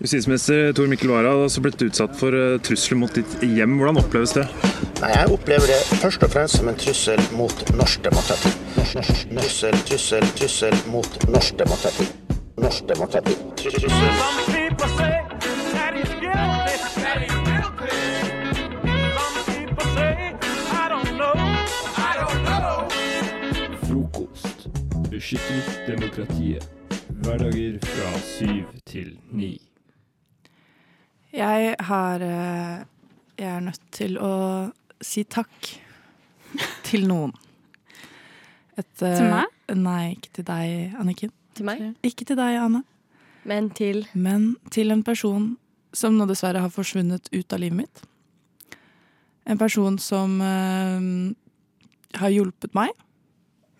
Justisminister 0.00 0.72
Tor 0.72 0.86
Mikkel 0.86 1.08
Wara 1.08 1.30
har 1.32 1.42
altså 1.46 1.62
blitt 1.64 1.80
utsatt 1.80 2.12
for 2.20 2.36
eh, 2.36 2.58
trusler 2.60 2.98
mot 3.00 3.14
ditt 3.16 3.38
hjem. 3.40 3.78
Hvordan 3.80 3.96
oppleves 4.02 4.34
det? 4.36 4.44
Nei, 5.00 5.08
Jeg 5.14 5.30
opplever 5.32 5.70
det 5.72 5.78
først 6.02 6.26
og 6.26 6.32
fremst 6.34 6.58
som 6.60 6.68
en 6.68 6.76
trussel 6.76 7.22
mot 7.32 7.62
norsk 7.78 8.04
demokrati. 8.04 8.52
Trussel, 8.76 9.78
trussel, 9.88 10.26
trussel 10.36 10.76
mot 10.92 11.16
norsk 11.32 11.56
demokrati. 11.58 12.10
Norsk 12.60 12.84
demokrati. 12.92 13.38
Trussel. 13.56 13.88
Frokost. 23.86 24.68
Beskytter 25.08 25.64
demokratiet. 25.88 26.68
Hverdager 27.24 27.80
fra 27.80 28.12
syv 28.20 28.76
til 28.84 29.16
ni. 29.32 29.65
Jeg 31.36 31.74
har 31.80 32.22
eh, 32.24 32.84
Jeg 33.36 33.48
er 33.56 33.60
nødt 33.60 33.82
til 33.92 34.16
å 34.16 34.72
si 35.04 35.26
takk 35.28 35.68
til 36.88 37.04
noen. 37.08 37.34
Et, 38.76 39.02
eh, 39.02 39.18
Til 39.18 39.28
meg? 39.28 39.52
Nei, 39.76 40.14
ikke 40.16 40.32
til 40.38 40.46
deg, 40.48 40.94
Anniken. 40.96 41.32
Til 41.56 41.68
meg? 41.68 41.82
Ikke 42.06 42.24
til 42.24 42.38
deg, 42.38 42.56
Anne. 42.60 42.82
Men 43.44 43.68
til 43.70 44.06
Men 44.14 44.56
til 44.72 44.90
en 44.90 45.02
person 45.04 45.56
som 45.92 46.16
nå 46.16 46.26
dessverre 46.28 46.60
har 46.64 46.72
forsvunnet 46.72 47.28
ut 47.32 47.52
av 47.52 47.60
livet 47.60 47.82
mitt. 47.84 48.02
En 49.46 49.58
person 49.58 49.98
som 49.98 50.40
uh, 50.40 51.00
har 52.16 52.32
hjulpet 52.32 52.74
meg 52.74 52.90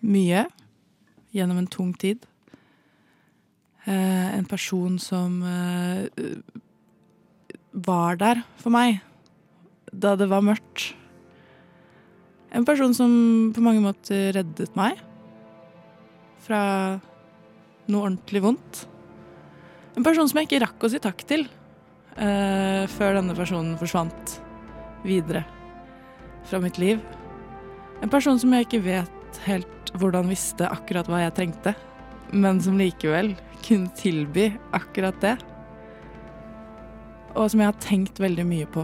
mye 0.01 0.45
gjennom 1.33 1.57
en 1.57 1.67
tung 1.67 1.91
tid. 1.97 2.25
Uh, 3.87 4.37
en 4.37 4.45
person 4.45 4.97
som 4.99 5.41
eh, 5.47 6.07
var 7.71 8.19
der 8.19 8.43
for 8.61 8.73
meg 8.73 9.01
da 9.91 10.15
det 10.19 10.27
var 10.29 10.45
mørkt. 10.45 10.91
En 12.55 12.65
person 12.67 12.93
som 12.95 13.11
på 13.55 13.63
mange 13.63 13.83
måter 13.83 14.31
reddet 14.35 14.75
meg 14.77 14.99
fra 16.45 16.61
noe 17.87 18.07
ordentlig 18.07 18.43
vondt. 18.43 18.85
En 19.97 20.05
person 20.05 20.29
som 20.29 20.39
jeg 20.39 20.49
ikke 20.49 20.63
rakk 20.63 20.85
å 20.85 20.91
si 20.91 21.01
takk 21.03 21.23
til 21.27 21.47
uh, 22.17 22.83
før 22.97 23.17
denne 23.19 23.35
personen 23.37 23.77
forsvant 23.79 24.37
videre 25.07 25.43
fra 26.47 26.61
mitt 26.63 26.79
liv. 26.81 27.01
En 28.03 28.11
person 28.13 28.39
som 28.39 28.53
jeg 28.53 28.67
ikke 28.67 28.85
vet 28.85 29.41
helt 29.47 29.91
hvordan 29.97 30.29
visste 30.31 30.67
akkurat 30.69 31.07
hva 31.09 31.23
jeg 31.23 31.35
trengte, 31.37 31.73
men 32.31 32.59
som 32.63 32.77
likevel 32.79 33.33
kunne 33.65 33.91
tilby 33.97 34.51
akkurat 34.75 35.17
det. 35.23 35.35
Og 37.37 37.51
som 37.51 37.61
jeg 37.61 37.69
har 37.69 37.81
tenkt 37.83 38.19
veldig 38.21 38.45
mye 38.49 38.67
på 38.73 38.83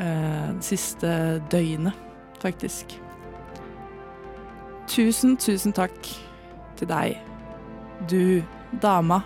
eh, 0.00 0.48
det 0.56 0.64
siste 0.64 1.10
døgnet, 1.52 1.96
faktisk. 2.40 2.96
Tusen, 4.88 5.36
tusen 5.36 5.74
takk 5.76 6.08
til 6.80 6.88
deg, 6.90 7.20
du 8.08 8.42
dama 8.82 9.20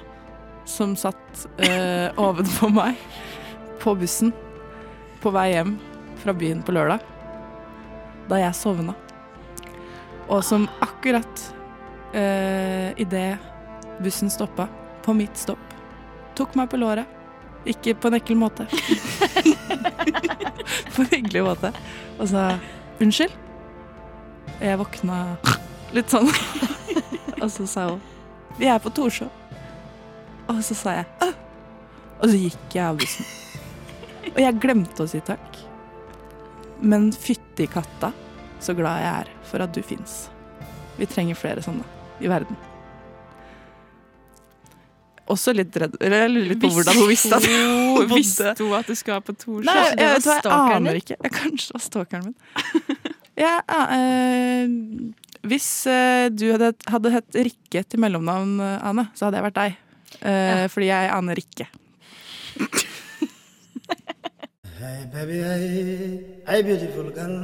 som 0.67 0.97
satt 0.99 1.47
eh, 1.63 2.11
ovenfor 2.19 2.73
meg 2.81 2.99
på 3.83 3.95
bussen 3.97 4.35
på 5.23 5.31
vei 5.35 5.53
hjem 5.55 5.77
fra 6.21 6.35
byen 6.37 6.63
på 6.67 6.75
lørdag, 6.75 7.03
da 8.27 8.41
jeg 8.43 8.59
sovna. 8.59 8.97
Og 10.27 10.43
som 10.43 10.67
akkurat 10.83 11.45
eh, 12.13 12.91
idet 12.99 13.37
bussen 14.03 14.31
stoppa, 14.33 14.67
på 15.07 15.15
mitt 15.15 15.39
stopp, 15.39 15.63
tok 16.35 16.59
meg 16.59 16.73
på 16.73 16.83
låret. 16.83 17.16
Ikke 17.67 17.97
på 17.99 18.11
en 18.11 18.19
ekkel 18.19 18.39
måte. 18.39 18.67
på 20.95 21.03
en 21.03 21.11
hyggelig 21.11 21.43
måte. 21.47 21.73
Og 22.19 22.29
sa 22.31 22.49
unnskyld. 23.03 23.35
Jeg 24.63 24.81
våkna 24.81 25.23
litt 25.97 26.13
sånn. 26.13 26.31
og 27.43 27.49
så 27.53 27.67
sa 27.69 27.89
hun 27.91 28.05
vi 28.57 28.71
er 28.73 28.79
på 28.81 28.89
Torshov. 28.97 29.29
Og 30.49 30.63
så 30.65 30.77
sa 30.79 30.95
jeg 30.97 31.09
«Åh!» 31.27 31.35
Og 32.17 32.31
så 32.31 32.39
gikk 32.41 32.73
jeg 32.73 32.85
av 32.87 32.97
bussen. 33.01 33.27
Og 34.33 34.39
jeg 34.41 34.61
glemte 34.63 35.05
å 35.05 35.11
si 35.11 35.21
takk. 35.25 35.59
Men 36.81 37.11
fytti 37.13 37.67
katta, 37.69 38.13
så 38.61 38.73
glad 38.77 39.03
jeg 39.03 39.11
er 39.13 39.35
for 39.51 39.65
at 39.65 39.77
du 39.77 39.83
fins. 39.85 40.17
Vi 40.97 41.09
trenger 41.09 41.37
flere 41.37 41.65
sånne 41.65 41.85
i 42.25 42.31
verden. 42.33 42.57
Også 45.33 45.53
litt 45.57 45.75
redd 45.81 45.97
Eller 45.99 46.25
jeg 46.25 46.33
lurer 46.33 46.49
litt 46.53 46.61
på 46.63 46.71
hvordan 46.71 46.99
hun 47.01 47.09
visste 47.15 47.39
at 47.39 47.47
hun 47.51 48.11
Visste 48.13 48.53
hun 48.61 48.75
at 48.79 48.91
du 48.91 48.95
skulle 48.99 49.21
på 49.27 49.35
Torshov? 49.35 49.67
Nei, 49.67 49.77
jeg, 49.83 49.99
jeg, 49.99 50.25
jeg, 50.27 50.43
jeg 50.47 50.75
aner 50.77 51.01
ikke. 51.01 51.17
Jeg, 51.19 51.33
kanskje 51.35 51.67
det 51.67 51.79
var 51.79 51.85
stalkeren 51.87 52.29
min. 52.29 53.15
ja, 53.45 53.55
uh, 53.67 54.67
hvis 55.47 55.69
uh, 55.91 56.27
du 56.33 56.47
hadde, 56.53 56.73
hadde 56.91 57.13
hett 57.15 57.41
Rikke 57.49 57.83
til 57.87 58.03
mellomnavn, 58.03 58.57
eh, 58.63 58.87
Ane, 58.89 59.09
så 59.15 59.29
hadde 59.29 59.41
jeg 59.41 59.47
vært 59.47 59.59
deg. 59.61 59.77
Eh, 60.17 60.65
Fordi 60.73 60.89
jeg 60.89 61.11
aner 61.13 61.39
Rikke. 61.39 61.67
Hey 64.77 65.05
baby, 65.13 65.39
hey, 65.41 66.21
hey 66.49 66.63
beautiful 66.63 67.11
girl. 67.17 67.37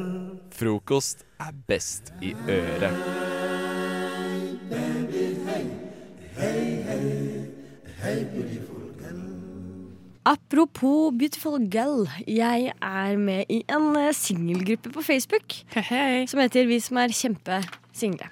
Frokost 0.52 1.24
er 1.40 1.54
best 1.68 2.12
i 2.22 2.34
øret. 2.48 3.31
Apropos 10.24 11.12
Beautiful 11.14 11.60
Girl. 11.70 12.08
Jeg 12.26 12.72
er 12.82 13.16
med 13.16 13.44
i 13.46 13.60
en 13.70 13.96
eh, 13.96 14.08
singelgruppe 14.14 14.90
på 14.90 15.04
Facebook 15.06 15.54
Hei, 15.70 16.24
som 16.26 16.40
heter 16.42 16.66
Vi 16.66 16.80
som 16.82 16.98
er 16.98 17.14
kjempesingle. 17.14 18.26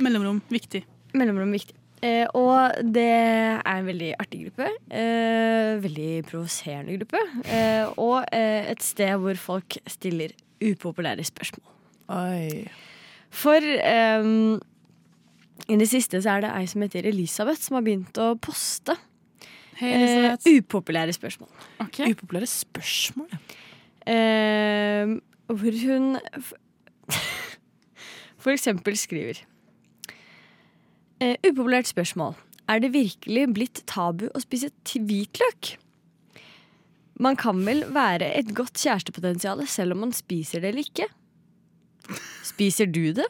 Mellomrom. 0.00 0.40
Viktig. 0.48 0.86
Mellomrom 1.12 1.52
viktig. 1.52 1.76
Eh, 2.00 2.24
og 2.32 2.80
det 2.94 3.04
er 3.04 3.74
en 3.74 3.90
veldig 3.90 4.14
artig 4.24 4.40
gruppe. 4.46 4.70
Eh, 4.88 5.82
veldig 5.84 6.24
provoserende 6.30 6.96
gruppe. 6.96 7.20
Eh, 7.44 7.92
og 8.00 8.24
eh, 8.32 8.72
et 8.72 8.80
sted 8.84 9.20
hvor 9.20 9.36
folk 9.36 9.76
stiller 9.84 10.32
upopulære 10.64 11.28
spørsmål. 11.28 11.68
Oi. 12.08 12.64
For 13.28 13.60
eh, 13.60 14.32
i 15.68 15.78
det 15.84 15.92
siste 15.92 16.24
så 16.24 16.38
er 16.38 16.46
det 16.46 16.56
ei 16.56 16.66
som 16.72 16.88
heter 16.88 17.12
Elisabeth, 17.12 17.60
som 17.68 17.76
har 17.76 17.84
begynt 17.84 18.16
å 18.16 18.32
poste 18.40 18.96
Hei, 19.80 20.28
uh, 20.28 20.36
upopulære 20.58 21.12
spørsmål. 21.16 21.48
Okay. 21.80 22.10
Upopulære 22.12 22.46
spørsmål. 22.46 23.30
Eh, 24.06 25.14
hvor 25.46 25.76
hun 25.86 26.18
for 28.42 28.50
eksempel 28.52 28.96
skriver 28.96 29.40
uh, 31.24 31.34
Upopulært 31.48 31.88
spørsmål. 31.88 32.34
Er 32.68 32.78
det 32.78 32.92
virkelig 32.92 33.46
blitt 33.54 33.82
tabu 33.88 34.28
å 34.34 34.42
spise 34.42 34.70
hvitløk? 34.94 35.74
Man 37.20 37.36
kan 37.36 37.64
vel 37.64 37.82
være 37.92 38.30
et 38.36 38.52
godt 38.56 38.76
kjærestepotensial 38.80 39.64
selv 39.68 39.96
om 39.96 40.04
man 40.06 40.12
spiser 40.16 40.60
det 40.60 40.74
eller 40.74 40.84
ikke? 40.84 41.08
Spiser 42.44 42.88
du 42.88 43.12
det? 43.16 43.26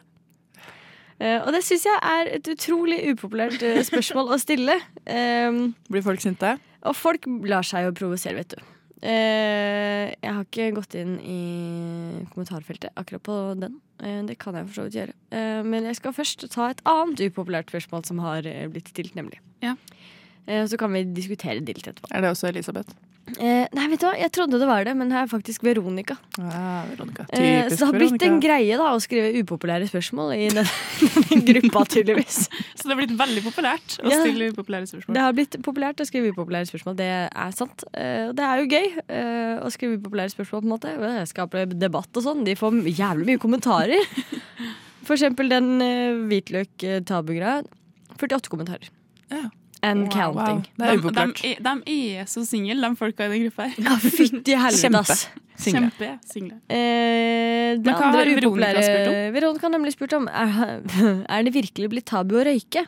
Eh, 1.21 1.37
og 1.45 1.53
det 1.53 1.61
syns 1.67 1.85
jeg 1.85 2.01
er 2.01 2.33
et 2.39 2.49
utrolig 2.49 3.01
upopulært 3.13 3.61
eh, 3.67 3.83
spørsmål 3.85 4.33
å 4.35 4.41
stille. 4.41 4.79
Um, 5.05 5.71
Blir 5.93 6.05
folk 6.07 6.23
sinte? 6.25 6.57
og 6.81 6.97
folk 6.97 7.27
lar 7.45 7.67
seg 7.67 7.85
jo 7.85 7.97
provosere, 7.97 8.41
vet 8.41 8.55
du. 8.57 8.69
Uh, 9.01 10.13
jeg 10.13 10.29
har 10.29 10.43
ikke 10.45 10.73
gått 10.77 10.97
inn 11.01 11.15
i 11.25 11.41
kommentarfeltet 12.33 12.97
akkurat 13.01 13.25
på 13.25 13.37
den. 13.61 13.79
Uh, 14.01 14.21
det 14.29 14.37
kan 14.41 14.57
jeg 14.57 14.69
for 14.69 14.79
så 14.79 14.87
vidt 14.87 14.99
gjøre. 14.99 15.17
Uh, 15.33 15.61
men 15.65 15.89
jeg 15.89 16.01
skal 16.01 16.17
først 16.17 16.45
ta 16.53 16.71
et 16.73 16.83
annet 16.89 17.23
upopulært 17.29 17.73
spørsmål 17.73 18.05
som 18.09 18.21
har 18.25 18.49
blitt 18.73 18.93
stilt, 18.93 19.17
nemlig. 19.17 19.41
Ja. 19.65 19.77
Eh, 20.47 20.65
så 20.67 20.77
kan 20.81 20.93
vi 20.93 21.05
diskutere 21.05 21.61
det 21.61 21.77
litt 21.77 21.87
etterpå. 21.87 22.09
Er 22.15 22.21
det 22.25 22.31
også 22.35 22.49
Elisabeth? 22.49 22.95
Eh, 23.39 23.69
nei, 23.77 23.85
vet 23.93 24.01
du 24.03 24.07
hva, 24.09 24.15
jeg 24.19 24.33
trodde 24.35 24.59
det 24.59 24.67
var 24.67 24.83
det, 24.83 24.91
men 24.99 25.11
det 25.13 25.15
er 25.21 25.29
faktisk 25.31 25.63
Veronica. 25.63 26.17
Ja, 26.41 26.83
Veronica. 26.89 27.27
Eh, 27.31 27.69
så 27.71 27.77
det 27.77 27.87
har 27.87 27.93
blitt 27.95 28.15
Veronica. 28.17 28.27
en 28.27 28.41
greie 28.43 28.79
da 28.81 28.89
å 28.97 28.99
skrive 29.05 29.29
upopulære 29.45 29.87
spørsmål 29.87 30.33
i 30.35 30.49
den, 30.51 30.67
den 31.31 31.45
gruppa, 31.47 31.85
tydeligvis. 31.93 32.49
Så 32.81 32.89
det 32.89 32.97
har 32.97 32.99
blitt 33.05 33.15
veldig 33.21 33.45
populært 33.45 33.99
å 34.03 34.11
Ja. 34.11 34.19
stille 34.25 34.49
upopulære 34.51 34.89
spørsmål. 34.91 35.15
Det 35.15 35.23
har 35.23 35.37
blitt 35.37 35.55
populært 35.63 36.03
å 36.03 36.09
skrive 36.09 36.33
upopulære 36.35 36.67
spørsmål. 36.73 36.97
Det 36.99 37.11
er 37.31 37.55
sant. 37.55 37.85
Eh, 37.95 38.25
og 38.33 38.35
det 38.41 38.49
er 38.49 38.65
jo 38.65 38.67
gøy 38.73 38.89
eh, 39.07 39.63
å 39.63 39.71
skrive 39.71 40.01
upopulære 40.01 40.35
spørsmål. 40.35 40.65
på 40.65 40.67
en 40.67 40.75
måte 40.75 40.97
Det 40.99 41.29
skaper 41.31 41.71
debatt 41.79 42.11
og 42.19 42.27
sånn. 42.27 42.43
De 42.49 42.57
får 42.59 42.81
jævlig 42.89 43.27
mye 43.31 43.39
kommentarer. 43.47 44.03
For 45.07 45.15
eksempel 45.15 45.53
den 45.53 45.71
hvitløk-tabugreia. 46.27 47.63
48 48.19 48.51
kommentarer. 48.51 48.91
Ja. 49.31 49.47
And 49.83 50.09
Wow. 50.09 50.35
counting. 50.35 50.67
Er 50.79 50.97
de, 50.97 51.11
de, 51.11 51.21
er- 51.49 51.83
de 51.87 52.17
er 52.21 52.25
så 52.29 52.45
single, 52.45 52.75
de 52.83 52.97
folka 52.97 53.25
i 53.25 53.29
den 53.33 53.47
gruppa 53.47 53.63
her. 53.71 53.79
Ja, 53.87 53.95
fytti 53.97 54.53
helvete, 54.53 54.83
Kjempe. 54.83 54.99
ass. 55.01 55.29
Single. 55.61 55.91
Kjempesingle. 55.99 56.55
Eh, 56.73 57.77
det 57.77 57.85
Men 57.87 57.95
hva 57.95 58.11
har 58.13 58.25
Veronica 58.25 58.83
spurt 58.83 59.09
om? 59.09 59.17
Veronica 59.35 59.67
har 59.67 59.73
nemlig 59.75 59.93
spurt 59.93 60.13
om 60.17 60.29
er, 60.29 60.81
er 61.37 61.43
det 61.49 61.53
virkelig 61.55 61.89
blitt 61.93 62.07
tabu 62.09 62.37
å 62.41 62.45
røyke. 62.49 62.87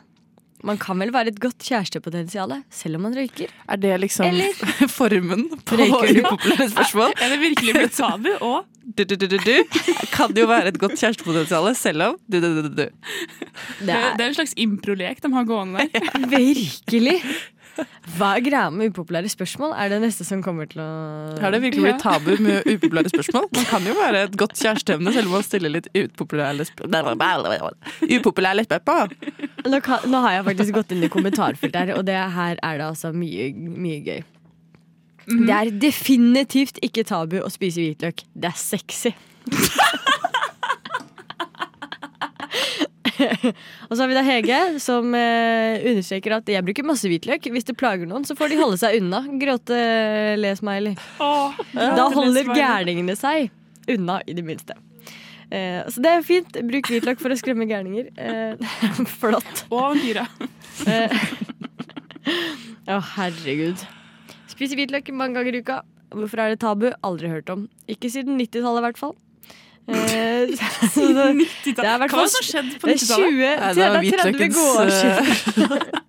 Man 0.63 0.77
kan 0.79 0.99
vel 1.03 1.11
være 1.13 1.27
et 1.33 1.39
godt 1.43 1.59
kjærestepotensial 1.59 2.53
selv 2.71 2.95
om 2.95 3.01
man 3.07 3.15
røyker? 3.17 3.51
Er 3.67 3.75
det 3.83 3.97
liksom 3.99 4.25
Eller- 4.29 4.87
formen 4.99 5.49
på 5.67 5.75
upopulære 5.79 6.69
spørsmål? 6.71 7.11
Er 7.19 7.33
det 7.33 7.39
virkelig 7.41 7.73
blitt 7.79 7.97
tabu? 8.01 8.29
Og 8.41 8.63
Du, 8.97 9.03
du, 9.07 9.15
du, 9.15 9.27
du, 9.31 9.37
du. 9.39 9.53
Kan 10.11 10.33
jo 10.35 10.43
være 10.49 10.67
et 10.73 10.77
godt 10.79 10.97
kjærestepotensial 10.99 11.69
selv 11.79 12.03
om 12.03 12.17
du, 12.27 12.35
du, 12.43 12.47
du, 12.57 12.61
du, 12.65 12.73
du. 12.81 12.87
Det 13.79 13.93
er 13.95 14.17
det 14.17 14.25
er 14.25 14.27
en 14.27 14.35
slags 14.35 14.53
improlek 14.59 15.21
de 15.23 15.31
har 15.31 15.45
gående 15.47 15.85
der. 15.93 16.27
virkelig 16.33 17.15
Hva 18.17 18.33
er 18.37 18.43
greia 18.45 18.69
med 18.73 18.91
upopulære 18.91 19.29
spørsmål? 19.31 19.73
Er 19.79 19.89
det 19.93 19.99
neste 20.03 20.25
som 20.27 20.43
kommer 20.45 20.67
til 20.69 20.81
å 20.83 20.89
Har 21.41 21.53
det 21.55 21.61
virkelig 21.63 21.85
blitt 21.87 22.03
tabu 22.03 22.35
med 22.43 22.67
upopulære 22.67 23.13
spørsmål? 23.13 23.47
Man 23.57 23.65
kan 23.69 23.87
jo 23.89 23.95
være 23.97 24.25
et 24.27 24.37
godt 24.39 24.55
kjæresteemne 24.59 25.13
selv 25.15 25.31
om 25.31 25.37
man 25.39 25.47
stiller 25.47 25.73
litt 25.73 25.89
upopulære 25.95 26.67
spørsmål. 26.69 27.79
Upopulære 28.11 28.67
spørsmål. 28.67 29.17
Nå, 29.63 29.79
kan, 29.85 30.05
nå 30.11 30.21
har 30.25 30.37
jeg 30.37 30.47
faktisk 30.51 30.77
gått 30.77 30.93
inn 30.93 31.07
i 31.07 31.11
kommentarfeltet 31.11 31.79
her, 31.79 31.95
og 31.97 32.05
det 32.07 32.19
her 32.35 32.59
er 32.59 32.79
det 32.81 32.87
altså 32.91 33.13
mye, 33.15 33.49
mye 33.55 33.99
gøy. 34.05 34.23
Det 35.23 35.55
er 35.55 35.71
definitivt 35.79 36.81
ikke 36.83 37.05
tabu 37.07 37.39
å 37.41 37.51
spise 37.51 37.81
hvitløk. 37.81 38.25
Det 38.35 38.51
er 38.51 38.59
sexy. 38.59 39.13
og 43.87 43.93
så 43.95 44.03
har 44.03 44.11
vi 44.11 44.17
da 44.17 44.23
Hege, 44.25 44.61
som 44.83 45.13
eh, 45.17 45.83
understreker 45.91 46.37
at 46.37 46.49
jeg 46.53 46.65
bruker 46.65 46.87
masse 46.87 47.09
hvitløk. 47.09 47.49
Hvis 47.53 47.67
det 47.69 47.77
plager 47.79 48.09
noen, 48.09 48.25
så 48.27 48.37
får 48.37 48.53
de 48.53 48.61
holde 48.61 48.79
seg 48.81 48.99
unna. 49.01 49.23
Gråte-le-smiley. 49.41 50.97
Da 51.19 52.07
holder 52.13 52.43
er 52.43 52.57
gærningene 52.57 53.17
seg 53.19 53.51
unna, 53.91 54.21
i 54.27 54.35
det 54.37 54.45
minste. 54.47 54.77
Eh, 55.53 55.81
så 55.91 56.01
det 56.01 56.11
er 56.11 56.25
fint. 56.25 56.59
Bruk 56.69 56.89
hvitløk 56.89 57.21
for 57.21 57.33
å 57.33 57.37
skremme 57.37 57.67
gærninger. 57.69 58.09
Eh, 58.17 58.77
flott. 59.19 59.65
Og 59.73 59.99
dyra. 60.01 60.25
Eh, 60.89 61.13
Å, 62.93 62.99
herregud. 63.15 63.81
Spiser 64.51 64.79
hvitløk 64.79 65.11
mange 65.15 65.37
ganger 65.39 65.55
i 65.55 65.61
uka. 65.63 65.81
Hvorfor 66.13 66.41
er 66.43 66.53
det 66.53 66.61
tabu? 66.63 66.89
Aldri 67.05 67.31
hørt 67.31 67.49
om. 67.53 67.67
Ikke 67.89 68.11
siden 68.11 68.37
90-tallet, 68.39 68.81
i 68.81 68.85
hvert 68.87 68.99
fall. 68.99 69.15
Det 71.73 71.83
er 71.83 71.99
Hva 71.99 72.07
har 72.07 72.45
skjedde 72.45 72.77
på 72.79 72.87
det 72.87 72.93
er 72.95 73.01
20 73.03 73.03
90-tallet? 73.03 73.75
Det 73.75 73.83
er 73.83 73.91
30 73.91 73.99
hvitløkens, 74.03 74.59
år 74.79 74.89
siden. 74.95 76.01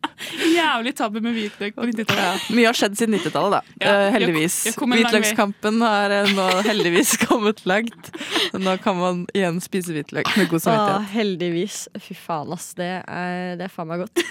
Jævlig 0.55 0.93
tabbe 0.97 1.21
med 1.25 1.35
hvitløk 1.37 1.75
på 1.77 1.87
90-tallet. 1.91 2.47
Mye 2.55 2.69
har 2.69 2.79
skjedd 2.79 2.97
siden 2.99 3.17
90-tallet, 3.19 3.57
da. 3.57 3.61
Ja, 3.83 3.95
Eh, 3.95 4.13
heldigvis. 4.15 4.57
Hvitløkskampen 4.79 5.83
har 5.85 6.15
eh, 6.15 6.31
nå 6.37 6.47
heldigvis 6.71 7.17
kommet 7.25 7.65
langt. 7.69 8.11
Nå 8.55 8.77
kan 8.85 8.99
man 9.01 9.25
igjen 9.37 9.61
spise 9.65 9.95
hvitløk 9.95 10.31
med 10.39 10.49
god 10.51 10.65
samvittighet. 10.65 10.65
samvittighet. 10.65 11.15
heldigvis. 11.19 11.79
Fy 12.07 12.17
faen, 12.19 12.55
ass. 12.57 12.71
Det 12.79 12.91
er, 13.03 13.55
det 13.61 13.69
er 13.69 13.75
faen 13.75 13.91
meg 13.91 14.05
godt. 14.07 14.25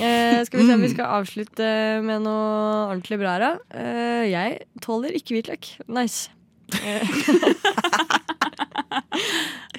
Eh, 0.00 0.40
skal 0.46 0.60
vi 0.60 0.66
se 0.68 0.74
om 0.78 0.84
vi 0.86 0.92
skal 0.92 1.14
avslutte 1.20 1.70
med 2.06 2.22
noe 2.22 2.90
ordentlig 2.92 3.18
bra 3.20 3.36
her, 3.36 3.46
da. 3.46 3.80
Eh, 3.82 4.26
jeg 4.30 4.60
tåler 4.84 5.16
ikke 5.18 5.38
hvitløk. 5.38 5.72
Nice. 5.90 6.30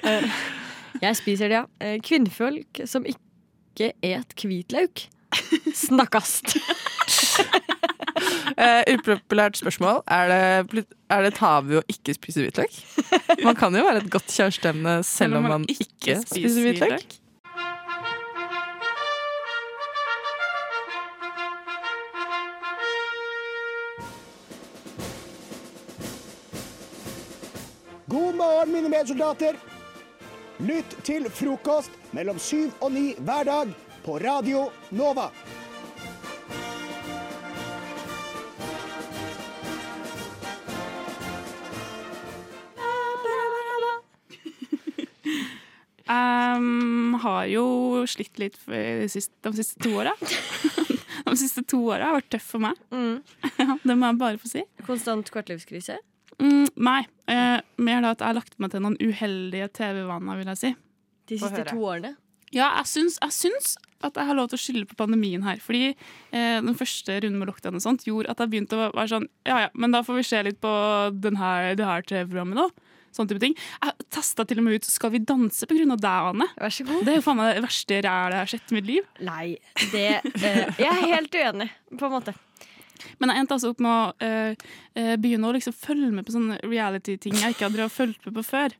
Eh, 0.02 0.26
jeg 1.04 1.16
spiser 1.18 1.48
det, 1.48 1.60
ja. 1.60 1.64
Eh, 1.80 1.98
kvinnfolk 2.04 2.82
som 2.88 3.06
ikke 3.08 3.92
et 4.04 4.34
hvitløk. 4.36 5.06
Snakkast. 5.74 6.58
Uh, 8.52 8.82
upopulært 8.94 9.56
spørsmål. 9.56 10.02
Er 10.10 10.28
det, 10.28 10.84
er 11.10 11.24
det 11.24 11.34
tabu 11.38 11.78
å 11.80 11.84
ikke 11.88 12.16
spise 12.18 12.44
hvitløk? 12.44 12.76
Man 13.46 13.56
kan 13.58 13.74
jo 13.76 13.86
være 13.86 14.04
et 14.04 14.12
godt 14.12 14.28
kjæresteemne 14.34 15.00
selv 15.06 15.40
om 15.40 15.48
man 15.54 15.66
ikke 15.70 16.20
spiser 16.26 16.68
hvitløk. 16.68 17.21
Morgen, 28.42 28.72
mine 28.72 28.88
medsoldater. 28.90 29.54
Lytt 30.62 30.96
til 31.06 31.28
frokost 31.30 31.90
mellom 32.14 32.38
syv 32.42 32.70
og 32.82 32.92
ni 32.94 33.14
hver 33.22 33.44
dag 33.46 33.68
på 34.02 34.18
Radio 34.22 34.70
Nova. 34.90 35.30
Jeg 46.12 47.18
har 47.22 47.44
jo 47.46 47.66
slitt 48.10 48.38
litt 48.42 48.58
de 48.66 49.08
siste, 49.08 49.34
de 49.46 49.52
siste 49.62 49.78
to 49.86 49.90
åra. 50.02 50.12
De 51.32 51.36
siste 51.40 51.62
to 51.64 51.78
åra 51.88 52.10
har 52.10 52.18
vært 52.18 52.32
tøff 52.34 52.46
for 52.52 52.60
meg. 52.60 52.76
Mm. 52.92 53.22
det 53.88 53.94
må 53.96 54.10
jeg 54.10 54.18
bare 54.20 54.40
få 54.42 54.48
si. 54.50 54.62
Konstant 54.84 55.30
kvartlivskrise. 55.32 55.96
Mm, 56.42 56.66
nei. 56.82 57.00
Eh, 57.30 57.60
mer 57.78 58.02
da 58.02 58.12
at 58.16 58.22
jeg 58.22 58.28
har 58.32 58.38
lagt 58.40 58.58
meg 58.62 58.72
til 58.72 58.82
noen 58.84 58.98
uheldige 59.00 59.70
TV-vaner, 59.78 60.40
vil 60.40 60.52
jeg 60.52 60.60
si. 60.60 60.74
De 61.30 61.38
siste 61.40 61.64
to 61.70 61.78
årene. 61.86 62.16
Ja, 62.52 62.68
jeg 62.82 62.90
syns, 62.90 63.16
jeg 63.22 63.32
syns 63.32 63.76
at 64.04 64.18
jeg 64.18 64.28
har 64.28 64.36
lov 64.36 64.50
til 64.50 64.58
å 64.58 64.60
skylde 64.60 64.88
på 64.90 64.98
pandemien 64.98 65.44
her. 65.46 65.60
Fordi 65.62 65.92
eh, 65.92 66.58
den 66.60 66.74
første 66.76 67.16
runden 67.22 67.40
med 67.40 67.48
lockdown 67.48 67.78
og 67.78 67.84
sånt 67.84 68.04
gjorde 68.08 68.32
at 68.32 68.42
jeg 68.42 68.52
begynte 68.52 68.76
å 68.76 68.88
være 68.90 69.12
sånn 69.14 69.28
Ja 69.48 69.60
ja, 69.66 69.68
men 69.78 69.94
da 69.94 70.02
får 70.04 70.18
vi 70.18 70.24
se 70.26 70.40
litt 70.48 70.58
på 70.62 70.72
den 71.22 71.38
her, 71.40 71.72
det 71.78 71.86
her 71.88 72.04
TV-programmet 72.04 72.58
nå. 72.58 72.66
Sånn 73.12 73.28
type 73.28 73.42
ting. 73.42 73.54
Jeg 73.84 74.06
testa 74.12 74.44
til 74.48 74.60
og 74.62 74.66
med 74.66 74.80
ut 74.80 74.88
Skal 74.88 75.12
vi 75.12 75.20
danse 75.28 75.68
på 75.68 75.76
grunn 75.76 75.92
av 75.94 76.00
deg, 76.02 76.28
Anne. 76.32 76.48
Vær 76.56 76.72
så 76.74 76.86
god. 76.88 77.02
Det 77.06 77.14
er 77.14 77.18
jo 77.20 77.24
faen 77.26 77.40
meg 77.40 77.50
det 77.56 77.64
verste 77.66 77.98
rælet 78.08 78.36
jeg 78.36 78.42
har 78.42 78.52
sett 78.54 78.72
i 78.72 78.78
mitt 78.78 78.88
liv. 78.88 79.10
Nei, 79.28 79.44
det 79.92 80.06
eh, 80.18 80.62
Jeg 80.80 80.88
er 80.90 81.12
helt 81.14 81.36
uenig, 81.42 81.68
på 81.92 82.08
en 82.08 82.16
måte. 82.18 82.36
Men 83.18 83.32
jeg 83.32 83.42
endte 83.42 83.58
altså 83.58 83.72
opp 83.72 83.82
med 83.82 83.92
å 83.92 84.26
eh, 84.26 84.70
eh, 84.98 85.12
begynne 85.20 85.50
å 85.50 85.54
liksom 85.56 85.76
følge 85.76 86.10
med 86.14 86.26
på 86.26 86.34
sånne 86.34 86.58
reality-ting 86.64 87.36
jeg 87.40 87.56
ikke 87.56 87.68
hadde 87.68 87.90
fulgt 87.92 88.26
med 88.28 88.36
på 88.38 88.46
før. 88.46 88.74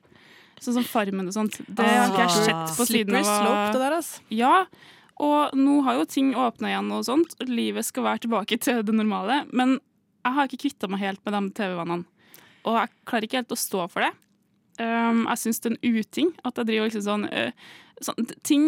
Sånn 0.62 0.78
som 0.78 0.86
Farmen 0.86 1.26
og 1.26 1.34
sånt. 1.34 1.58
Det 1.66 1.86
har 1.86 2.10
ikke 2.12 2.26
jeg 2.26 2.48
sett 2.48 2.76
på 2.78 2.86
siden 2.86 3.18
av 3.18 3.26
slope, 3.26 3.68
det 3.74 3.82
der, 3.82 3.96
altså. 3.98 4.26
Ja, 4.30 4.56
og 5.22 5.54
nå 5.58 5.80
har 5.86 5.98
jo 5.98 6.08
ting 6.08 6.32
åpna 6.38 6.70
igjen 6.70 6.90
og 6.94 7.06
sånt. 7.06 7.34
Livet 7.48 7.86
skal 7.86 8.06
være 8.06 8.24
tilbake 8.24 8.58
til 8.62 8.82
det 8.86 8.94
normale. 8.94 9.42
Men 9.50 9.78
jeg 10.22 10.36
har 10.36 10.48
ikke 10.48 10.62
kvitta 10.64 10.90
meg 10.90 11.02
helt 11.02 11.22
med 11.26 11.36
de 11.36 11.42
TV-vannene. 11.58 12.06
Og 12.62 12.78
jeg 12.78 12.92
klarer 13.10 13.26
ikke 13.26 13.40
helt 13.40 13.54
å 13.54 13.58
stå 13.58 13.86
for 13.90 14.06
det. 14.06 14.12
Um, 14.80 15.26
jeg 15.28 15.40
syns 15.42 15.60
det 15.60 15.68
er 15.68 15.74
en 15.74 15.96
uting 15.98 16.28
at 16.48 16.58
jeg 16.58 16.68
driver 16.70 16.88
liksom 16.88 17.02
sånn, 17.04 17.26
uh, 17.28 17.72
sånn 18.00 18.28
ting, 18.46 18.64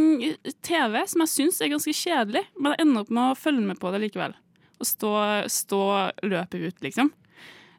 TV 0.66 0.98
som 1.08 1.22
jeg 1.24 1.32
syns 1.32 1.60
er 1.64 1.70
ganske 1.72 1.94
kjedelig, 1.96 2.42
men 2.58 2.74
jeg 2.74 2.84
ender 2.84 3.06
opp 3.06 3.12
med 3.14 3.30
å 3.30 3.38
følge 3.38 3.64
med 3.70 3.80
på 3.80 3.92
det 3.94 4.02
likevel. 4.02 4.34
Stå, 4.84 5.12
stå 5.50 5.80
løpet 6.24 6.68
ut, 6.68 6.82
liksom. 6.84 7.12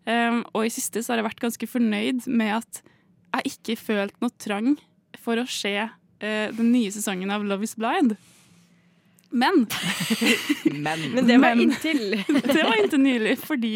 Um, 0.05 0.43
og 0.53 0.67
i 0.67 0.73
siste 0.73 1.01
så 1.01 1.13
har 1.13 1.21
jeg 1.21 1.29
vært 1.31 1.41
ganske 1.41 1.67
fornøyd 1.69 2.27
med 2.29 2.59
at 2.59 2.81
jeg 3.35 3.55
ikke 3.55 3.75
følt 3.81 4.19
noe 4.21 4.33
trang 4.39 4.75
for 5.17 5.41
å 5.41 5.47
se 5.49 5.73
uh, 5.81 6.47
den 6.53 6.69
nye 6.71 6.91
sesongen 6.93 7.33
av 7.33 7.45
Love 7.45 7.65
is 7.65 7.73
Blind. 7.79 8.13
Men 9.35 9.65
Men 10.85 11.07
Men 11.15 11.27
det 11.27 11.39
var 11.41 11.57
inntil. 11.59 12.21
det 12.45 12.61
var 12.61 12.77
inntil 12.77 13.01
nylig, 13.01 13.33
fordi 13.41 13.73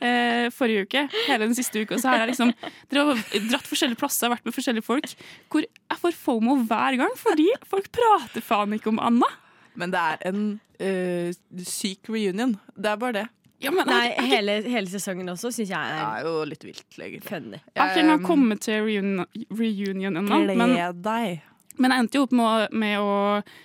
eh, 0.00 0.46
forrige 0.54 0.86
uke, 0.86 1.02
hele 1.26 1.48
den 1.48 1.56
siste 1.58 1.82
uka, 1.82 1.98
så 1.98 2.12
har 2.12 2.22
jeg 2.22 2.32
liksom 2.32 2.52
dra- 2.92 3.16
dratt 3.50 3.68
forskjellige 3.68 4.00
plasser, 4.00 4.30
vært 4.32 4.46
med 4.46 4.56
forskjellige 4.56 4.86
folk, 4.86 5.12
hvor 5.50 5.66
jeg 5.66 6.00
får 6.04 6.16
fomo 6.16 6.56
hver 6.68 6.98
gang, 7.02 7.14
fordi 7.18 7.48
folk 7.68 7.90
prater 7.94 8.44
faen 8.44 8.76
ikke 8.78 8.92
om 8.92 9.02
Anna. 9.02 9.28
Men 9.78 9.92
det 9.94 10.04
er 10.04 10.22
en 10.30 10.44
uh, 10.82 11.62
syk 11.66 12.10
reunion. 12.12 12.56
Det 12.74 12.92
er 12.92 13.02
bare 13.02 13.16
det. 13.20 13.26
Ja, 13.58 13.72
men 13.74 13.88
Nei, 13.90 14.04
er, 14.06 14.14
jeg, 14.14 14.30
hele, 14.30 14.54
hele 14.70 14.90
sesongen 14.92 15.30
også 15.32 15.50
syns 15.50 15.72
jeg 15.72 15.90
Det 15.90 15.98
er 15.98 16.20
er 16.20 16.26
jo 16.28 16.34
litt 16.46 16.62
vilt, 16.62 16.84
egentlig. 16.94 17.26
funny. 17.26 17.58
jeg 17.74 17.80
har 17.82 17.90
ikke 17.90 18.02
engang 18.04 18.26
kommet 18.26 18.60
til 18.62 18.84
reunion, 18.86 19.24
reunion 19.50 20.20
ennå, 20.20 20.38
men, 20.46 20.74
Gled 20.76 21.00
deg. 21.02 21.40
men 21.82 21.94
jeg 21.94 22.04
endte 22.04 22.20
jo 22.20 22.28
opp 22.28 22.36
med, 22.38 22.76
med 22.84 23.02
å 23.02 23.16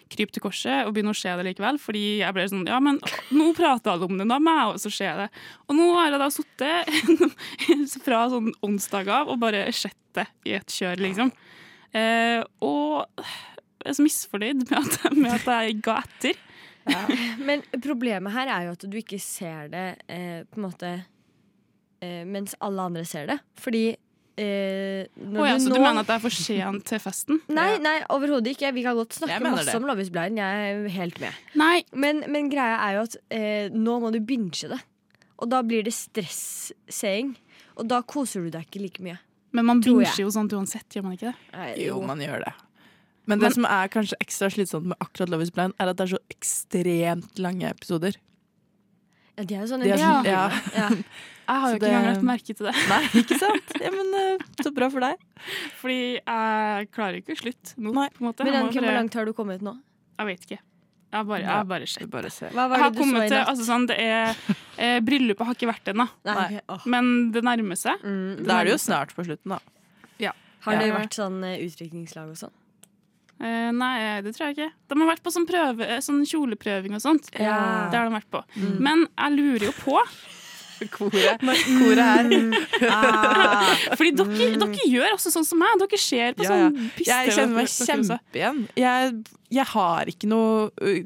krype 0.09 0.33
til 0.33 0.41
korset 0.47 0.87
og 0.87 0.95
begynne 0.95 1.13
å 1.13 1.19
se 1.19 1.35
det 1.37 1.45
likevel, 1.45 1.77
fordi 1.81 2.03
jeg 2.23 2.33
ble 2.33 2.47
sånn 2.49 2.65
Ja, 2.71 2.81
men 2.81 2.97
nå 3.37 3.51
prater 3.53 3.93
alle 3.93 4.09
om 4.09 4.17
det, 4.17 4.25
da 4.33 4.41
må 4.41 4.57
jeg 4.57 4.73
også 4.79 4.93
se 4.97 5.13
det. 5.21 5.29
Og 5.69 5.77
nå 5.77 5.91
har 5.99 6.09
jeg 6.09 6.23
da 6.25 6.31
sittet 6.39 8.01
fra 8.07 8.25
sånn 8.33 8.49
onsdag 8.65 9.13
av 9.13 9.29
og 9.29 9.41
bare 9.45 9.67
sett 9.77 9.99
det 10.17 10.25
i 10.49 10.57
et 10.57 10.73
kjør, 10.73 11.05
liksom. 11.05 11.29
Eh, 11.93 12.41
og 12.65 13.05
er 13.89 13.97
så 13.97 14.05
misfornøyd 14.05 14.63
med 14.63 14.77
at, 14.79 14.99
med 15.15 15.31
at 15.35 15.47
jeg 15.53 15.79
ga 15.85 15.99
etter. 16.03 16.39
Men 17.47 17.63
problemet 17.83 18.33
her 18.35 18.49
er 18.51 18.65
jo 18.67 18.77
at 18.77 18.85
du 18.91 18.95
ikke 18.99 19.19
ser 19.23 19.69
det 19.71 19.85
eh, 20.11 20.41
på 20.49 20.59
en 20.59 20.65
måte 20.65 20.89
eh, 22.03 22.23
mens 22.27 22.57
alle 22.63 22.89
andre 22.89 23.05
ser 23.07 23.29
det. 23.31 23.37
Fordi 23.59 23.83
eh, 23.93 25.05
når 25.15 25.43
Å 25.43 25.47
ja, 25.47 25.57
du 25.57 25.63
så 25.63 25.71
nå 25.71 25.77
du 25.77 25.83
mener 25.85 26.01
at 26.03 26.09
det 26.11 26.17
er 26.17 26.23
for 26.25 26.35
sent 26.35 26.85
til 26.89 27.03
festen? 27.03 27.39
Nei, 27.59 27.69
nei 27.83 27.97
overhodet 28.13 28.55
ikke. 28.55 28.73
Vi 28.75 28.83
kan 28.85 28.97
godt 28.99 29.15
snakke 29.19 29.39
masse 29.45 29.69
det. 29.71 29.77
om 29.79 29.87
Love 29.87 30.03
is 30.03 30.11
blind. 30.13 30.41
Jeg 30.41 30.73
er 30.73 30.89
helt 30.97 31.21
med. 31.23 31.43
Nei, 31.59 31.77
Men, 31.91 32.23
men 32.33 32.51
greia 32.51 32.81
er 32.89 32.97
jo 32.99 33.05
at 33.07 33.19
eh, 33.33 33.69
nå 33.71 33.99
må 34.03 34.11
du 34.15 34.19
binche 34.23 34.71
det. 34.73 34.81
Og 35.43 35.49
da 35.51 35.63
blir 35.65 35.85
det 35.87 35.95
stresseing. 35.95 37.33
Og 37.79 37.87
da 37.89 38.03
koser 38.05 38.43
du 38.45 38.51
deg 38.53 38.67
ikke 38.67 38.83
like 38.83 39.03
mye. 39.05 39.17
men 39.53 39.65
man 39.65 39.79
binger 39.81 40.17
jo 40.17 40.29
sånt 40.33 40.53
uansett, 40.53 40.85
gjør 40.93 41.07
man 41.07 41.15
ikke 41.15 41.31
det? 41.31 41.47
Nei, 41.55 41.71
Jo, 41.87 41.99
man 42.05 42.21
gjør 42.21 42.43
det. 42.45 42.53
Men 43.25 43.39
det 43.39 43.53
som 43.55 43.63
er 43.65 43.87
kanskje 43.87 44.17
ekstra 44.19 44.49
slitsomt 44.51 44.85
med 44.91 44.97
akkurat 44.99 45.29
Love 45.31 45.43
is 45.45 45.51
Blind, 45.55 45.73
er 45.79 45.87
at 45.93 45.95
det 45.97 46.03
er 46.09 46.11
så 46.17 46.19
ekstremt 46.33 47.39
lange 47.39 47.69
episoder. 47.69 48.17
Ja, 49.37 49.43
de 49.49 49.55
er 49.55 49.61
jo 49.63 49.67
sånn 49.71 49.81
De 49.81 49.89
er 49.89 49.97
sånn- 49.97 50.25
ja. 50.27 50.41
ja. 50.51 50.63
Ja. 50.75 50.89
Jeg 51.43 51.59
har 51.59 51.67
Så 51.67 51.71
jo 51.73 51.75
ikke 51.75 51.83
det- 51.83 51.93
engang 51.93 52.05
lagt 52.13 52.23
merke 52.23 52.53
til 52.55 52.65
det. 52.69 52.73
Nei, 52.87 52.99
ikke 53.19 53.37
sant? 53.39 53.71
Ja, 53.83 53.89
men 53.91 54.13
eh, 54.15 54.43
Så 54.63 54.71
bra 54.73 54.87
for 54.93 55.03
deg. 55.03 55.17
Fordi 55.81 55.97
jeg 56.21 56.87
klarer 56.95 57.17
ikke 57.19 57.33
å 57.35 57.39
slutte 57.41 57.73
nå. 57.83 57.91
Nei. 57.97 58.05
på 58.15 58.21
en 58.23 58.27
måte. 58.29 58.45
Men 58.47 58.53
Jeg 58.53 58.63
hvor 58.69 58.81
bare- 58.85 58.93
langt 58.99 59.13
har 59.19 59.25
du 59.27 59.33
kommet 59.33 59.61
nå? 59.65 59.73
Jeg 60.19 60.29
vet 60.29 60.45
ikke. 60.47 60.59
Jeg 61.13 61.17
har 61.19 61.25
bare, 61.27 61.41
jeg 61.43 61.67
bare 61.67 61.87
sett. 61.91 62.09
Bare 62.13 62.29
ser. 62.31 62.49
Hva 62.55 62.63
Jeg 62.63 62.69
var 62.71 62.79
har 62.79 62.89
det 62.89 62.95
du 62.95 63.01
så 63.03 63.03
kommet 63.03 63.25
i 63.25 63.27
til, 63.27 63.37
natt? 63.37 63.49
altså 63.51 63.65
sånn, 63.67 63.87
det 63.91 63.97
er, 63.99 64.37
eh, 64.77 64.99
Bryllupet 65.03 65.45
har 65.45 65.53
ikke 65.59 65.69
vært 65.73 65.91
ennå, 65.93 66.07
okay. 66.25 66.61
oh. 66.69 66.79
men 66.89 67.11
det 67.35 67.43
nærmer 67.43 67.77
seg. 67.77 67.99
Mm. 68.01 68.45
Da 68.47 68.61
er 68.61 68.63
det 68.69 68.71
jo 68.73 68.79
snart 68.81 69.11
på 69.13 69.25
slutten, 69.27 69.57
da. 69.57 69.59
Har 70.63 70.77
det 70.79 70.87
Ja. 70.87 70.95
vært 70.95 71.11
sånn 71.19 71.43
eh, 71.43 71.59
utdrikningslag 71.59 72.29
og 72.31 72.37
sånn? 72.39 72.53
Eh, 73.43 73.71
nei, 73.75 74.21
det 74.23 74.35
tror 74.35 74.49
jeg 74.49 74.57
ikke. 74.57 74.69
De 74.87 74.99
har 75.01 75.09
vært 75.09 75.23
på 75.25 75.33
sånn, 75.35 75.47
prøve, 75.49 75.87
eh, 75.87 76.03
sånn 76.03 76.21
kjoleprøving 76.29 76.95
og 76.95 77.03
sånt. 77.03 77.27
Ja. 77.35 77.89
Det 77.91 77.99
har 77.99 78.07
de 78.07 78.15
vært 78.15 78.31
på. 78.31 78.43
Mm. 78.55 78.77
Men 78.85 79.05
jeg 79.09 79.35
lurer 79.37 79.67
jo 79.67 79.73
på 79.81 79.97
Koret, 80.97 81.43
koret 81.43 82.03
her. 82.03 82.87
Ah. 82.89 83.75
Fordi 83.97 84.11
dere, 84.17 84.49
dere 84.61 84.87
gjør 84.89 85.15
også 85.17 85.31
sånn 85.33 85.47
som 85.47 85.61
meg. 85.61 85.77
Dere 85.83 85.99
ser 86.01 86.35
på 86.37 86.45
Ja, 86.47 86.57
ja. 86.65 86.71
sånn 86.71 86.89
piste. 86.97 87.11
Jeg 87.13 87.37
kjenner 87.37 87.55
meg 87.61 87.69
dere 87.69 87.87
kjempe 87.91 88.19
igjen. 88.39 88.63
Jeg, 88.79 89.13
jeg 89.59 89.69
har 89.75 90.11
ikke 90.13 90.29
noe 90.31 90.67
øh, 90.81 90.99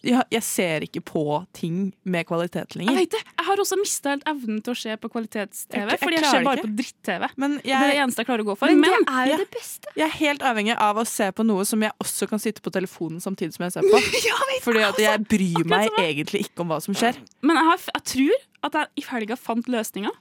jeg, 0.00 0.16
jeg 0.32 0.40
ser 0.46 0.84
ikke 0.86 1.02
på 1.04 1.22
ting 1.52 1.90
med 2.08 2.24
kvalitet 2.24 2.72
Jeg 2.72 2.78
lenger. 2.80 2.96
vet 3.02 3.10
det. 3.12 3.18
Jeg 3.36 3.44
har 3.50 3.60
også 3.60 3.76
mista 3.76 4.14
helt 4.14 4.22
evnen 4.30 4.62
til 4.64 4.72
å 4.72 4.78
se 4.80 4.94
på 4.96 5.10
kvalitets-TV. 5.12 5.76
Jeg- 5.76 5.90
jeg 5.92 6.00
Fordi 6.00 6.16
jeg 6.16 6.24
ser 6.30 6.46
bare 6.46 6.64
på 6.64 6.70
dritt-TV. 6.78 7.28
Det 7.36 7.74
er 7.76 7.84
det 7.92 7.98
eneste 8.00 8.22
jeg 8.24 8.28
klarer 8.30 8.44
å 8.46 8.48
gå 8.48 8.56
for. 8.56 8.72
Men 8.72 8.80
Men, 8.80 9.04
det 9.04 9.12
er 9.12 9.26
jo 9.28 9.34
ja. 9.34 9.36
det 9.42 9.50
beste. 9.52 9.92
jeg 10.00 10.06
er 10.08 10.16
helt 10.22 10.40
avhengig 10.48 10.76
av 10.80 10.96
å 10.96 11.04
se 11.06 11.28
på 11.36 11.44
noe 11.44 11.66
som 11.68 11.84
jeg 11.84 11.92
også 12.00 12.30
kan 12.32 12.40
sitte 12.40 12.64
på 12.64 12.72
telefonen 12.72 13.20
samtidig 13.20 13.52
som 13.58 13.66
jeg 13.68 13.76
ser 13.76 13.82
på. 13.92 14.00
Fordi 14.64 14.86
at 14.88 14.96
jeg 15.04 15.26
bryr 15.28 15.68
meg 15.68 15.90
egentlig 16.00 16.46
ikke 16.48 16.64
om 16.64 16.72
hva 16.72 16.80
som 16.80 16.96
skjer. 16.96 17.20
men 17.44 17.56
jeg, 17.60 17.64
har, 17.68 17.84
jeg 18.00 18.04
tror 18.14 18.46
at 18.66 18.76
jeg 18.76 19.00
i 19.00 19.06
helga 19.08 19.36
fant 19.38 19.68
løsninga. 19.70 20.12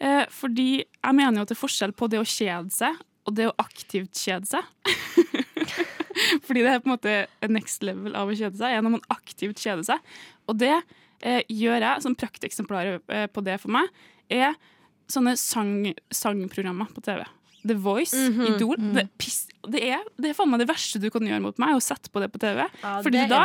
Eh, 0.00 0.24
fordi 0.32 0.70
jeg 0.80 1.16
mener 1.16 1.40
jo 1.40 1.46
at 1.46 1.52
det 1.52 1.56
er 1.56 1.62
forskjell 1.62 1.94
på 1.96 2.08
det 2.10 2.20
å 2.20 2.26
kjede 2.26 2.72
seg 2.74 2.98
og 3.28 3.36
det 3.36 3.50
å 3.50 3.56
aktivt 3.60 4.18
kjede 4.18 4.48
seg. 4.48 4.64
fordi 6.46 6.64
det 6.64 6.72
er 6.72 6.82
på 6.82 6.90
en 6.90 6.94
måte 6.94 7.14
next 7.52 7.84
level 7.86 8.16
av 8.18 8.30
å 8.30 8.36
kjede 8.36 8.58
seg, 8.58 8.74
er 8.74 8.84
når 8.84 8.96
man 8.96 9.08
aktivt 9.12 9.62
kjeder 9.62 9.86
seg. 9.86 10.14
Og 10.50 10.58
det 10.60 10.74
eh, 10.74 11.42
gjør 11.46 11.84
jeg, 11.84 12.04
som 12.06 12.16
prakteksemplar 12.18 12.96
eh, 12.98 13.26
på 13.30 13.44
det 13.46 13.60
for 13.62 13.74
meg, 13.76 13.90
er 14.32 14.56
sånne 15.10 15.34
sang, 15.38 15.90
sangprogrammer 16.14 16.90
på 16.94 17.04
TV. 17.04 17.22
The 17.66 17.74
Voice, 17.74 18.14
Mhm. 18.16 18.46
Idol. 18.54 18.76
Det, 18.94 19.04
piss, 19.18 19.46
det, 19.68 19.82
er, 19.92 20.04
det 20.18 20.30
er 20.30 20.34
faen 20.34 20.48
meg 20.50 20.60
det 20.60 20.68
verste 20.68 21.00
du 21.00 21.10
kan 21.10 21.20
gjøre 21.22 21.42
mot 21.44 21.58
meg, 21.58 21.74
å 21.76 21.82
sette 21.84 22.08
på 22.10 22.20
det 22.22 22.30
på 22.32 22.38
TV. 22.40 22.62
Ja, 22.82 23.02
Fordi 23.04 23.26
da, 23.28 23.40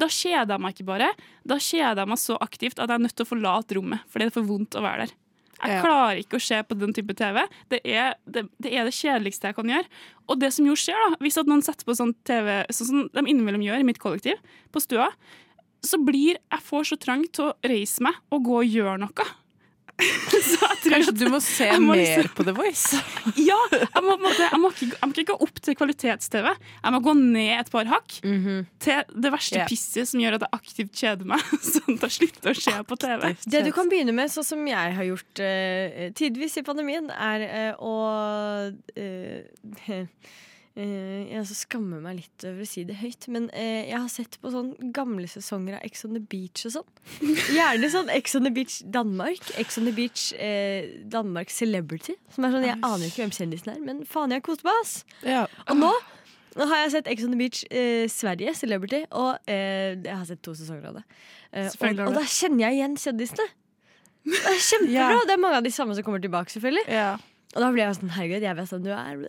da 0.00 0.06
kjeder 0.08 0.54
jeg 0.56 0.60
meg 0.64 0.74
ikke 0.74 0.86
bare. 0.88 1.10
Da 1.46 1.56
kjeder 1.56 2.00
jeg 2.04 2.08
meg 2.08 2.18
så 2.18 2.38
aktivt 2.40 2.78
at 2.80 2.88
jeg 2.88 2.96
er 2.96 3.04
nødt 3.04 3.16
til 3.16 3.26
å 3.26 3.32
forlate 3.34 3.76
rommet. 3.76 4.00
Fordi 4.08 4.24
det 4.24 4.32
er 4.32 4.38
for 4.40 4.48
vondt 4.48 4.78
å 4.80 4.82
være 4.82 5.04
der. 5.06 5.12
Jeg 5.60 5.74
Ja. 5.76 5.82
klarer 5.84 6.16
ikke 6.22 6.38
å 6.38 6.40
se 6.40 6.62
på 6.64 6.78
den 6.80 6.94
type 6.96 7.12
TV. 7.14 7.42
Det 7.68 7.82
er 7.84 8.14
det, 8.24 8.46
det 8.58 8.72
er 8.72 8.84
det 8.88 8.94
kjedeligste 8.96 9.42
jeg 9.50 9.54
kan 9.56 9.68
gjøre. 9.68 9.84
Og 10.26 10.38
det 10.40 10.52
som 10.54 10.64
jo 10.64 10.72
skjer, 10.72 10.96
da, 11.10 11.16
hvis 11.20 11.36
at 11.36 11.46
noen 11.46 11.60
setter 11.62 11.84
på 11.84 11.92
sånn 11.98 12.14
TV, 12.24 12.64
sånn 12.72 12.86
som 12.88 13.08
de 13.12 13.20
innimellom 13.28 13.60
gjør 13.60 13.80
i 13.80 13.84
mitt 13.84 13.98
kollektiv, 14.00 14.40
på 14.72 14.80
stua, 14.80 15.10
så 15.84 15.96
blir 16.02 16.36
jeg 16.38 16.60
får 16.64 16.82
så 16.88 16.96
trang 16.98 17.26
til 17.32 17.50
å 17.50 17.54
reise 17.62 18.00
meg 18.00 18.14
og 18.32 18.42
gå 18.44 18.56
og 18.62 18.72
gjøre 18.72 18.98
noe. 19.00 19.26
så 20.50 20.56
jeg 20.56 20.78
tror 20.80 20.94
Kanskje 20.94 21.14
du 21.20 21.24
må 21.30 21.40
se 21.44 21.66
må 21.78 21.92
mer 21.94 22.00
liksom- 22.00 22.30
på 22.38 22.46
The 22.48 22.54
Voice. 22.56 23.00
Ja! 23.50 23.58
Jeg 23.72 24.02
må, 24.06 24.16
måtte, 24.22 24.46
jeg, 24.46 24.60
må 24.62 24.70
ikke, 24.72 24.88
jeg 24.94 25.08
må 25.10 25.14
ikke 25.14 25.26
gå 25.32 25.36
opp 25.46 25.60
til 25.66 25.76
kvalitets-TV. 25.78 26.48
Jeg 26.50 26.94
må 26.94 27.00
gå 27.04 27.14
ned 27.18 27.52
et 27.60 27.70
par 27.72 27.84
hakk 27.90 28.16
Mhm. 28.24 28.66
til 28.82 29.02
det 29.26 29.32
verste 29.32 29.60
yeah. 29.60 29.68
pisset 29.70 30.08
som 30.10 30.20
gjør 30.22 30.38
at 30.38 30.46
jeg 30.46 30.54
aktivt 30.60 30.92
kjeder 31.02 31.30
meg. 31.30 31.44
Sånn 31.72 31.96
at 31.98 32.06
jeg 32.08 32.16
slutter 32.18 32.50
å 32.50 32.58
se 32.60 32.76
på 32.90 32.98
TV. 33.04 33.28
Det 33.46 33.64
du 33.66 33.72
kan 33.76 33.88
begynne 33.92 34.14
med, 34.16 34.30
sånn 34.32 34.46
som 34.46 34.66
jeg 34.66 34.96
har 34.98 35.04
gjort 35.10 35.42
uh, 35.44 36.10
tidvis 36.18 36.58
i 36.60 36.66
pandemien, 36.66 37.10
er 37.14 37.46
uh, 37.74 37.84
å 37.84 37.94
eh, 38.96 40.04
Jeg 40.80 41.44
så 41.48 41.56
skammer 41.58 42.00
meg 42.04 42.20
litt 42.20 42.44
over 42.48 42.64
å 42.64 42.68
si 42.68 42.84
det 42.88 42.96
høyt, 43.00 43.26
men 43.32 43.48
eh, 43.56 43.88
jeg 43.90 43.96
har 43.98 44.08
sett 44.12 44.38
på 44.40 44.52
sånn 44.54 44.70
gamle 44.96 45.26
sesonger 45.28 45.76
av 45.78 45.84
Ex 45.86 46.06
on 46.06 46.14
the 46.16 46.22
Beach 46.32 46.64
og 46.68 46.74
sånn. 46.78 46.86
Gjerne 47.56 47.90
sånn 47.92 48.12
Ex 48.14 48.36
on 48.38 48.46
the 48.48 48.52
Beach 48.54 48.78
Danmark. 48.96 49.42
Ex 49.60 49.76
on 49.80 49.88
the 49.88 49.94
Beach 49.96 50.30
eh, 50.40 50.88
Danmark 51.12 51.52
Celebrity. 51.52 52.16
Som 52.34 52.46
er 52.48 52.54
sånn, 52.56 52.66
Jeg 52.70 52.78
aner 52.80 53.04
ikke 53.10 53.24
hvem 53.24 53.34
kjendisen 53.36 53.74
er, 53.74 53.82
men 53.84 54.02
faen, 54.08 54.32
jeg 54.32 54.40
har 54.42 54.46
kost 54.46 54.64
meg, 54.66 54.80
ass! 54.84 54.94
Ja. 55.26 55.44
Og 55.68 55.80
nå, 55.82 55.92
nå 56.56 56.68
har 56.72 56.84
jeg 56.84 56.94
sett 56.96 57.10
Ex 57.12 57.26
on 57.28 57.34
the 57.36 57.40
Beach 57.40 57.64
eh, 57.68 58.06
Sverige, 58.10 58.54
Celebrity, 58.58 59.04
og 59.10 59.36
eh, 59.50 59.96
jeg 59.98 60.14
har 60.16 60.28
sett 60.28 60.40
to 60.46 60.56
sesonger 60.56 60.92
av 60.92 61.00
det. 61.00 61.06
Eh, 61.52 61.68
og, 61.68 62.06
og 62.08 62.16
da 62.16 62.24
kjenner 62.24 62.68
jeg 62.68 62.80
igjen 62.80 62.96
kjendisene. 63.04 63.50
Det 64.30 64.40
er 64.46 64.62
kjempebra! 64.70 64.94
Ja. 65.12 65.26
Det 65.26 65.34
er 65.36 65.42
mange 65.42 65.60
av 65.60 65.66
de 65.66 65.72
samme 65.74 65.96
som 65.96 66.06
kommer 66.06 66.22
tilbake, 66.22 66.52
selvfølgelig. 66.52 66.86
Ja. 66.92 67.12
Og 67.50 67.62
da 67.64 67.68
blir 67.74 67.82
jeg 67.82 67.96
sånn, 67.98 68.10
herregud, 68.14 68.44
jeg 68.46 68.56
vet 68.60 68.68
hvem 68.70 68.82
du 68.84 68.90
er. 68.94 69.22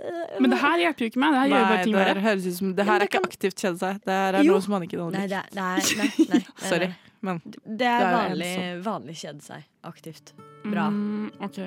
Men 0.44 0.52
det 0.54 0.58
her 0.62 0.82
hjelper 0.84 1.02
jo 1.02 1.10
ikke 1.10 1.22
meg. 1.24 1.34
Det 1.34 1.40
her 1.42 1.48
gjør 1.50 1.56
Nei, 1.58 1.70
bare 1.72 1.86
ting 1.88 1.96
det 1.96 2.26
høres 2.26 2.44
ut 2.46 2.58
som 2.60 2.74
Det 2.78 2.86
her 2.86 3.00
er 3.02 3.08
ikke 3.10 3.22
aktivt 3.26 3.64
kjede 3.64 3.80
seg. 3.82 4.02
Det 4.06 4.18
her 4.18 4.38
er 4.38 4.46
Jo. 4.46 4.52
noe 4.54 4.62
som 4.62 4.76
Anniken 4.78 5.02
Nei, 5.16 5.24
det 5.32 5.40
er, 5.40 5.48
det 5.56 5.62
nei, 6.02 6.10
nei, 6.28 6.28
nei, 6.36 6.42
Sorry. 6.70 6.90
Men 7.26 7.40
Det 7.46 7.56
er 7.66 7.66
Det 7.74 7.88
er 7.90 8.14
vanlig, 8.18 8.52
vanlig 8.86 9.16
kjede 9.18 9.42
seg 9.46 9.66
aktivt. 9.90 10.34
Bra. 10.66 10.86
Mm, 10.94 11.32
OK, 11.42 11.58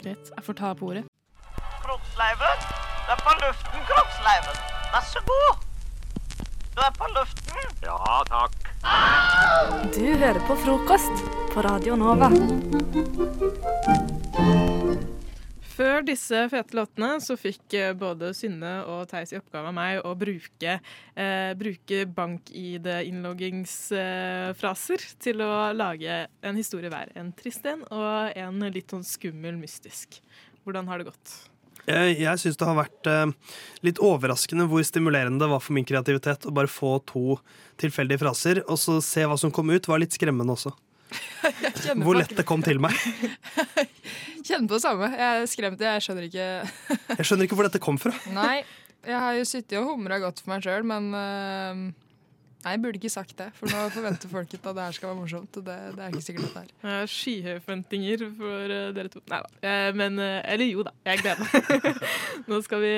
greit. 0.00 0.32
Jeg 0.36 0.44
får 0.48 0.58
ta 0.62 0.72
på 0.80 0.88
ordet. 0.88 1.04
Kroksleiven. 1.84 2.64
Du 3.04 3.12
er 3.12 3.20
på 3.26 3.36
luften, 3.44 3.84
Kroksleiven. 3.90 4.60
Vær 4.94 5.04
så 5.12 5.24
god. 5.28 5.66
Du 6.76 6.80
er 6.86 6.92
på 6.96 7.10
luften. 7.12 7.72
Ja, 7.84 8.22
takk. 8.32 8.56
Du 9.96 10.04
hører 10.16 10.40
på 10.48 10.56
frokost 10.64 11.26
på 11.52 11.66
Radio 11.68 11.96
Nova. 12.00 12.32
Før 15.80 16.02
disse 16.04 16.36
fete 16.52 16.76
låtene 16.76 17.14
så 17.24 17.32
fikk 17.40 17.72
eh, 17.78 17.94
både 17.96 18.34
Synne 18.36 18.84
og 18.84 19.06
Theis 19.08 19.30
i 19.32 19.38
oppgave 19.38 19.70
av 19.70 19.74
meg 19.78 20.02
å 20.04 20.12
bruke, 20.18 20.74
eh, 21.16 21.54
bruke 21.56 22.04
bank-ID-innloggingsfraser 22.18 25.00
til 25.24 25.40
å 25.40 25.72
lage 25.72 26.28
en 26.44 26.56
historie 26.60 26.92
hver. 26.92 27.08
En 27.16 27.32
trist 27.32 27.64
en 27.64 27.80
og 27.88 28.36
en 28.36 28.60
litt 28.74 28.92
sånn 28.92 29.06
skummel, 29.08 29.56
mystisk. 29.56 30.20
Hvordan 30.66 30.84
har 30.92 31.00
det 31.00 31.08
gått? 31.08 31.48
Jeg, 31.88 32.20
jeg 32.26 32.36
syns 32.44 32.60
det 32.60 32.68
har 32.68 32.76
vært 32.82 33.04
eh, 33.08 33.32
litt 33.88 33.96
overraskende 34.04 34.68
hvor 34.68 34.84
stimulerende 34.84 35.40
det 35.40 35.48
var 35.48 35.64
for 35.64 35.72
min 35.78 35.88
kreativitet 35.88 36.44
å 36.44 36.52
bare 36.60 36.68
få 36.68 37.00
to 37.08 37.40
tilfeldige 37.80 38.20
fraser, 38.20 38.60
og 38.68 38.76
så 38.84 39.00
se 39.00 39.24
hva 39.24 39.32
som 39.40 39.48
kom 39.48 39.72
ut, 39.72 39.88
var 39.88 39.96
litt 40.04 40.12
skremmende 40.12 40.60
også. 40.60 40.76
Hvor 42.04 42.18
lett 42.18 42.36
det 42.36 42.46
kom 42.48 42.62
til 42.64 42.80
meg. 42.82 42.96
Kjenner 44.46 44.68
på 44.68 44.76
det 44.76 44.82
samme. 44.82 45.08
Jeg 45.14 45.40
er 45.40 45.48
skremt, 45.50 45.82
jeg 45.84 46.04
skjønner 46.04 46.28
ikke 46.28 46.50
Jeg 47.20 47.26
skjønner 47.26 47.48
ikke 47.48 47.58
hvor 47.58 47.68
dette 47.68 47.82
kom 47.82 47.98
fra. 48.00 48.12
Nei, 48.34 48.60
jeg 49.06 49.24
har 49.24 49.34
jo 49.38 49.48
sittet 49.48 49.80
og 49.80 49.90
humra 49.92 50.20
godt 50.22 50.42
for 50.42 50.54
meg 50.54 50.64
sjøl, 50.64 50.86
men 50.86 51.10
uh, 51.14 52.06
Nei, 52.60 52.74
jeg 52.74 52.80
burde 52.82 52.98
ikke 53.00 53.08
sagt 53.08 53.38
det, 53.38 53.46
for 53.56 53.72
nå 53.72 53.86
forventer 53.88 54.28
folk 54.28 54.50
at 54.52 54.66
det 54.66 54.82
her 54.84 54.92
skal 54.92 55.08
være 55.08 55.16
morsomt. 55.16 55.54
Og 55.56 55.64
det, 55.64 55.76
det 55.94 56.02
er 56.04 56.10
ikke 56.10 56.24
sikkert 56.26 56.50
at 56.50 56.50
det 56.50 56.60
er. 56.60 56.74
Jeg 56.82 56.98
har 56.98 57.08
skyhøye 57.08 57.62
forventninger 57.64 58.24
for 58.36 58.74
eh, 58.74 58.90
dere 58.98 59.12
to. 59.14 59.22
Nei 59.32 59.38
da. 59.46 59.48
Eh, 59.64 59.86
men 59.96 60.20
Eller 60.20 60.68
jo 60.68 60.84
da, 60.84 60.92
jeg 61.08 61.22
gleder 61.22 61.40
meg. 61.40 62.04
Nå 62.52 62.60
skal 62.66 62.84
vi 62.84 62.92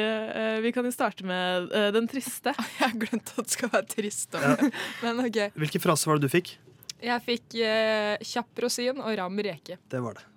Vi 0.67 0.75
kan 0.75 0.91
jo 0.91 0.91
starte 0.91 1.23
med 1.31 1.71
den 1.95 2.11
triste. 2.11 2.57
Jeg 2.59 2.81
har 2.81 2.99
glemt 3.05 3.31
at 3.37 3.39
det 3.39 3.55
skal 3.55 3.71
være 3.77 3.87
trist. 3.95 4.35
Ja. 4.35 4.57
Men 5.05 5.23
OK. 5.29 5.41
Hvilke 5.63 5.85
fraser 5.87 6.11
var 6.11 6.19
det 6.19 6.27
du 6.27 6.35
fikk? 6.35 6.57
Jeg 7.03 7.23
fikk 7.27 7.57
eh, 7.59 8.21
kjapp 8.23 8.63
rosin 8.63 9.01
og 9.03 9.17
ram 9.19 9.41
reke. 9.43 9.79
Det 9.91 10.03
var 10.03 10.19
det. 10.19 10.29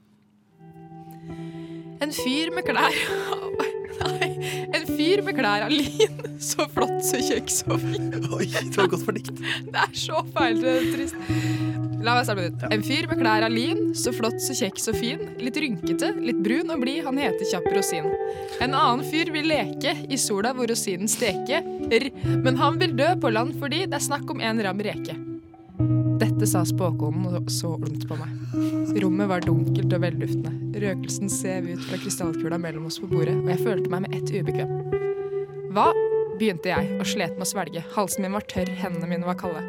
En 2.01 2.11
fyr 2.11 2.51
med 2.53 2.65
klær 2.67 2.95
Nei, 3.95 4.27
en 4.75 4.83
fyr 4.89 5.21
med 5.25 5.37
klær 5.37 5.63
av 5.65 5.71
lin. 5.71 6.17
Så 6.45 6.65
flott, 6.69 6.97
så 7.07 7.17
kjekk, 7.23 7.47
så 7.49 7.77
fin. 7.79 8.09
Oi, 8.35 8.49
det 8.51 8.75
var 8.75 8.89
godt 8.91 9.05
for 9.07 9.15
dikt. 9.15 9.39
Det 9.39 9.79
er 9.81 9.93
så 9.97 10.19
feil 10.35 10.59
trist. 10.91 11.15
La 12.05 12.17
meg 12.17 12.27
starte 12.27 12.43
med 12.43 12.57
det 12.59 12.69
En 12.75 12.83
fyr 12.85 13.07
med 13.09 13.21
klær 13.21 13.45
av 13.47 13.53
lin, 13.53 13.79
så 13.97 14.11
flott, 14.13 14.37
så 14.43 14.53
kjekk, 14.59 14.81
så 14.83 14.93
fin. 14.93 15.23
Litt 15.41 15.57
rynkete, 15.57 16.11
litt 16.21 16.41
brun 16.45 16.73
og 16.75 16.83
blid, 16.83 17.01
han 17.07 17.17
heter 17.21 17.49
Kjapp 17.49 17.69
Rosin. 17.73 18.11
En 18.59 18.75
annen 18.75 19.05
fyr 19.07 19.31
vil 19.33 19.47
leke 19.49 19.95
i 20.05 20.19
sola 20.21 20.51
hvor 20.53 20.69
rosinen 20.69 21.09
steker, 21.09 21.65
men 22.43 22.59
han 22.61 22.77
vil 22.83 22.93
dø 22.99 23.13
på 23.23 23.31
land 23.33 23.55
fordi 23.63 23.85
det 23.87 24.01
er 24.01 24.09
snakk 24.11 24.29
om 24.35 24.43
en 24.43 24.61
ram 24.67 24.83
reke. 24.85 25.15
Dette 26.15 26.47
sa 26.47 26.61
spåkonen 26.67 27.27
og 27.35 27.49
så 27.51 27.73
ondt 27.75 28.05
på 28.07 28.15
meg. 28.19 28.31
Rommet 29.03 29.27
var 29.27 29.43
dunkelt 29.43 29.91
og 29.91 30.03
velluftende. 30.03 30.53
Røkelsen 30.79 31.31
sev 31.31 31.67
ut 31.73 31.83
fra 31.87 31.99
krystallkula 31.99 32.59
mellom 32.61 32.87
oss 32.89 33.01
på 33.01 33.09
bordet, 33.11 33.35
og 33.41 33.51
jeg 33.51 33.63
følte 33.63 33.91
meg 33.91 34.05
med 34.05 34.15
ett 34.15 34.31
ubekvem. 34.31 34.71
Hva? 35.75 35.89
begynte 36.35 36.67
jeg 36.67 36.97
og 36.99 37.07
slet 37.07 37.35
med 37.37 37.45
å 37.45 37.47
svelge. 37.47 37.83
Halsen 37.95 38.25
min 38.25 38.35
var 38.35 38.43
tørr, 38.51 38.71
hendene 38.79 39.07
mine 39.07 39.27
var 39.27 39.37
kalde. 39.39 39.61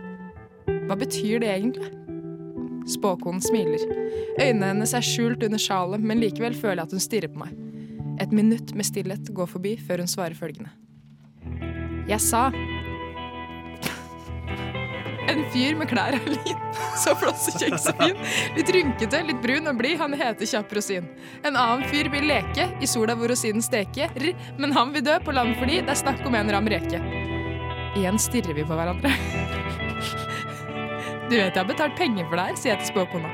Hva 0.86 0.96
betyr 0.98 1.42
det 1.42 1.50
egentlig? 1.52 1.90
Spåkonen 2.90 3.42
smiler. 3.42 3.82
Øynene 4.38 4.72
hennes 4.72 4.94
er 4.94 5.06
skjult 5.06 5.42
under 5.46 5.62
sjalet, 5.62 6.02
men 6.02 6.22
likevel 6.22 6.54
føler 6.58 6.82
jeg 6.82 6.88
at 6.88 6.96
hun 6.96 7.02
stirrer 7.02 7.32
på 7.34 7.42
meg. 7.42 7.54
Et 8.22 8.34
minutt 8.34 8.74
med 8.74 8.86
stillhet 8.86 9.30
går 9.34 9.50
forbi 9.50 9.76
før 9.82 10.02
hun 10.02 10.10
svarer 10.10 10.38
følgende. 10.38 10.70
Jeg 12.06 12.22
sa 12.22 12.48
En 15.32 15.42
fyr 15.52 15.76
med 15.78 15.90
klær 15.90 16.16
av 16.18 16.28
lin, 16.30 16.60
så 17.02 17.14
flott 17.18 17.46
og 17.50 17.78
fin. 17.98 18.20
Litt 18.56 18.70
rynkete, 18.74 19.22
litt 19.26 19.40
brun 19.42 19.70
og 19.70 19.80
blid, 19.80 19.98
han 20.00 20.14
heter 20.16 20.48
Kjapp 20.48 20.74
Rosin. 20.76 21.08
En 21.42 21.56
annen 21.58 21.86
fyr 21.90 22.10
vil 22.12 22.28
leke, 22.30 22.68
i 22.80 22.90
sola 22.90 23.16
hvor 23.18 23.32
rosinen 23.32 23.64
steker, 23.64 24.12
men 24.60 24.76
han 24.76 24.94
vil 24.94 25.04
dø 25.06 25.18
på 25.24 25.34
land 25.34 25.56
fordi 25.60 25.80
det 25.82 25.94
er 25.96 26.02
snakk 26.04 26.22
om 26.28 26.38
en 26.38 26.52
ram 26.54 26.70
reke. 26.70 27.02
Igjen 27.96 28.20
stirrer 28.20 28.56
vi 28.56 28.66
på 28.66 28.78
hverandre. 28.78 29.12
Du 31.26 31.32
vet 31.34 31.56
jeg 31.56 31.58
har 31.58 31.66
betalt 31.66 31.96
penger 31.98 32.28
for 32.28 32.38
det 32.38 32.42
her, 32.46 32.58
sier 32.60 32.70
jeg 32.76 32.84
til 32.84 32.92
spåkona. 32.92 33.32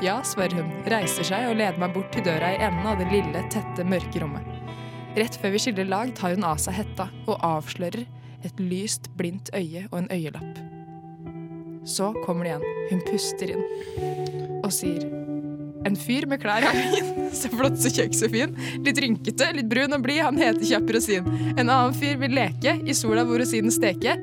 Ja, 0.00 0.14
svarer 0.24 0.62
hun, 0.62 0.70
reiser 0.88 1.26
seg 1.26 1.50
og 1.50 1.58
leder 1.58 1.76
meg 1.82 1.92
bort 1.92 2.08
til 2.14 2.24
døra 2.24 2.54
i 2.54 2.60
enden 2.64 2.86
av 2.88 3.02
det 3.02 3.10
lille, 3.12 3.42
tette, 3.52 3.84
mørke 3.84 4.22
rommet. 4.22 4.46
Rett 5.18 5.36
før 5.42 5.52
vi 5.52 5.60
skiller 5.60 5.90
lag, 5.90 6.14
tar 6.16 6.38
hun 6.38 6.46
av 6.46 6.62
seg 6.62 6.78
hetta 6.78 7.10
og 7.26 7.36
avslører 7.44 8.06
et 8.46 8.62
lyst, 8.62 9.10
blindt 9.18 9.50
øye 9.56 9.88
og 9.90 10.04
en 10.04 10.12
øyelapp. 10.14 10.77
Så 11.88 12.12
kommer 12.26 12.44
det 12.44 12.50
igjen. 12.50 12.62
Hun 12.90 13.00
puster 13.08 13.54
inn 13.54 13.64
og 14.58 14.72
sier 14.74 15.06
En 15.86 15.94
fyr 15.96 16.26
med 16.28 16.40
klær 16.42 16.66
av 16.68 16.74
min. 16.76 17.06
så 17.38 17.48
flott, 17.52 17.78
så 17.80 17.88
kjekk, 17.94 18.16
så 18.18 18.28
fin. 18.28 18.50
Litt 18.84 18.98
rynkete, 19.00 19.46
litt 19.56 19.68
brun 19.70 19.94
og 19.96 20.02
blid, 20.04 20.18
han 20.26 20.36
heter 20.36 20.66
Kjapp 20.66 20.90
Rosin. 20.92 21.28
En 21.54 21.70
annen 21.70 21.94
fyr 21.96 22.18
vil 22.20 22.34
leke, 22.34 22.74
i 22.82 22.96
sola 22.98 23.22
hvor 23.24 23.40
rosinen 23.40 23.72
steker, 23.72 24.18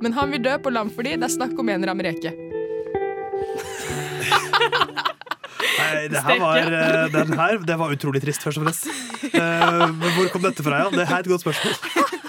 men 0.00 0.14
han 0.16 0.32
vil 0.32 0.44
dø 0.46 0.54
på 0.62 0.72
land 0.72 0.94
fordi 0.94 1.16
det 1.18 1.26
er 1.26 1.34
snakk 1.34 1.58
om 1.60 1.72
en 1.74 1.84
ram 1.90 2.00
reke. 2.06 2.32
Nei, 5.80 6.06
det 6.14 6.22
her 6.24 6.40
var, 6.40 6.62
eh, 6.62 7.04
den 7.18 7.36
her, 7.42 7.58
det 7.66 7.78
var 7.82 7.92
utrolig 7.98 8.22
trist, 8.22 8.46
først 8.46 8.62
og 8.62 8.68
fremst. 8.68 8.88
Uh, 9.34 9.90
hvor 10.14 10.32
kom 10.32 10.46
dette 10.46 10.64
fra, 10.64 10.84
ja? 10.86 10.94
Det 10.94 11.04
er 11.04 11.18
et 11.18 11.30
godt 11.34 11.44
spørsmål. 11.44 12.16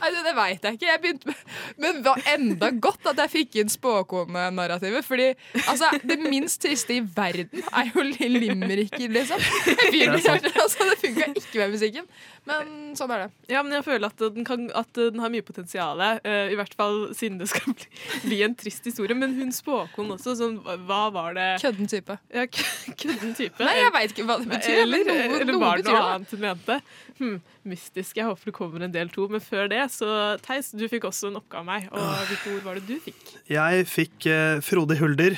Nei, 0.00 0.10
det, 0.14 0.22
det 0.24 0.34
veit 0.36 0.64
jeg 0.66 0.78
ikke. 0.78 0.88
Jeg 0.88 1.02
begynte 1.02 1.30
med, 1.30 1.44
men 1.84 2.00
var 2.04 2.22
enda 2.34 2.70
godt 2.86 3.10
at 3.12 3.20
jeg 3.24 3.32
fikk 3.34 3.60
inn 3.62 3.72
spåkonenarrativet. 3.72 5.04
Fordi 5.06 5.28
altså, 5.66 5.90
det 6.04 6.18
minst 6.22 6.62
triste 6.64 6.96
i 6.96 7.02
verden 7.04 7.64
er 7.68 7.90
jo 7.92 8.04
limericker, 8.06 9.08
liksom. 9.12 9.42
Er 9.90 10.14
altså, 10.16 10.88
det 10.90 10.98
funka 11.00 11.30
ikke 11.34 11.62
med 11.62 11.74
musikken. 11.76 12.08
Men 12.48 12.94
sånn 12.98 13.10
er 13.14 13.26
det. 13.26 13.28
Ja, 13.52 13.60
men 13.62 13.74
jeg 13.76 13.84
føler 13.86 14.08
at 14.08 14.22
den, 14.34 14.46
kan, 14.48 14.62
at 14.74 14.88
den 14.96 15.20
har 15.22 15.30
mye 15.32 15.44
potensial. 15.44 16.00
Uh, 16.24 16.48
I 16.50 16.56
hvert 16.58 16.72
fall 16.78 17.10
siden 17.16 17.36
det 17.40 17.50
skal 17.52 17.74
bli, 17.78 17.88
bli 18.24 18.38
en 18.46 18.56
trist 18.58 18.86
historie. 18.88 19.16
Men 19.18 19.36
hun 19.36 19.52
spåkon 19.54 20.08
også, 20.16 20.34
sånn, 20.40 20.56
hva 20.88 21.02
var 21.14 21.36
det 21.36 21.48
Kødden 21.62 21.90
type. 21.92 22.16
Ja, 22.32 22.46
kødden 23.02 23.36
type. 23.38 23.60
Nei, 23.66 23.76
jeg 23.82 23.94
vet 23.98 24.14
ikke 24.16 24.26
hva 24.30 24.38
det 24.40 24.50
betyr, 24.54 24.82
Eller, 24.86 25.04
eller, 25.04 25.12
noe- 25.20 25.40
eller 25.44 25.60
var 25.60 25.82
det 25.82 25.86
noe, 25.90 26.00
noe 26.00 26.16
annet 26.16 26.34
hun 26.34 26.44
mente? 26.46 26.80
Hm, 27.20 27.36
mystisk. 27.74 28.16
Jeg 28.16 28.30
håper 28.30 28.50
det 28.50 28.56
kommer 28.56 28.86
en 28.88 28.96
del 28.96 29.12
to. 29.12 29.28
Men 29.30 29.44
før 29.44 29.68
det, 29.70 29.84
så 29.94 30.10
Theis, 30.44 30.72
du 30.72 30.86
fikk 30.90 31.06
også 31.10 31.28
en 31.30 31.40
oppgave 31.42 31.60
av 31.60 31.68
meg. 31.68 31.88
Og 31.92 32.26
hvilke 32.32 32.56
ord 32.56 32.66
var 32.70 32.80
det 32.80 32.86
du 32.88 32.96
fikk? 33.04 33.34
Jeg 33.52 33.86
fikk 33.90 34.30
uh, 34.32 34.58
Frode 34.64 34.96
Hulder 35.00 35.36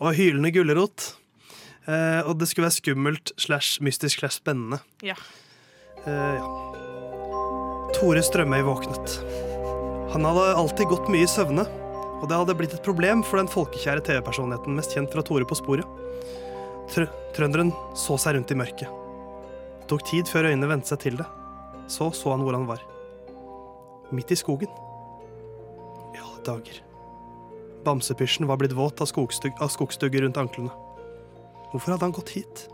og 0.00 0.14
Hylende 0.16 0.54
gulrot. 0.54 1.10
Uh, 1.88 2.22
og 2.28 2.36
det 2.38 2.46
skulle 2.48 2.68
være 2.68 2.76
skummelt 2.78 3.32
slash 3.40 3.80
mystisk 3.82 4.20
slash 4.22 4.38
spennende. 4.38 4.78
Ja. 5.02 5.16
Eh, 6.06 6.36
ja. 6.38 6.46
Tore 7.96 8.22
Strømøy 8.24 8.62
våknet. 8.64 9.16
Han 10.14 10.24
hadde 10.24 10.46
alltid 10.56 10.88
gått 10.90 11.10
mye 11.12 11.26
i 11.26 11.30
søvne, 11.30 11.66
og 12.20 12.28
det 12.28 12.38
hadde 12.38 12.56
blitt 12.56 12.76
et 12.76 12.86
problem 12.86 13.24
for 13.26 13.40
den 13.40 13.50
folkekjære 13.50 14.04
TV-personligheten 14.06 14.76
mest 14.76 14.96
kjent 14.96 15.12
fra 15.12 15.24
Tore 15.26 15.48
på 15.48 15.58
sporet. 15.58 15.86
Tr 16.90 17.06
trønderen 17.36 17.70
så 17.94 18.16
seg 18.18 18.34
rundt 18.34 18.50
i 18.50 18.58
mørket. 18.58 18.88
Det 18.88 19.90
tok 19.92 20.02
tid 20.08 20.30
før 20.30 20.48
øynene 20.50 20.70
vente 20.70 20.90
seg 20.90 21.02
til 21.04 21.20
det. 21.20 21.28
Så 21.90 22.10
så 22.16 22.32
han 22.32 22.42
hvor 22.46 22.56
han 22.56 22.66
var. 22.66 22.82
Midt 24.14 24.32
i 24.34 24.38
skogen. 24.38 24.70
I 26.14 26.18
alle 26.18 26.42
dager. 26.46 26.82
Bamsepysjen 27.84 28.48
var 28.50 28.58
blitt 28.60 28.74
våt 28.76 29.00
av, 29.00 29.08
skogstug 29.10 29.62
av 29.62 29.70
skogstugger 29.72 30.26
rundt 30.26 30.40
anklene. 30.40 30.72
Hvorfor 31.70 31.94
hadde 31.94 32.08
han 32.08 32.16
gått 32.16 32.34
hit? 32.34 32.66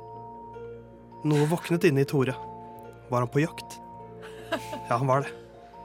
Noe 1.26 1.48
våknet 1.50 1.84
inne 1.88 2.04
i 2.04 2.08
Tore. 2.08 2.36
Var 3.08 3.24
han 3.24 3.30
på 3.32 3.42
jakt? 3.44 3.78
Ja, 4.88 4.96
han 4.96 5.06
var 5.06 5.26
det. 5.26 5.32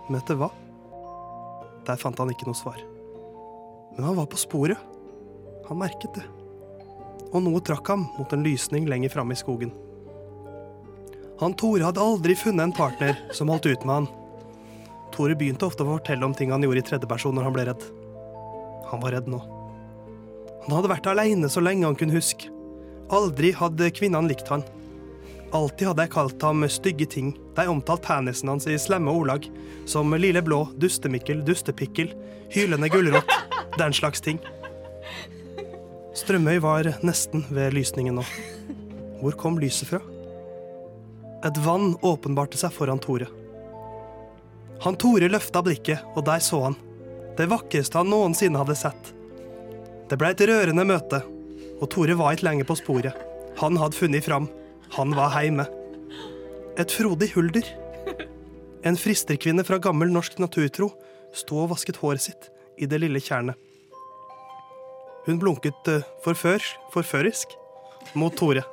Men 0.10 0.22
du 0.28 0.34
hva? 0.38 0.50
Der 1.88 1.98
fant 1.98 2.20
han 2.22 2.30
ikke 2.34 2.48
noe 2.50 2.58
svar. 2.58 2.80
Men 3.96 4.06
han 4.06 4.18
var 4.18 4.30
på 4.30 4.40
sporet. 4.40 4.78
Han 5.68 5.80
merket 5.82 6.18
det. 6.18 6.26
Og 7.32 7.42
noe 7.46 7.62
trakk 7.64 7.88
ham 7.94 8.08
mot 8.18 8.34
en 8.34 8.44
lysning 8.46 8.88
lenger 8.90 9.14
framme 9.14 9.36
i 9.36 9.40
skogen. 9.40 9.72
Han 11.42 11.56
Tore 11.58 11.88
hadde 11.88 12.04
aldri 12.04 12.36
funnet 12.38 12.68
en 12.68 12.76
partner 12.76 13.16
som 13.34 13.50
holdt 13.50 13.66
ut 13.66 13.86
med 13.86 13.96
han. 13.96 14.10
Tore 15.16 15.36
begynte 15.38 15.66
ofte 15.66 15.84
å 15.86 15.96
fortelle 15.96 16.28
om 16.28 16.36
ting 16.38 16.52
han 16.54 16.64
gjorde 16.64 16.84
i 16.84 16.88
tredjeperson 16.92 17.34
når 17.36 17.48
han 17.48 17.56
ble 17.56 17.66
redd. 17.72 17.88
Han 18.92 19.02
var 19.02 19.16
redd 19.16 19.30
nå. 19.32 19.40
Han 20.68 20.76
hadde 20.76 20.92
vært 20.92 21.10
aleine 21.10 21.50
så 21.50 21.64
lenge 21.64 21.88
han 21.88 21.98
kunne 21.98 22.16
huske. 22.16 22.52
Aldri 23.12 23.52
hadde 23.58 23.90
kvinnene 23.96 24.30
likt 24.30 24.52
han. 24.52 24.64
Alltid 25.52 25.90
hadde 25.90 26.06
jeg 26.06 26.14
kalt 26.14 26.44
ham 26.48 26.64
stygge 26.72 27.06
ting, 27.12 27.34
de 27.58 27.68
omtalt 27.68 28.06
penisen 28.06 28.48
hans 28.48 28.68
i 28.72 28.78
slemme 28.80 29.12
ordlag, 29.12 29.50
som 29.90 30.14
lille 30.16 30.40
blå, 30.46 30.64
dustemikkel, 30.80 31.42
dustepikkel, 31.44 32.14
hylende 32.54 32.88
gulrot, 32.92 33.36
den 33.82 33.94
slags 33.94 34.24
ting. 34.24 34.40
Strømøy 36.16 36.60
var 36.64 36.88
nesten 37.04 37.44
ved 37.52 37.76
lysningen 37.76 38.16
nå. 38.20 38.24
Hvor 39.20 39.36
kom 39.40 39.60
lyset 39.60 39.92
fra? 39.92 40.00
Et 41.44 41.60
vann 41.66 41.96
åpenbarte 42.06 42.60
seg 42.60 42.72
foran 42.76 43.02
Tore. 43.02 43.28
Han 44.86 44.98
Tore 44.98 45.28
løfta 45.30 45.62
blikket, 45.66 46.04
og 46.16 46.24
der 46.26 46.40
så 46.44 46.62
han. 46.70 46.80
Det 47.38 47.50
vakreste 47.52 48.00
han 48.00 48.10
noensinne 48.12 48.62
hadde 48.62 48.78
sett. 48.78 49.12
Det 50.10 50.18
ble 50.20 50.32
et 50.34 50.44
rørende 50.48 50.88
møte, 50.88 51.22
og 51.82 51.90
Tore 51.92 52.16
var 52.20 52.36
ikke 52.36 52.48
lenger 52.50 52.68
på 52.70 52.80
sporet. 52.80 53.28
Han 53.60 53.80
hadde 53.82 54.00
funnet 54.00 54.26
fram. 54.26 54.50
Han 54.98 55.16
var 55.16 55.32
heime. 55.36 55.66
Et 56.78 56.92
frodig 56.92 57.32
hulder. 57.36 57.66
En 58.84 58.98
fristerkvinne 58.98 59.64
fra 59.64 59.80
gammel 59.80 60.12
norsk 60.12 60.40
naturtro 60.42 60.90
sto 61.38 61.62
og 61.64 61.72
vasket 61.72 62.00
håret 62.02 62.26
sitt 62.26 62.50
i 62.82 62.88
det 62.90 63.00
lille 63.04 63.22
tjernet. 63.24 63.56
Hun 65.28 65.38
blunket 65.40 65.88
eh, 65.88 66.06
forfør, 66.26 66.66
forførisk 66.92 67.54
mot 68.18 68.36
Tore. 68.36 68.66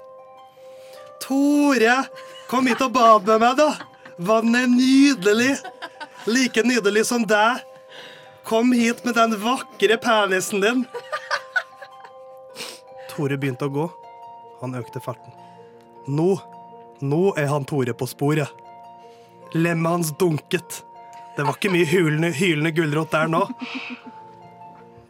Tore, 1.23 1.97
kom 2.49 2.71
hit 2.71 2.83
og 2.83 2.95
bad 2.97 3.29
med 3.29 3.43
meg, 3.45 3.59
da! 3.61 3.71
Vannet 4.19 4.65
er 4.65 4.73
nydelig! 4.73 5.53
Like 6.27 6.65
nydelig 6.67 7.05
som 7.09 7.27
deg. 7.29 7.63
Kom 8.49 8.73
hit 8.75 9.05
med 9.05 9.15
den 9.19 9.37
vakre 9.43 10.01
penisen 10.03 10.65
din. 10.65 10.87
Tore 13.13 13.37
begynte 13.37 13.69
å 13.69 13.75
gå. 13.75 13.91
Han 14.63 14.75
økte 14.79 15.05
farten. 15.05 15.38
Nå, 16.09 16.41
nå 17.01 17.23
er 17.37 17.51
han 17.53 17.65
Tore 17.69 17.93
på 17.93 18.07
sporet. 18.09 18.49
Lemmet 19.53 19.91
hans 19.91 20.13
dunket. 20.19 20.83
Det 21.37 21.45
var 21.45 21.55
ikke 21.55 21.71
mye 21.73 21.87
hylende, 21.89 22.31
hylende 22.35 22.73
gulrot 22.73 23.13
der 23.13 23.29
nå. 23.29 23.43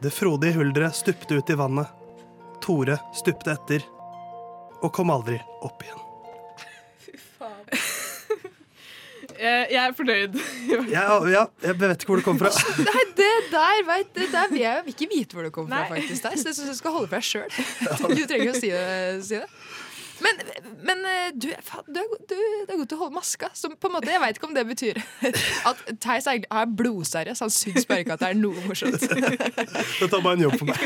Det 0.02 0.10
frodige 0.14 0.58
hulderet 0.58 0.98
stupte 0.98 1.38
ut 1.38 1.50
i 1.50 1.56
vannet. 1.58 1.94
Tore 2.62 2.98
stupte 3.16 3.54
etter 3.54 3.86
og 4.82 4.92
kom 4.94 5.10
aldri 5.10 5.38
opp 5.64 5.82
igjen. 5.86 6.02
Fy 7.06 7.14
faen. 7.38 7.64
jeg 9.38 9.80
er 9.84 9.94
fornøyd. 9.96 10.38
Ja, 10.92 11.06
ja, 11.30 11.46
jeg 11.62 11.78
vet 11.80 12.02
ikke 12.02 12.12
hvor 12.12 12.20
det 12.20 12.26
kom 12.26 12.38
fra. 12.42 12.52
Nei, 12.82 13.04
det 13.18 13.32
der, 13.54 13.82
vet, 13.88 14.14
det 14.18 14.30
der 14.34 14.50
vil 14.52 14.62
jeg 14.66 14.94
ikke 14.94 15.10
vite 15.10 15.38
hvor 15.38 15.46
det 15.46 15.54
kommer 15.54 15.86
fra, 15.86 15.96
faktisk. 15.96 16.26
Der. 16.26 16.38
Så 16.38 16.50
jeg 16.50 16.58
syns 16.58 16.74
du 16.74 16.80
skal 16.82 16.94
holde 16.98 17.10
for 17.10 17.18
deg 17.18 17.28
sjøl. 17.30 17.50
Du 18.18 18.24
trenger 18.26 18.48
ikke 18.48 18.56
å 18.56 18.60
si 18.60 18.74
det. 18.74 18.88
Si 19.26 19.38
det. 19.38 19.48
Men, 20.20 20.40
men 20.82 20.98
eh, 21.06 21.28
du, 21.34 21.48
du, 21.48 21.52
er, 22.00 22.08
god 22.10 22.22
du, 22.28 22.34
det 22.66 22.74
er 22.74 22.80
godt 22.80 22.94
å 22.96 23.00
holde 23.02 23.14
maska. 23.18 23.50
Som 23.54 23.76
på 23.78 23.90
en 23.90 23.94
måte, 23.98 24.10
Jeg 24.10 24.22
veit 24.22 24.40
ikke 24.40 24.48
om 24.48 24.56
det 24.56 24.66
betyr 24.66 25.00
at 25.70 25.84
Theis 26.02 26.26
egentlig 26.26 26.50
er 26.50 26.74
blodseriøs. 26.80 27.44
Han 27.44 27.54
syns 27.54 27.86
bare 27.88 28.04
ikke 28.04 28.18
at 28.18 28.24
det 28.24 28.32
er 28.32 28.38
noe 28.40 28.66
morsomt. 28.66 29.00
Dette 29.00 30.08
er 30.08 30.22
bare 30.22 30.34
en 30.34 30.44
jobb 30.48 30.58
for 30.58 30.66
meg. 30.72 30.78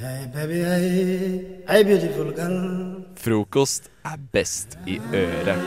Hey 0.00 0.26
baby, 0.32 0.62
hey, 0.64 1.62
hey 1.68 1.84
beautiful 1.84 2.32
girl. 2.32 3.04
Frokost 3.20 3.90
er 4.04 4.16
best 4.32 4.78
i 4.86 4.98
øret. 5.12 5.60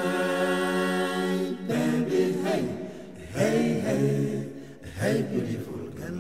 Hey, 3.38 3.80
hey, 3.86 4.44
hey 5.00 5.22
beautiful 5.22 5.90
girl. 6.00 6.18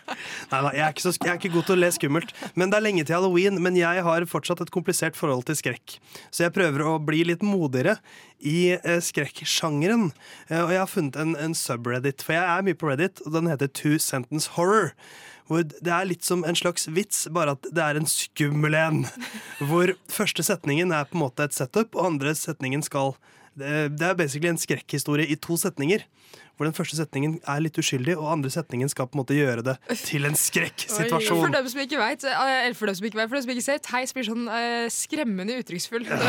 Neida, 0.50 0.70
jeg, 0.76 0.86
er 0.86 1.16
jeg 1.16 1.32
er 1.32 1.38
ikke 1.40 1.52
god 1.56 1.66
til 1.66 1.74
å 1.76 1.80
le 1.80 1.90
skummelt. 1.94 2.32
Men 2.54 2.70
det 2.70 2.78
er 2.78 2.86
lenge 2.86 3.04
til 3.06 3.18
halloween, 3.18 3.60
men 3.62 3.78
jeg 3.78 4.04
har 4.06 4.26
fortsatt 4.30 4.62
et 4.62 4.72
komplisert 4.74 5.18
forhold 5.18 5.46
til 5.48 5.58
skrekk. 5.58 5.96
Så 6.30 6.46
jeg 6.46 6.54
prøver 6.54 6.84
å 6.86 6.96
bli 7.02 7.24
litt 7.26 7.44
modigere 7.46 7.96
i 8.38 8.76
eh, 8.76 9.00
skrekksjangeren. 9.02 10.10
Eh, 10.48 10.62
og 10.62 10.74
jeg 10.74 10.82
har 10.82 10.90
funnet 10.92 11.18
en, 11.20 11.34
en 11.40 11.56
subreddit, 11.56 12.22
for 12.22 12.38
jeg 12.38 12.44
er 12.46 12.66
mye 12.66 12.78
på 12.78 12.90
Reddit, 12.90 13.24
og 13.26 13.34
den 13.38 13.50
heter 13.50 13.70
Two 13.70 13.98
Sentence 14.02 14.54
Horror. 14.56 14.92
Hvor 15.46 15.62
det 15.62 15.92
er 15.94 16.08
litt 16.08 16.26
som 16.26 16.42
en 16.46 16.58
slags 16.58 16.88
vits, 16.90 17.26
bare 17.30 17.54
at 17.54 17.66
det 17.70 17.82
er 17.82 17.98
en 17.98 18.08
skummel 18.10 18.74
en. 18.78 19.04
Hvor 19.62 19.94
første 20.10 20.42
setningen 20.46 20.94
er 20.94 21.06
på 21.06 21.18
en 21.18 21.26
måte 21.26 21.46
et 21.46 21.54
setup, 21.54 21.94
og 21.94 22.12
andre 22.14 22.34
setningen 22.38 22.82
skal 22.86 23.14
Det 23.56 24.08
er 24.08 24.18
basically 24.18 24.52
en 24.52 24.60
skrekkhistorie 24.60 25.28
i 25.32 25.38
to 25.40 25.56
setninger. 25.60 26.04
Hvor 26.56 26.64
den 26.64 26.72
første 26.72 26.96
setningen 26.96 27.34
er 27.44 27.58
litt 27.60 27.76
uskyldig, 27.76 28.14
og 28.16 28.30
andre 28.32 28.48
setningen 28.48 28.88
skal 28.88 29.10
på 29.10 29.18
en 29.18 29.20
måte 29.20 29.36
gjøre 29.36 29.60
det 29.64 29.74
til 30.06 30.24
en 30.24 30.32
For 30.32 30.40
skrekksituasjon. 30.46 31.52
dem 31.52 31.66
som 31.68 31.80
ikke 31.82 31.98
vet, 32.00 32.24
eh, 32.24 32.52
eller 32.64 32.76
for 32.78 32.88
dem 32.88 32.96
som 32.96 33.08
ikke 33.08 33.18
vet, 33.20 33.28
for 33.28 33.36
dem 33.36 33.42
som 33.44 33.52
ikke 33.52 33.64
ser, 33.66 33.82
Theis 33.84 34.14
blir 34.16 34.24
sånn 34.24 34.46
uh, 34.48 34.86
skremmende 34.88 35.58
uttrykksfull. 35.60 36.06
han. 36.12 36.22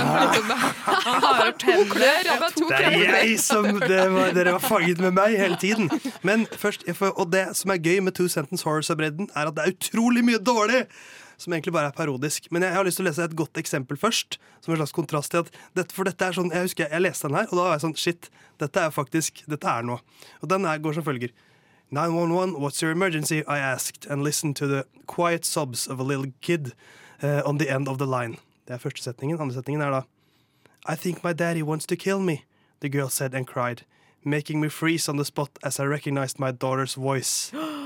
Har 1.24 1.54
to 1.56 1.78
klør, 1.94 2.28
Det 2.28 2.82
er 2.82 2.98
jeg 3.24 3.38
som 3.40 3.70
det 3.80 4.02
var, 4.12 4.34
Dere 4.36 4.58
var 4.58 4.66
fanget 4.68 5.00
med 5.00 5.16
meg 5.16 5.38
hele 5.40 5.56
tiden. 5.62 5.88
Men 6.28 6.44
først, 6.52 6.84
Og 7.16 7.32
det 7.32 7.46
som 7.56 7.72
er 7.72 7.80
gøy 7.80 8.04
med 8.04 8.20
Two 8.20 8.28
Sentence 8.28 8.68
Horror-bredden, 8.68 9.32
er 9.34 9.48
at 9.48 9.56
det 9.56 9.64
er 9.64 9.78
utrolig 9.78 10.26
mye 10.28 10.44
dårlig! 10.44 10.84
Som 11.38 11.54
egentlig 11.54 11.74
bare 11.74 11.92
er 11.92 11.98
parodisk. 11.98 12.48
Men 12.52 12.66
jeg 12.66 12.74
har 12.74 12.86
lyst 12.88 12.98
til 12.98 13.06
å 13.06 13.10
lese 13.10 13.26
et 13.26 13.36
godt 13.38 13.60
eksempel 13.62 14.00
først. 14.02 14.40
Som 14.62 14.74
en 14.74 14.80
slags 14.82 14.96
kontrast 14.96 15.32
til 15.34 15.46
at 15.46 15.52
dette, 15.78 15.94
For 15.94 16.08
dette 16.08 16.26
er 16.26 16.34
sånn 16.34 16.50
Jeg 16.54 16.66
husker 16.66 16.88
jeg, 16.88 16.94
jeg 16.96 17.06
leste 17.06 17.30
den 17.30 17.38
her, 17.38 17.52
og 17.52 17.60
da 17.60 17.68
var 17.68 17.76
jeg 17.76 17.86
sånn 17.86 17.98
Shit, 17.98 18.32
dette 18.58 18.82
er 18.82 18.96
faktisk 18.96 19.44
Dette 19.46 19.70
er 19.70 19.86
noe. 19.86 20.02
Og 20.42 20.50
den 20.50 20.66
er, 20.66 20.82
går 20.82 20.98
som 20.98 21.06
følger. 21.06 21.36
911, 21.90 22.60
what's 22.60 22.82
your 22.82 22.92
emergency? 22.92 23.44
I 23.48 23.60
asked, 23.60 24.06
and 24.10 24.24
listened 24.24 24.58
to 24.58 24.68
the 24.68 24.86
quiet 25.06 25.46
sobs 25.46 25.88
of 25.88 26.00
a 26.00 26.04
little 26.04 26.34
kid 26.42 26.74
uh, 27.24 27.42
on 27.46 27.60
the 27.60 27.70
end 27.70 27.88
of 27.88 27.98
the 27.98 28.06
line. 28.06 28.38
Det 28.68 28.74
er 28.74 28.78
første 28.78 29.04
setningen. 29.04 29.40
Andre 29.40 29.56
setningen 29.56 29.82
er 29.82 29.92
da 29.92 30.02
I 30.90 30.96
think 30.96 31.24
my 31.24 31.34
daddy 31.34 31.62
wants 31.62 31.86
to 31.86 31.96
kill 31.96 32.20
me, 32.20 32.46
the 32.80 32.90
girl 32.90 33.10
said 33.10 33.34
and 33.34 33.48
cried, 33.48 33.84
making 34.24 34.60
me 34.60 34.70
freeze 34.70 35.10
on 35.10 35.18
the 35.18 35.26
spot 35.26 35.50
as 35.64 35.80
I 35.80 35.86
recognized 35.86 36.40
my 36.40 36.52
daughter's 36.52 36.96
voice. 36.96 37.52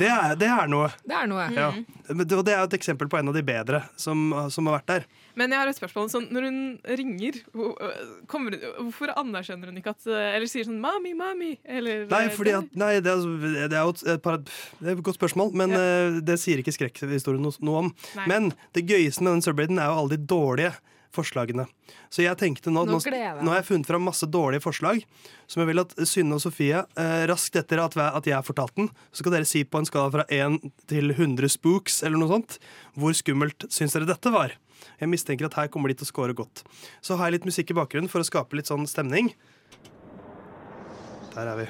Det 0.00 0.08
er, 0.08 0.34
det 0.38 0.48
er 0.48 0.70
noe. 0.70 0.88
Det 1.04 1.16
er 1.18 1.30
noe. 1.30 1.46
Ja. 1.54 1.68
Mm. 1.74 2.22
Og 2.24 2.44
det 2.46 2.54
er 2.54 2.62
et 2.62 2.76
eksempel 2.78 3.10
på 3.10 3.18
en 3.20 3.30
av 3.30 3.36
de 3.36 3.42
bedre 3.44 3.82
som, 4.00 4.30
som 4.52 4.68
har 4.70 4.78
vært 4.78 4.90
der. 4.92 5.06
Men 5.38 5.54
jeg 5.54 5.60
har 5.60 5.70
et 5.70 5.78
spørsmål. 5.78 6.08
Sånn, 6.12 6.28
når 6.34 6.48
hun 6.48 6.60
ringer, 6.98 7.40
kommer 8.30 8.56
hvorfor 8.78 9.12
anerkjenner 9.14 9.70
hun 9.70 9.80
ikke 9.80 9.94
at 9.94 10.08
Eller 10.08 10.48
sier 10.50 10.66
sånn 10.66 10.80
'mami, 10.82 11.14
mami'? 11.18 11.54
Eller, 11.64 12.06
Nei, 12.10 12.24
fordi 12.34 12.56
at, 12.58 12.70
nei 12.78 12.92
det, 13.04 13.12
er, 13.12 13.68
det 13.70 13.78
er 13.78 14.14
et, 14.14 14.22
par, 14.24 14.40
det 14.42 14.92
er 14.92 14.96
et 14.96 15.04
godt 15.04 15.20
spørsmål, 15.20 15.52
men 15.58 15.74
ja. 15.74 16.20
det 16.24 16.38
sier 16.42 16.62
ikke 16.62 16.74
skrekkhistorien 16.74 17.42
noe, 17.44 17.54
noe 17.64 17.84
om. 17.86 17.92
Nei. 18.18 18.28
Men 18.30 18.52
det 18.76 18.86
gøyeste 18.88 19.24
med 19.24 19.38
den 19.38 19.44
subredditen 19.46 19.82
er 19.82 19.92
jo 19.92 20.00
alle 20.02 20.16
de 20.16 20.30
dårlige 20.30 20.74
forslagene. 21.14 21.66
Så 22.12 22.22
jeg 22.24 22.38
tenkte 22.40 22.72
nå, 22.72 22.84
Nå 22.88 22.98
nå, 22.98 23.50
har 23.50 23.60
jeg 23.60 23.68
funnet 23.70 23.88
fram 23.88 24.04
masse 24.06 24.26
dårlige 24.28 24.64
forslag, 24.64 25.02
som 25.48 25.62
jeg 25.62 25.70
vil 25.70 25.82
at 25.82 25.94
Synne 26.08 26.36
og 26.36 26.42
Sofie, 26.44 26.84
eh, 27.00 27.24
raskt 27.30 27.56
etter 27.60 27.82
at, 27.82 27.96
at 27.96 28.28
jeg 28.28 28.36
har 28.36 28.46
fortalt 28.46 28.74
den, 28.78 28.90
så 29.12 29.22
skal 29.22 29.38
dere 29.38 29.48
si 29.48 29.64
på 29.64 29.80
en 29.80 29.88
skala 29.88 30.12
fra 30.14 30.26
1 30.28 30.60
til 30.90 31.14
100 31.16 31.52
spooks, 31.56 32.02
eller 32.06 32.20
noe 32.20 32.32
sånt, 32.32 32.58
hvor 32.98 33.16
skummelt 33.16 33.68
syns 33.72 33.96
dere 33.96 34.08
dette 34.08 34.32
var? 34.34 34.56
Jeg 35.00 35.10
mistenker 35.10 35.48
at 35.48 35.56
her 35.58 35.70
kommer 35.72 35.90
de 35.90 35.98
til 35.98 36.06
å 36.06 36.12
score 36.12 36.36
godt. 36.36 36.62
Så 37.02 37.18
har 37.18 37.28
jeg 37.28 37.38
litt 37.38 37.48
musikk 37.48 37.72
i 37.72 37.78
bakgrunnen 37.78 38.10
for 38.10 38.22
å 38.22 38.26
skape 38.26 38.58
litt 38.58 38.70
sånn 38.70 38.86
stemning. 38.90 39.32
Der 41.34 41.52
er 41.54 41.62
vi. 41.62 41.68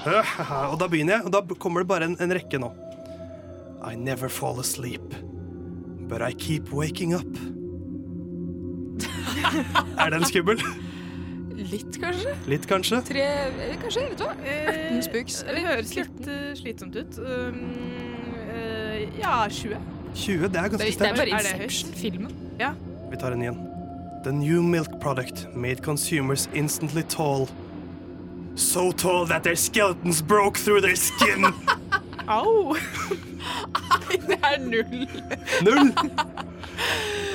Og 0.70 0.78
da 0.80 0.88
begynner 0.88 1.18
jeg, 1.18 1.26
og 1.28 1.32
da 1.34 1.42
kommer 1.60 1.82
det 1.82 1.90
bare 1.90 2.06
en, 2.08 2.16
en 2.24 2.32
rekke 2.32 2.60
nå. 2.60 2.70
I 3.84 3.94
never 3.96 4.28
fall 4.28 4.60
asleep, 4.60 5.14
but 6.08 6.22
I 6.22 6.32
keep 6.32 6.72
waking 6.72 7.12
up. 7.14 7.59
er 10.04 10.14
den 10.14 10.26
skummel? 10.28 10.62
Litt, 11.60 11.96
kanskje? 12.00 12.34
Litt, 12.48 12.66
kanskje? 12.68 13.00
Tre, 13.10 13.24
eh, 13.46 13.74
kanskje, 13.80 14.04
vet 14.08 14.20
du 14.20 14.24
hva? 14.24 14.34
18 14.72 15.02
spooks. 15.06 15.40
Det 15.48 15.64
høres 15.66 15.96
litt 15.98 16.30
slitsomt 16.60 16.96
ut. 16.96 17.18
Um, 17.20 17.64
ja, 19.20 19.44
20. 19.48 19.76
20, 20.14 20.48
det 20.48 20.56
er 20.56 20.68
ganske 20.68 20.90
Det 20.98 21.08
er 21.08 21.16
bare? 21.16 21.28
Inception-filmen. 21.28 22.32
Ja. 22.60 22.72
Vi 23.10 23.16
tar 23.16 23.32
en 23.32 23.42
igjen. 23.42 23.60
The 24.24 24.32
new 24.32 24.62
milk 24.62 25.00
product 25.00 25.46
made 25.54 25.82
consumers 25.82 26.48
instantly 26.52 27.02
tall. 27.02 27.48
So 28.54 28.92
tall 28.92 29.26
that 29.26 29.42
their 29.42 29.56
skeletons 29.56 30.22
broke 30.22 30.58
through 30.58 30.80
their 30.80 30.96
skin. 30.96 31.46
Au! 32.28 32.76
Det 34.28 34.38
er 34.42 34.58
null. 34.60 35.06
Null! 35.62 35.92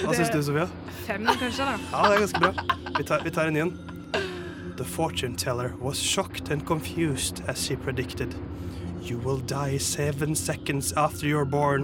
Hva 0.03 0.13
syns 0.13 0.29
du, 0.29 0.41
Sofia? 0.43 0.67
Fem, 1.05 1.25
kanskje, 1.39 1.65
da. 1.65 1.77
Ja, 1.91 2.03
det 2.09 2.15
er 2.15 2.19
ganske 2.19 2.39
bra. 2.39 2.53
Vi 2.97 3.03
tar, 3.03 3.23
vi 3.23 3.31
tar 3.31 3.47
en 3.47 3.55
igjen. 3.55 3.73
The 4.77 4.83
fortune 4.83 5.35
teller 5.37 5.73
was 5.79 5.97
shocked 5.97 6.51
and 6.51 6.65
confused 6.65 7.43
as 7.47 7.57
she 7.57 7.75
predicted. 7.75 8.35
You 9.01 9.19
will 9.19 9.39
die 9.39 9.77
seven 9.77 10.35
seconds 10.35 10.93
after 10.93 11.27
you're 11.27 11.45
born. 11.45 11.81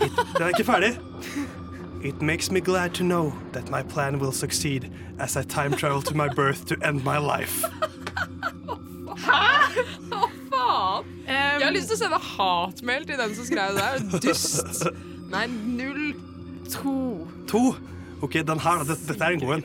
It, 0.00 0.10
den 0.36 0.42
er 0.42 0.48
ikke 0.48 0.64
ferdig. 0.64 0.98
It 2.04 2.22
makes 2.22 2.50
me 2.50 2.60
glad 2.60 2.90
to 2.94 3.04
know 3.04 3.32
that 3.52 3.70
my 3.70 3.82
plan 3.82 4.18
will 4.18 4.32
succeed 4.32 4.90
as 5.18 5.36
I 5.36 5.42
time 5.42 5.72
travel 5.76 6.02
to 6.02 6.16
my 6.16 6.28
birth 6.28 6.66
to 6.66 6.74
end 6.88 7.04
my 7.04 7.18
life. 7.18 7.64
Hæ? 9.16 9.40
Hva 10.08 10.28
faen? 10.50 11.04
jeg 11.26 11.66
har 11.66 11.72
lyst 11.72 11.86
til 11.86 11.96
å 11.96 11.98
sende 11.98 12.18
hatmail 12.20 13.06
til 13.06 13.18
den 13.20 13.34
som 13.36 13.44
skrev 13.44 13.76
det 13.76 13.84
der. 13.84 14.20
Dust. 14.28 14.88
Nei, 15.30 15.46
null. 15.46 16.14
To. 16.72 17.28
To. 17.48 17.74
Ok, 18.24 18.32
den 18.46 18.60
her, 18.60 18.78
det 18.78 18.88
Dette, 18.88 19.08
dette 19.12 19.24
er 19.24 19.36
en 19.36 19.40
god 19.40 19.54
en. 19.54 19.64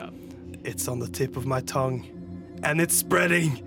It's 0.67 0.87
on 0.91 0.99
the 0.99 1.07
tip 1.11 1.37
of 1.37 1.45
my 1.45 1.61
tongue. 1.61 2.03
And 2.63 2.81
it's 2.81 2.97
spreading. 2.99 3.63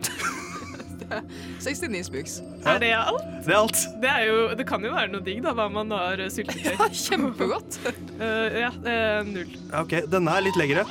69 1.60 2.04
spooks. 2.06 2.42
Er 2.64 2.78
det 2.78 2.92
alt? 2.94 3.24
Det 3.46 3.54
er 3.54 3.58
alt. 3.58 3.76
Det, 4.02 4.10
er 4.10 4.24
jo, 4.24 4.50
det 4.58 4.66
kan 4.66 4.84
jo 4.84 4.92
være 4.94 5.10
noe 5.10 5.24
digg, 5.26 5.40
da, 5.42 5.52
hva 5.58 5.66
man 5.72 5.90
har 5.90 6.22
sultet 6.30 6.54
syltetøy. 6.54 6.76
Ja, 6.78 6.86
kjempegodt. 6.94 7.80
uh, 8.20 8.22
ja, 8.64 8.70
uh, 8.70 9.26
null. 9.26 9.56
Ok, 9.80 9.96
denne 10.12 10.36
er 10.36 10.46
litt 10.46 10.60
lengre. 10.60 10.84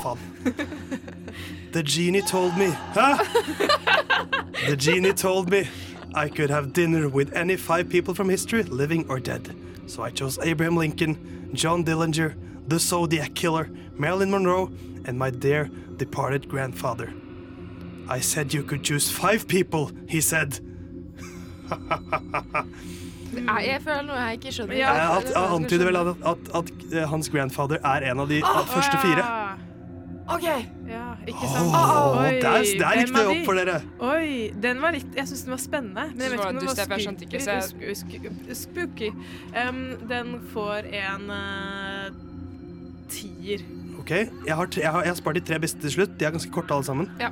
Faen. 0.00 0.18
The 1.72 1.82
genie 1.82 2.22
told 2.22 2.56
me 2.56 2.66
Hæ? 2.92 3.06
The 4.66 4.76
genie 4.76 5.12
told 5.12 5.50
me 5.50 5.60
I 6.14 6.28
could 6.28 6.50
have 6.50 6.72
dinner 6.72 7.08
with 7.08 7.36
any 7.36 7.56
five 7.56 7.88
people 7.88 8.14
from 8.14 8.28
history, 8.28 8.62
living 8.62 9.06
or 9.10 9.18
dead. 9.18 9.54
So 9.86 10.02
I 10.02 10.10
chose 10.10 10.38
Abraham 10.42 10.76
Lincoln, 10.76 11.16
John 11.54 11.84
Dillinger, 11.84 12.32
the 12.68 12.78
Zodiac 12.78 13.34
Killer, 13.34 13.68
Marilyn 13.96 14.30
Monroe, 14.30 14.70
and 15.04 15.18
my 15.18 15.30
dear 15.30 15.70
departed 15.96 16.48
grandfather. 16.48 17.12
I 18.08 18.20
said 18.20 18.52
you 18.52 18.62
could 18.62 18.82
choose 18.82 19.10
five 19.10 19.46
people, 19.46 19.90
he 20.08 20.20
said. 20.20 20.60
Nei, 23.32 23.62
jeg 23.64 23.80
føler 23.80 24.02
noe 24.04 24.18
jeg 24.20 24.40
ikke 24.40 24.52
skjønner. 24.52 24.76
Ja. 24.76 24.92
At, 25.16 25.30
at, 25.32 25.52
antyder 25.56 25.88
vel 25.88 25.96
at, 25.96 26.10
at, 26.32 26.50
at 26.58 26.72
eh, 26.92 27.06
hans 27.08 27.30
grandfather 27.32 27.80
er 27.80 28.10
en 28.10 28.20
av 28.20 28.28
de 28.28 28.42
oh, 28.44 28.58
første 28.68 28.98
fire. 29.00 29.24
OK. 30.32 30.44
Ja, 30.86 31.06
ikke 31.26 31.48
sant? 31.48 31.72
Oh, 31.72 32.20
Oi, 32.20 32.34
der, 32.42 32.66
der 32.78 32.98
gikk 33.00 33.14
det 33.14 33.24
opp 33.24 33.40
for 33.48 33.58
dere. 33.58 33.78
Oi, 34.04 34.52
den 34.62 34.82
var 34.84 34.94
litt 34.94 35.16
Jeg 35.16 35.30
syns 35.30 35.46
den 35.46 35.54
var 35.54 35.62
spennende. 35.62 36.04
Men 36.12 36.22
jeg 36.26 36.34
vet 36.34 36.38
ikke 36.38 36.50
om 36.50 36.60
den 36.60 36.68
var 37.48 38.60
spooky. 38.60 39.10
Um, 39.56 39.80
den 40.12 40.36
får 40.52 40.92
en 41.00 41.26
uh, 41.32 42.20
tier. 43.08 43.62
Ok, 43.98 44.10
jeg 44.10 44.54
har, 44.56 44.66
tre, 44.66 44.80
jeg, 44.82 44.90
har, 44.90 45.02
jeg 45.02 45.10
har 45.10 45.16
spart 45.18 45.34
de 45.38 45.40
tre 45.40 45.58
beste 45.62 45.80
til 45.80 45.90
slutt. 45.90 46.14
De 46.20 46.24
er 46.26 46.30
ganske 46.34 46.50
korte 46.50 46.74
alle 46.74 46.84
sammen. 46.84 47.10
Ja. 47.20 47.30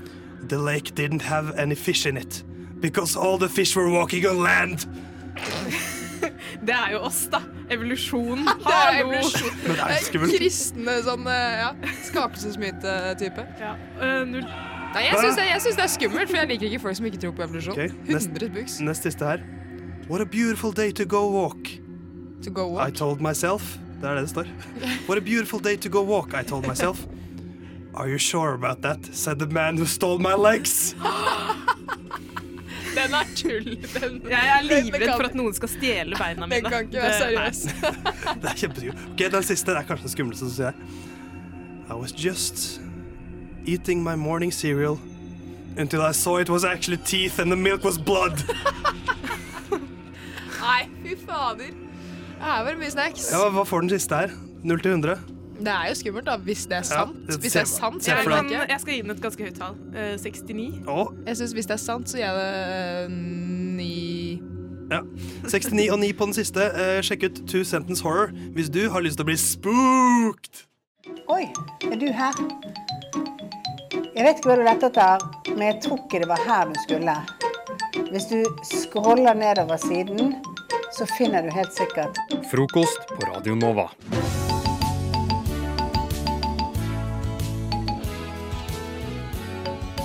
The 0.49 0.59
lake 0.59 0.93
didn't 0.97 1.23
have 1.23 1.53
any 1.59 1.75
fish 1.77 2.07
in 2.07 2.17
it. 2.17 2.45
Because 2.81 3.17
all 3.19 3.39
the 3.39 3.49
fish 3.49 3.77
were 3.77 3.91
walking 3.91 4.27
on 4.27 4.43
land. 4.43 4.87
Det 6.67 6.75
er 6.75 6.91
jo 6.93 6.99
oss, 7.09 7.23
da. 7.33 7.39
Evolusjon. 7.71 8.39
Det 8.45 8.67
er 8.67 8.93
Hallo! 8.93 9.13
evolusjon. 9.15 9.51
Er. 9.73 10.27
Kristne 10.37 10.97
sånn 11.07 11.25
eh, 11.31 11.63
ja, 11.63 11.71
skapelsesmyte-type. 12.11 13.47
Ja, 13.61 13.77
Uh. 14.01 14.41
Nei, 14.91 15.05
jeg 15.07 15.21
syns 15.23 15.37
det, 15.39 15.77
det 15.77 15.85
er 15.85 15.91
skummelt, 15.93 16.31
for 16.33 16.37
jeg 16.41 16.49
liker 16.51 16.67
ikke 16.67 16.81
folk 16.83 16.97
som 16.99 17.07
ikke 17.07 17.21
tror 17.23 17.35
på 17.39 17.45
evolusjon. 17.47 17.77
Okay. 17.77 17.93
nest- 18.11 18.27
100 18.33 18.49
spooks. 18.51 18.81
Nest 18.83 19.07
siste 19.07 19.25
her. 19.29 19.45
What 20.11 20.21
a 20.21 20.27
beautiful 20.27 20.73
day 20.75 20.91
to 20.91 21.05
go 21.07 21.29
walk. 21.31 21.71
To 22.43 22.51
go 22.51 22.65
I 22.81 22.91
told 22.91 23.21
myself. 23.21 23.79
Det 24.01 24.09
er 24.09 24.15
det 24.15 24.23
det 24.23 24.31
står. 24.31 24.47
What 25.09 25.19
a 25.19 25.21
beautiful 25.21 25.61
day 25.61 25.77
to 25.77 25.89
go 25.89 26.03
walk, 26.03 26.35
I 26.35 26.43
told 26.43 26.67
myself. 26.67 27.07
Are 27.95 28.09
you 28.09 28.19
sure 28.19 28.55
about 28.55 28.83
that? 28.83 28.99
said 29.13 29.39
the 29.39 29.47
man 29.47 29.77
who 29.77 29.85
stole 29.87 30.19
my 30.19 30.35
legs. 30.35 30.95
Den 32.95 33.15
er 33.15 33.25
tull. 33.37 33.65
Den, 34.01 34.23
Jeg 34.31 34.59
er 34.59 34.63
livredd 34.63 35.11
for 35.17 35.25
at 35.29 35.35
noen 35.39 35.55
skal 35.55 35.69
stjele 35.71 36.17
beina 36.19 36.47
mine. 36.47 36.63
Den 36.63 36.71
kan 36.73 36.81
ikke 36.89 37.03
være 37.03 37.19
seriøs. 37.19 37.61
Det 38.43 38.51
er 38.51 38.57
kjempeskummelt. 38.57 39.05
Ok, 39.13 39.33
Den 39.33 39.43
siste 39.47 39.73
er 39.73 39.83
kanskje 39.87 40.03
den 40.09 40.15
skumleste, 40.17 40.49
syns 40.49 40.59
jeg. 40.59 40.73
I 41.91 41.93
was 41.95 42.13
just 42.25 42.81
eating 43.67 44.03
my 44.03 44.15
morning 44.15 44.53
cereal 44.53 44.99
Until 45.77 46.01
I 46.03 46.13
saw 46.13 46.39
it 46.39 46.49
was 46.49 46.65
actually 46.65 46.99
teeth 47.05 47.39
and 47.41 47.51
the 47.51 47.57
milk 47.57 47.85
was 47.85 47.99
blood. 47.99 48.43
Nei, 50.61 50.89
fy 51.03 51.15
fader. 51.27 51.80
Her 52.41 52.65
var 52.65 52.71
det 52.73 52.81
mye 52.81 52.91
snacks. 52.93 53.29
Ja, 53.33 53.43
hva 53.53 53.65
får 53.69 53.85
den 53.85 53.91
siste 53.93 54.17
her? 54.17 54.33
0 54.65 54.81
til 54.81 54.91
100? 54.97 55.19
Det 55.61 55.69
er 55.69 55.89
jo 55.91 55.95
skummelt, 55.99 56.25
da, 56.27 56.37
hvis 56.41 56.63
det 56.71 56.73
er 56.73 56.77
Ja, 56.77 56.83
sant. 56.89 57.17
det 57.29 57.37
hvis 57.43 57.53
det 57.53 57.61
er 57.61 57.69
sant, 57.69 58.05
så 58.05 58.15
er 58.15 58.23
det 58.25 58.39
ikke. 58.47 58.63
Jeg 58.71 58.81
skal 58.81 58.95
gi 58.95 59.01
den 59.03 59.11
et 59.11 59.21
ganske 59.21 59.45
høyt 59.45 59.59
tall. 59.61 59.75
Uh, 59.93 60.17
69. 60.17 60.81
Jeg 61.27 61.37
synes 61.37 61.53
Hvis 61.53 61.67
det 61.67 61.75
er 61.77 61.83
sant, 61.83 62.09
så 62.11 62.17
gir 62.17 62.25
jeg 62.25 62.35
det 62.35 63.05
eh, 63.05 63.11
ni 63.77 64.43
Ja. 64.91 65.01
69 65.45 65.91
og 65.93 65.99
9 66.01 66.13
på 66.13 66.25
den 66.25 66.35
siste. 66.35 66.61
Uh, 66.75 67.03
sjekk 67.05 67.23
ut 67.29 67.43
Two 67.47 67.65
Sentence 67.65 68.03
Horror 68.03 68.33
hvis 68.57 68.71
du 68.73 68.89
har 68.91 69.01
lyst 69.05 69.21
til 69.21 69.25
å 69.25 69.29
bli 69.29 69.37
spooked. 69.37 70.65
Oi, 71.29 71.45
er 71.93 71.97
du 72.01 72.09
her? 72.13 72.41
Jeg 74.17 74.25
vet 74.27 74.41
ikke 74.41 74.49
hva 74.51 74.57
du 74.57 74.65
lette 74.67 74.89
etter, 74.91 75.29
men 75.53 75.63
jeg 75.69 75.77
tror 75.85 76.01
ikke 76.07 76.19
det 76.25 76.29
var 76.29 76.41
her 76.49 76.73
du 76.73 76.81
skulle. 76.87 77.15
Hvis 78.11 78.27
du 78.33 78.41
scroller 78.65 79.35
nedover 79.39 79.77
siden, 79.81 80.35
så 80.97 81.07
finner 81.17 81.43
du 81.47 81.51
helt 81.55 81.73
sikkert 81.77 82.19
Frokost 82.51 83.07
på 83.15 83.31
Radio 83.31 83.55
Nova. 83.55 83.89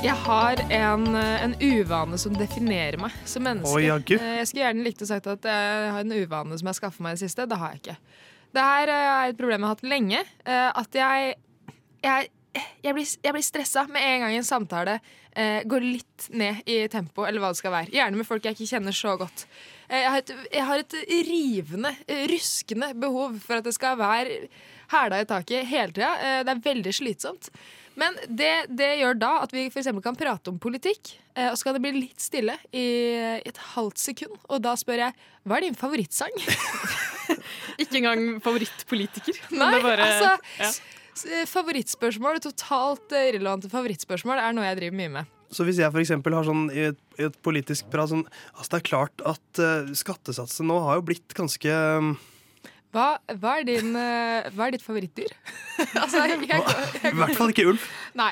Jeg 0.06 0.14
har 0.22 0.60
en, 0.70 1.06
en 1.18 1.56
uvane 1.66 2.18
som 2.22 2.36
definerer 2.38 3.00
meg 3.02 3.14
som 3.26 3.42
menneske. 3.46 3.74
Oi, 3.74 3.88
ja, 3.88 3.96
Eh, 3.98 4.36
Jeg 4.42 4.48
skulle 4.52 4.66
gjerne 4.68 4.86
likt 4.86 5.02
å 5.02 5.08
sagt 5.10 5.28
at 5.32 5.48
jeg 5.50 5.92
har 5.96 6.04
en 6.04 6.14
uvane 6.14 6.54
som 6.60 6.68
jeg 6.68 6.74
har 6.76 6.78
skaffet 6.78 7.02
meg 7.02 7.16
i 7.16 7.18
det 7.18 7.24
siste. 7.26 7.48
Det 7.50 7.58
har 7.58 7.74
jeg 7.74 7.82
ikke. 7.82 7.96
Det 8.56 8.66
her 8.70 8.92
eh, 8.94 9.08
er 9.16 9.32
et 9.34 9.40
problem 9.40 9.64
jeg 9.66 9.68
har 9.72 9.74
hatt 9.80 9.88
lenge. 9.96 10.22
eh, 10.46 10.70
At 10.84 11.00
jeg, 11.00 11.34
jeg, 12.06 12.30
jeg, 12.86 12.94
blir, 13.00 13.08
jeg 13.26 13.34
blir 13.40 13.48
stressa 13.50 13.88
med 13.90 14.06
en 14.06 14.28
gang 14.28 14.38
en 14.38 14.46
samtale 14.52 15.00
eh, 15.34 15.64
går 15.66 15.88
litt 15.90 16.30
ned 16.38 16.62
i 16.70 16.84
tempo, 16.94 17.26
eller 17.26 17.42
hva 17.42 17.50
det 17.56 17.62
skal 17.64 17.74
være. 17.74 17.94
Gjerne 17.98 18.22
med 18.22 18.30
folk 18.30 18.46
jeg 18.46 18.60
ikke 18.60 18.70
kjenner 18.76 18.94
så 18.96 19.16
godt. 19.18 19.48
Eh, 19.90 20.00
Jeg 20.02 20.10
har 20.12 20.18
et, 20.24 20.34
jeg 20.54 20.66
har 20.66 20.84
et 20.84 20.96
rivende, 21.30 21.92
ryskende 22.32 22.92
behov 23.00 23.40
for 23.44 23.60
at 23.62 23.64
det 23.68 23.74
skal 23.78 23.98
være 24.00 24.48
hæla 24.92 25.22
i 25.22 25.26
taket 25.30 25.66
hele 25.70 25.92
tida. 25.96 26.12
Eh, 26.22 26.44
Det 26.44 26.54
er 26.56 26.64
veldig 26.74 26.94
slitsomt. 26.94 27.50
Men 27.96 28.12
det, 28.28 28.68
det 28.76 28.90
gjør 29.00 29.16
da 29.18 29.30
at 29.46 29.54
vi 29.56 29.70
eksempel 29.70 30.04
kan 30.04 30.18
prate 30.20 30.52
om 30.52 30.58
politikk, 30.60 31.14
eh, 31.36 31.48
og 31.48 31.56
så 31.56 31.64
kan 31.70 31.78
det 31.78 31.82
bli 31.86 31.94
litt 32.02 32.20
stille 32.20 32.58
i 32.76 32.84
et 33.40 33.62
halvt 33.76 33.98
sekund. 34.02 34.36
Og 34.50 34.60
da 34.66 34.74
spør 34.76 35.06
jeg 35.06 35.14
hva 35.48 35.58
er 35.62 35.68
din 35.70 35.78
favorittsang? 35.80 36.36
Ikke 37.82 38.02
engang 38.02 38.42
favorittpolitiker. 38.44 39.40
Nei, 39.56 39.80
bare- 39.84 40.10
altså 40.10 40.34
ja. 40.60 40.70
eh, 41.40 41.46
Favorittspørsmål, 41.48 42.42
totalt 42.44 43.16
eh, 43.16 43.30
irrelevante 43.32 43.72
favorittspørsmål, 43.72 44.40
er 44.44 44.56
noe 44.58 44.68
jeg 44.68 44.82
driver 44.82 45.00
mye 45.00 45.14
med. 45.20 45.32
Så 45.56 45.64
hvis 45.64 45.80
jeg 45.80 45.94
eksempel 46.04 46.36
har 46.36 46.48
sånn 46.48 46.68
i 46.74 46.90
et, 46.90 47.02
i 47.20 47.28
et 47.30 47.36
politisk 47.46 47.88
prat 47.94 48.12
sånn 48.12 48.26
Altså, 48.56 48.70
det 48.74 48.80
er 48.82 48.88
klart 48.90 49.26
at 49.28 49.62
uh, 49.64 49.92
skattesatsen 49.96 50.68
nå 50.68 50.82
har 50.84 51.00
jo 51.00 51.06
blitt 51.08 51.36
ganske 51.38 51.78
um, 52.00 52.16
Hva, 52.96 53.06
hva, 53.42 53.58
er, 53.60 53.66
din, 53.68 53.90
eh, 54.00 54.46
hva 54.56 54.70
er 54.70 54.76
ditt 54.78 54.84
favorittdyr? 54.86 55.34
altså, 56.02 56.22
jeg, 56.32 56.46
jeg, 56.48 56.62
I 57.10 57.12
hvert 57.18 57.34
fall 57.36 57.52
ikke 57.52 57.66
ulv. 57.74 57.84
Nei. 58.16 58.30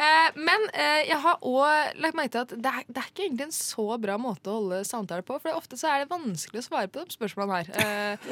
Eh, 0.00 0.38
men 0.40 0.62
eh, 0.72 1.02
jeg 1.10 1.18
har 1.20 1.42
òg 1.44 1.98
lagt 2.00 2.16
merke 2.16 2.32
til 2.32 2.40
at 2.46 2.54
det 2.64 2.70
er, 2.72 2.86
det 2.88 3.02
er 3.02 3.10
ikke 3.10 3.26
egentlig 3.26 3.46
en 3.50 3.52
så 3.56 3.84
bra 4.00 4.16
måte 4.20 4.48
å 4.48 4.54
holde 4.62 4.78
samtale 4.88 5.24
på. 5.26 5.36
For 5.44 5.52
ofte 5.58 5.76
så 5.76 5.90
er 5.92 6.04
det 6.06 6.08
vanskelig 6.14 6.62
å 6.62 6.64
svare 6.64 6.88
på 6.92 7.04
de 7.04 7.12
spørsmålene 7.12 7.58
her. 7.60 7.68
Eh, 7.76 8.30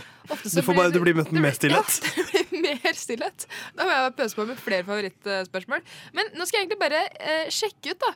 Du 0.49 0.62
får 0.64 0.79
bare- 0.79 0.94
du 0.94 1.01
blir 1.05 1.18
møtt 1.20 1.33
med 1.37 1.44
mer 1.44 1.57
stillhet. 1.59 1.99
Ja, 2.16 2.25
det 2.33 2.44
blir 2.55 2.81
mer 2.87 2.97
stillhet. 2.97 3.44
Da 3.77 3.85
må 3.85 3.92
jeg 3.99 4.14
pøse 4.23 4.38
på 4.40 4.47
med 4.49 4.62
flere 4.64 4.87
favorittspørsmål. 4.88 5.85
Men 6.16 6.33
nå 6.33 6.47
skal 6.49 6.62
jeg 6.62 6.66
egentlig 6.70 6.81
bare 6.87 7.03
eh, 7.20 7.53
sjekke 7.53 7.92
ut, 7.92 8.07
da. 8.09 8.14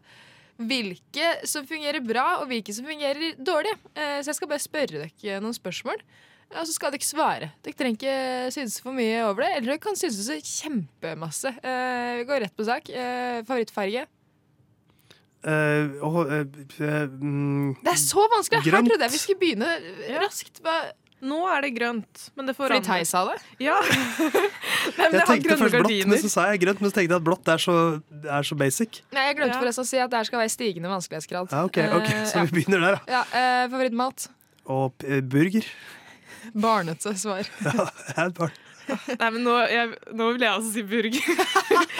Hvilke 0.58 1.26
som 1.46 1.68
fungerer 1.68 2.00
bra, 2.02 2.24
og 2.40 2.48
hvilke 2.50 2.72
som 2.74 2.88
fungerer 2.88 3.36
dårlig. 3.38 3.76
Eh, 3.92 4.16
så 4.24 4.32
jeg 4.32 4.40
skal 4.40 4.50
bare 4.56 4.64
spørre 4.64 5.04
dere 5.20 5.42
noen 5.44 5.54
spørsmål. 5.54 6.00
Og 6.56 6.64
så 6.64 6.72
skal 6.72 6.92
dere 6.94 7.04
svare. 7.04 7.50
Dere 7.64 7.76
trenger 7.76 7.98
ikke 7.98 8.52
synes 8.54 8.78
for 8.80 8.96
mye 8.96 9.18
over 9.26 9.44
det. 9.44 9.50
Eller 9.58 9.74
dere 9.74 9.82
kan 9.84 9.98
synes 10.00 10.16
så 10.24 10.38
kjempemasse. 10.40 11.52
Eh, 11.60 12.12
vi 12.22 12.28
går 12.30 12.44
rett 12.46 12.56
på 12.56 12.64
sak. 12.68 12.88
Uh, 12.88 13.42
favorittfarge? 13.48 14.06
Uh, 15.44 16.00
mm, 17.20 17.76
Det 17.84 17.92
er 17.92 18.00
så 18.00 18.24
vanskelig! 18.32 18.64
Her 18.64 18.80
trodde 18.88 19.04
jeg 19.06 19.12
vi 19.14 19.20
skulle 19.22 19.42
begynne 19.42 19.68
raskt. 20.24 20.58
Hva? 20.64 20.78
Nå 21.28 21.38
er 21.50 21.64
det 21.66 21.72
grønt, 21.74 22.24
men 22.38 22.46
det 22.46 22.54
forandrer 22.54 22.78
Fordi 22.78 22.86
Theis 23.02 23.10
sa 23.10 23.24
det? 23.26 23.36
Ja. 23.62 23.74
Nei, 24.98 25.08
Jeg 25.16 25.24
tenkte 25.26 25.56
først 25.58 25.74
blått, 25.74 25.74
gardiner. 25.74 26.10
men 26.12 26.20
så 26.22 26.30
sa 26.30 26.44
jeg 26.52 26.60
grønt. 26.62 26.80
Men 26.82 26.92
så 26.92 26.98
tenkte 27.00 27.16
jeg 27.16 27.18
at 27.18 27.26
blått 27.26 27.50
er 27.50 27.62
så, 27.62 27.74
er 28.22 28.46
så 28.46 28.58
basic. 28.58 29.00
Nei, 29.14 29.24
Jeg 29.28 29.38
glemte 29.40 29.56
Ja. 29.56 29.60
forresten 29.62 29.86
å 29.86 29.90
si 29.90 29.98
at 29.98 30.10
det 30.14 30.20
her 30.22 30.28
skal 30.30 30.42
være 30.44 30.52
stigende 30.54 30.92
vanskelighetsgrad. 30.92 31.50
Ja, 31.54 31.64
ok, 31.66 31.78
ok, 32.00 32.10
Så 32.30 32.38
ja. 32.38 32.44
vi 32.46 32.60
begynner 32.60 32.84
der, 32.86 32.98
da. 32.98 33.16
Ja, 33.18 33.22
eh, 33.34 33.64
Favorittmat? 33.72 34.28
Og 34.68 35.06
burger. 35.32 35.66
Barnete 36.54 37.14
svar. 37.18 37.48
Ja, 37.64 37.86
jeg 38.08 38.16
er 38.16 38.26
et 38.30 38.34
barn. 38.38 38.58
Nei, 38.88 39.30
men 39.34 39.42
nå, 39.44 39.54
jeg, 39.68 39.90
nå 40.16 40.30
vil 40.32 40.44
jeg 40.46 40.52
også 40.56 40.70
si 40.72 40.84
burger. 40.88 41.32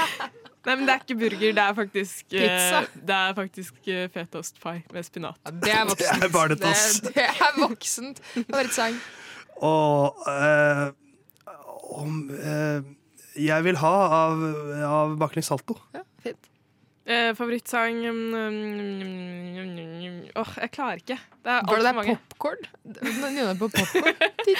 Nei, 0.68 0.74
men 0.74 0.84
det 0.88 0.92
er 0.94 1.02
ikke 1.04 1.16
burger, 1.20 1.52
det 1.56 1.62
er 1.64 1.74
faktisk 1.76 2.34
eh, 2.36 2.42
Pizza. 2.44 2.80
Det 3.08 3.16
er 3.16 3.34
faktisk 3.36 3.88
eh, 3.92 4.06
fetaostpai 4.12 4.74
med 4.92 5.06
spinat. 5.06 5.38
Det 5.62 5.72
er 5.72 5.84
voksent. 5.88 6.20
Det 6.20 6.28
er 6.28 6.32
barnete, 6.34 6.72
ass. 6.72 6.98
Det, 7.04 7.12
det 7.16 7.26
er 7.28 7.58
voksent. 7.60 8.22
Favorittsang? 8.38 8.98
Og 9.68 10.28
eh, 10.32 10.84
om 11.98 12.18
eh, 12.36 12.88
Jeg 13.38 13.64
vil 13.64 13.78
ha 13.80 13.94
av, 14.18 14.44
av 14.88 15.16
baklengs 15.20 15.48
salto. 15.52 15.78
Eh, 17.08 17.30
favorittsang 17.32 18.02
Åh, 18.04 18.12
mm, 18.12 19.56
mm, 19.56 19.78
mm, 19.78 20.16
Åh, 20.36 20.50
jeg 20.60 20.68
klarer 20.74 20.98
ikke. 21.00 21.14
Det 21.40 21.48
er 21.54 21.62
det 21.64 21.72
altfor 21.72 21.94
mange. 21.96 22.16
popkorn? 22.28 22.66
Nynner 22.84 23.56
på 23.56 23.64
popkorn? 23.72 24.12
Det. 24.44 24.52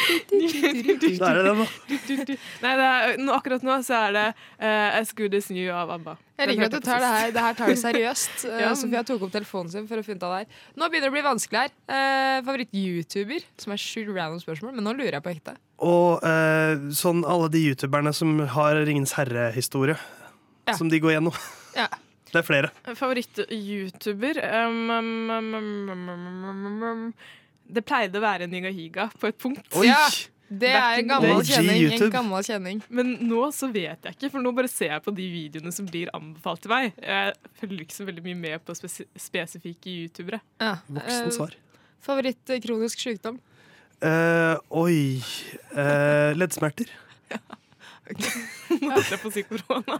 Nei, 2.63 2.73
det 2.81 2.87
er, 2.87 3.13
nå, 3.21 3.35
akkurat 3.37 3.61
nå 3.67 3.77
så 3.85 3.99
er 4.07 4.15
det 4.17 4.23
uh, 4.33 4.97
As 4.97 5.13
Good 5.17 5.37
As 5.37 5.51
New 5.53 5.69
av 5.75 5.93
ABBA. 5.99 6.15
Jeg 6.39 6.49
liker 6.53 6.69
at 6.71 6.77
du 6.79 6.81
tar 6.87 7.05
det 7.05 7.11
her, 7.13 7.35
det 7.37 7.43
her 7.45 7.59
tar 7.61 7.75
det 7.75 7.79
seriøst. 7.83 8.33
Eh, 8.49 8.63
Ja. 8.65 8.73
Sofia 8.79 9.03
tok 9.07 9.27
opp 9.29 9.33
telefonen 9.35 9.69
sin 9.75 9.85
for 9.91 10.01
å 10.01 10.07
finne 10.07 10.17
ut 10.23 10.27
av 10.31 10.33
det 10.33 10.41
her. 10.47 10.65
Nå 10.81 10.89
begynner 10.89 11.11
det 11.11 11.13
å 11.13 11.17
bli 11.19 11.27
vanskelig 11.29 11.67
her. 11.67 11.77
Uh, 11.85 12.41
Favoritt-YouTuber, 12.49 13.45
som 13.61 13.77
er 13.77 13.83
sjukt 13.85 14.15
random 14.17 14.41
spørsmål, 14.43 14.73
men 14.79 14.89
nå 14.89 14.97
lurer 14.97 15.19
jeg 15.19 15.27
på 15.29 15.35
ekte. 15.37 15.59
Og 15.85 16.25
uh, 16.25 16.89
sånn 16.97 17.21
alle 17.29 17.53
de 17.53 17.67
youtuberne 17.69 18.17
som 18.17 18.33
har 18.57 18.81
Ringens 18.89 19.13
herre-historie, 19.21 20.01
som 20.79 20.89
de 20.89 20.97
går 21.05 21.19
gjennom. 21.19 21.37
Ja. 21.77 21.91
Det 22.29 22.41
er 22.43 22.45
flere. 22.47 22.71
Favoritt-YouTuber 22.99 24.41
um, 24.67 24.91
um, 24.91 25.93
um. 26.89 27.07
Det 27.69 27.85
pleide 27.85 28.19
å 28.21 28.25
være 28.25 28.49
Nygahiga 28.49 29.09
på 29.19 29.29
et 29.31 29.39
punkt. 29.41 29.65
Oi! 29.77 29.87
Ja, 29.89 30.03
det 30.49 30.71
er 30.73 31.03
en 31.03 31.11
gammel 31.11 31.43
kjenning. 31.45 31.83
En 31.93 32.13
gammel 32.13 32.45
kjenning. 32.47 32.79
Men 32.89 33.11
nå 33.29 33.43
så 33.53 33.69
vet 33.73 34.07
jeg 34.09 34.17
ikke, 34.17 34.31
for 34.33 34.45
nå 34.45 34.53
bare 34.57 34.71
ser 34.73 34.95
jeg 34.95 35.05
på 35.05 35.13
de 35.17 35.27
videoene 35.33 35.73
som 35.77 35.89
blir 35.89 36.09
anbefalt 36.17 36.63
til 36.65 36.73
meg. 36.73 36.97
Jeg 37.05 37.35
følger 37.61 37.85
ikke 37.85 37.99
så 37.99 38.07
veldig 38.09 38.25
mye 38.31 38.39
med 38.47 38.65
på 38.65 38.77
spes 38.79 39.03
spesifikke 39.29 39.93
youtubere. 40.07 40.41
Ja. 40.63 40.79
Voksen 40.89 41.29
Eh, 41.29 41.35
svar. 41.37 41.57
Favoritt-kronisk 42.09 43.05
sykdom? 43.05 43.41
Eh, 44.01 44.57
oi 44.79 45.21
eh, 45.75 46.33
Leddsmerter. 46.39 46.89
Holdt 48.09 49.13
jeg 49.13 49.21
på 49.21 49.29
å 49.29 49.35
si 49.35 49.45
korona. 49.49 49.99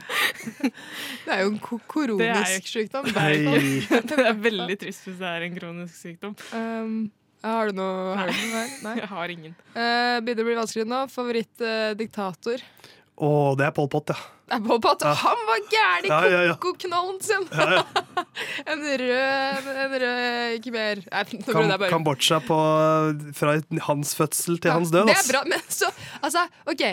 Det 1.25 1.35
er 1.35 1.43
jo 1.45 1.53
en 1.53 1.59
koronisk 1.61 2.71
sykdom. 2.71 3.09
Det 3.13 3.25
er, 3.25 4.03
det 4.11 4.19
er 4.25 4.43
veldig 4.49 4.79
trist 4.81 5.09
hvis 5.09 5.19
det 5.21 5.33
er 5.35 5.47
en 5.49 5.57
kronisk 5.59 5.97
sykdom. 5.99 6.37
Um, 6.53 6.99
har 7.45 7.71
du 7.71 7.79
noe, 7.79 8.17
har 8.19 8.33
du 8.33 8.35
noe 8.35 8.55
her? 8.55 8.73
Nei. 8.87 8.95
Jeg 9.03 9.11
har 9.13 9.35
ingen. 9.35 9.55
Uh, 9.77 10.17
begynner 10.25 10.43
å 10.43 10.49
bli 10.49 10.57
vanskelig 10.59 10.89
nå. 10.89 11.05
Favorittdiktator? 11.13 12.65
Uh, 12.65 12.97
Å, 13.19 13.31
det 13.59 13.69
er 13.69 13.73
Pol 13.77 13.89
Pot, 13.93 14.13
ja. 14.15 14.19
Det 14.49 14.57
er 14.57 14.65
Pol 14.65 14.81
Pot. 14.83 15.05
Ja. 15.05 15.13
Han 15.23 15.45
var 15.49 15.63
gæren 15.69 16.07
i 16.07 16.11
Ja, 16.11 16.19
ja, 16.33 16.41
ja. 16.49 16.57
ko-ko-knollen 16.57 17.19
sin! 17.23 17.45
Ja, 17.53 17.83
en 18.73 18.85
rød, 19.03 19.71
en 19.85 19.97
rød 20.03 20.63
khmer. 20.65 21.03
Nei, 21.13 21.25
Kam 21.45 21.73
bare. 21.75 21.91
Kambodsja 21.93 22.41
på, 22.47 22.59
fra 23.39 23.59
hans 23.91 24.15
fødsel 24.19 24.59
til 24.63 24.75
hans 24.75 24.95
død. 24.95 25.11
Det 25.11 25.19
er 25.19 25.31
bra, 25.31 25.45
men 25.51 25.63
så 25.69 25.93
Altså, 26.23 26.47
OK. 26.71 26.87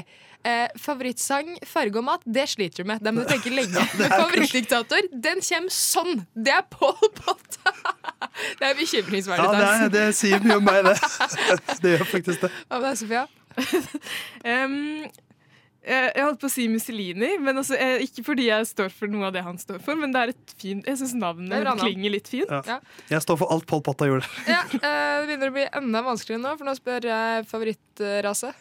Eh, 0.46 0.68
favorittsang, 0.78 1.56
farge 1.66 1.98
og 1.98 2.06
mat, 2.06 2.26
det 2.30 2.44
sliter 2.52 2.84
du 2.84 2.90
med. 2.92 3.02
Det 3.02 3.14
må 3.16 3.24
du 3.24 3.32
tenke 3.32 3.50
lenge. 3.50 3.82
ja, 3.98 4.10
favorittdiktator, 4.22 5.08
den 5.10 5.42
kommer 5.42 5.74
sånn. 5.74 6.22
Det 6.38 6.54
er 6.54 6.66
Paul 6.70 7.10
Potta 7.18 7.74
det 8.60 8.68
er 8.68 8.78
bekymringsverdig. 8.78 9.42
Ja, 9.42 9.56
det, 9.58 9.70
er, 9.74 9.94
det 9.94 10.06
sier 10.18 10.44
mye 10.46 10.60
om 10.62 10.68
meg, 10.68 10.86
det. 10.86 10.96
Det 11.82 11.96
gjør 11.96 12.10
faktisk 12.12 12.46
det. 12.46 12.52
Hva 12.70 12.82
med 12.84 12.92
deg, 12.92 13.00
Sofia? 13.02 13.26
Um, 14.46 15.08
jeg 15.86 16.26
holdt 16.26 16.42
på 16.42 16.50
å 16.50 16.54
si 16.54 16.66
Mussolini, 16.70 17.32
men 17.42 17.62
altså, 17.62 17.78
eh, 17.78 18.04
ikke 18.06 18.24
fordi 18.26 18.48
jeg 18.48 18.66
står 18.70 18.94
for 18.94 19.10
noe 19.12 19.28
av 19.30 19.34
det 19.36 19.44
han 19.46 19.58
står 19.62 19.82
for, 19.86 19.98
men 19.98 20.14
det 20.14 20.22
er 20.22 20.34
et 20.34 20.54
fint 20.62 20.88
Jeg 20.90 20.98
syns 20.98 21.14
navnet 21.22 21.68
klinger 21.78 22.14
litt 22.14 22.30
fint. 22.30 22.50
Ja. 22.50 22.80
Jeg 23.12 23.22
står 23.26 23.38
for 23.42 23.54
alt 23.54 23.66
Pol 23.70 23.84
Potta 23.86 24.10
gjorde. 24.10 24.30
Ja, 24.50 24.64
eh, 24.66 25.26
det 25.26 25.28
begynner 25.30 25.54
å 25.54 25.58
bli 25.58 25.66
enda 25.82 26.06
vanskeligere 26.06 26.42
nå, 26.42 26.56
for 26.58 26.70
nå 26.70 26.78
spør 26.78 27.10
jeg 27.10 27.50
favorittrase. 27.50 28.54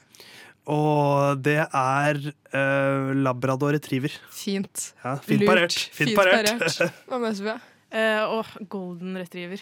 Og 0.70 1.42
det 1.44 1.58
er 1.60 2.20
uh, 2.24 3.12
labrador 3.12 3.74
retriever. 3.76 4.14
Fint. 4.32 4.90
Ja, 5.04 5.18
fint 5.20 5.44
Lurt. 5.44 5.50
parert. 5.50 5.78
Fint 5.92 6.16
parert. 6.16 6.82
Hva 7.10 7.20
med 7.20 7.36
Sofia? 7.36 7.58
Eh, 7.94 8.22
og 8.26 8.48
golden 8.66 9.14
retriever. 9.20 9.60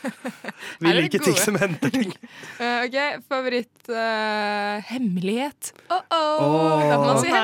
Vi 0.80 0.88
Er 0.88 0.96
liker 0.96 1.20
ting 1.20 1.36
som 1.36 1.58
henter 1.60 1.92
ting. 1.92 2.14
Uh, 2.56 2.78
OK, 2.86 2.96
favoritt 3.28 3.90
uh, 3.92 4.80
hemmelighet. 4.88 5.72
Oh-oh, 5.92 6.46
Åh. 6.46 6.84
At 6.94 7.04
man 7.04 7.20
si 7.20 7.34
Nei. 7.34 7.42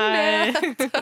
hemmelighet. 0.55 0.95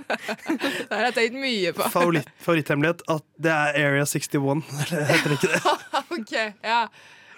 det 0.90 0.92
har 0.92 1.06
jeg 1.08 1.16
tenkt 1.20 1.40
mye 1.40 1.76
på. 1.78 1.88
Favoritt, 1.94 2.34
favoritthemmelighet 2.44 3.06
at 3.16 3.28
det 3.40 3.56
er 3.56 3.80
Area 3.86 4.10
61. 4.10 4.66
Eller 4.84 5.08
heter 5.14 5.32
det 5.32 5.40
ikke 5.40 5.54
det? 5.54 5.76
OK, 6.18 6.36
ja. 6.66 6.82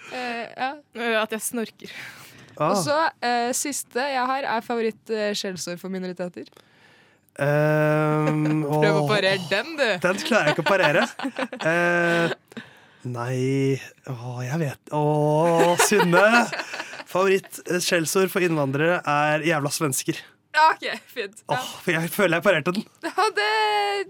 Eh, 0.08 0.44
ja. 0.50 0.72
At 1.22 1.36
jeg 1.36 1.46
snorker. 1.46 1.94
Ah. 2.58 2.72
Og 2.74 2.80
så 2.82 2.96
eh, 3.22 3.50
siste 3.56 4.02
jeg 4.02 4.24
har, 4.30 4.46
er 4.56 4.64
favoritt-skjellsord 4.66 5.78
for 5.80 5.94
minoriteter. 5.94 6.48
Um, 7.38 8.64
Prøv 8.82 9.04
å 9.04 9.06
parere 9.06 9.38
den, 9.50 9.76
du. 9.78 9.86
Den 10.02 10.18
klarer 10.26 10.50
jeg 10.50 10.56
ikke 10.56 10.66
å 10.66 10.70
parere. 10.72 11.04
Uh, 11.62 12.64
nei 13.18 13.78
Å, 14.10 14.32
jeg 14.42 14.58
vet 14.64 14.90
Å, 14.96 15.04
Synne! 15.86 16.24
Favoritt-skjellsord 17.08 18.28
for 18.32 18.44
innvandrere 18.44 18.98
er 19.08 19.46
jævla 19.46 19.70
svensker. 19.72 20.18
Ja, 20.58 20.66
OK, 20.74 20.86
fint. 21.06 21.42
Ja. 21.46 21.54
Åh, 21.54 21.66
for 21.84 21.94
jeg 21.94 22.10
føler 22.10 22.38
jeg 22.38 22.44
parerte 22.48 22.74
den. 22.74 22.86
Ja, 23.06 23.26
det, 23.36 23.50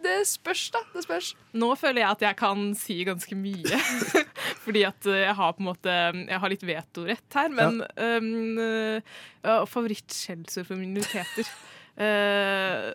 det 0.05 0.17
spørs, 0.31 0.65
da. 0.73 0.81
Det 0.95 1.05
spørs. 1.05 1.33
Nå 1.61 1.71
føler 1.77 2.03
jeg 2.03 2.11
at 2.11 2.25
jeg 2.25 2.39
kan 2.41 2.69
si 2.79 2.97
ganske 3.09 3.37
mye. 3.37 3.81
Fordi 4.65 4.85
at 4.89 5.09
eh, 5.09 5.25
jeg 5.27 5.35
har 5.39 5.55
på 5.57 5.63
en 5.63 5.69
måte 5.69 5.93
Jeg 5.93 6.41
har 6.41 6.53
litt 6.53 6.65
vetorett 6.69 7.37
her. 7.41 7.53
Men 7.53 7.83
um, 7.85 8.61
uh, 8.61 9.65
favorittskjellsord 9.69 10.71
for 10.71 10.81
minoriteter 10.81 11.53
Eh, 11.99 12.93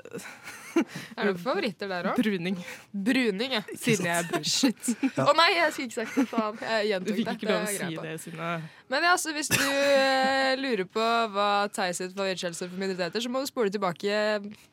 Er 1.22 1.28
det 1.28 1.34
favoritter 1.38 1.86
der 1.92 2.08
òg? 2.10 2.16
Bruning. 2.18 2.56
Bruning, 2.90 3.52
ja. 3.54 3.60
Siden 3.84 4.08
jeg 4.10 4.24
er 4.24 4.30
brun. 4.32 4.46
Shit. 4.50 4.88
Å 5.22 5.34
nei, 5.38 5.50
jeg 5.54 5.74
skulle 5.76 5.86
ikke 5.92 5.98
sagt 6.00 6.16
det. 6.18 6.24
Faen. 6.32 6.58
Jeg 6.88 7.04
Du 7.06 7.12
fikk 7.14 7.30
ikke 7.36 7.50
lov 7.52 7.60
å 7.62 7.70
si 7.70 7.98
det, 8.02 8.14
Synne. 8.24 8.48
Men 8.90 9.06
ja, 9.06 9.12
så 9.22 9.34
hvis 9.36 9.52
du 9.54 9.60
eh, 9.62 10.54
lurer 10.58 10.88
på 10.90 11.06
hva 11.36 11.50
Theis 11.76 12.02
sitt 12.02 12.16
favorittskjellsord 12.18 12.74
for 12.74 12.82
minoriteter, 12.82 13.22
så 13.22 13.30
må 13.34 13.44
du 13.44 13.50
spole 13.52 13.70
tilbake 13.74 14.18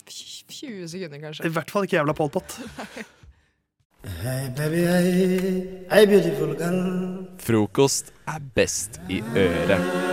fj- 0.09 0.45
20 0.49 0.88
sekunder, 0.95 1.21
kanskje. 1.27 1.45
I 1.51 1.53
hvert 1.59 1.75
fall 1.75 1.85
ikke 1.88 1.99
jævla 2.01 2.16
Pol 2.16 2.33
Pot. 2.38 2.57
Hei, 4.23 4.47
baby, 4.57 4.81
hei. 4.88 5.51
Hei, 5.93 6.07
beautiful 6.09 6.55
girl. 6.57 6.81
Frokost 7.45 8.14
er 8.33 8.40
best 8.57 8.97
i 9.12 9.21
øret. 9.37 10.10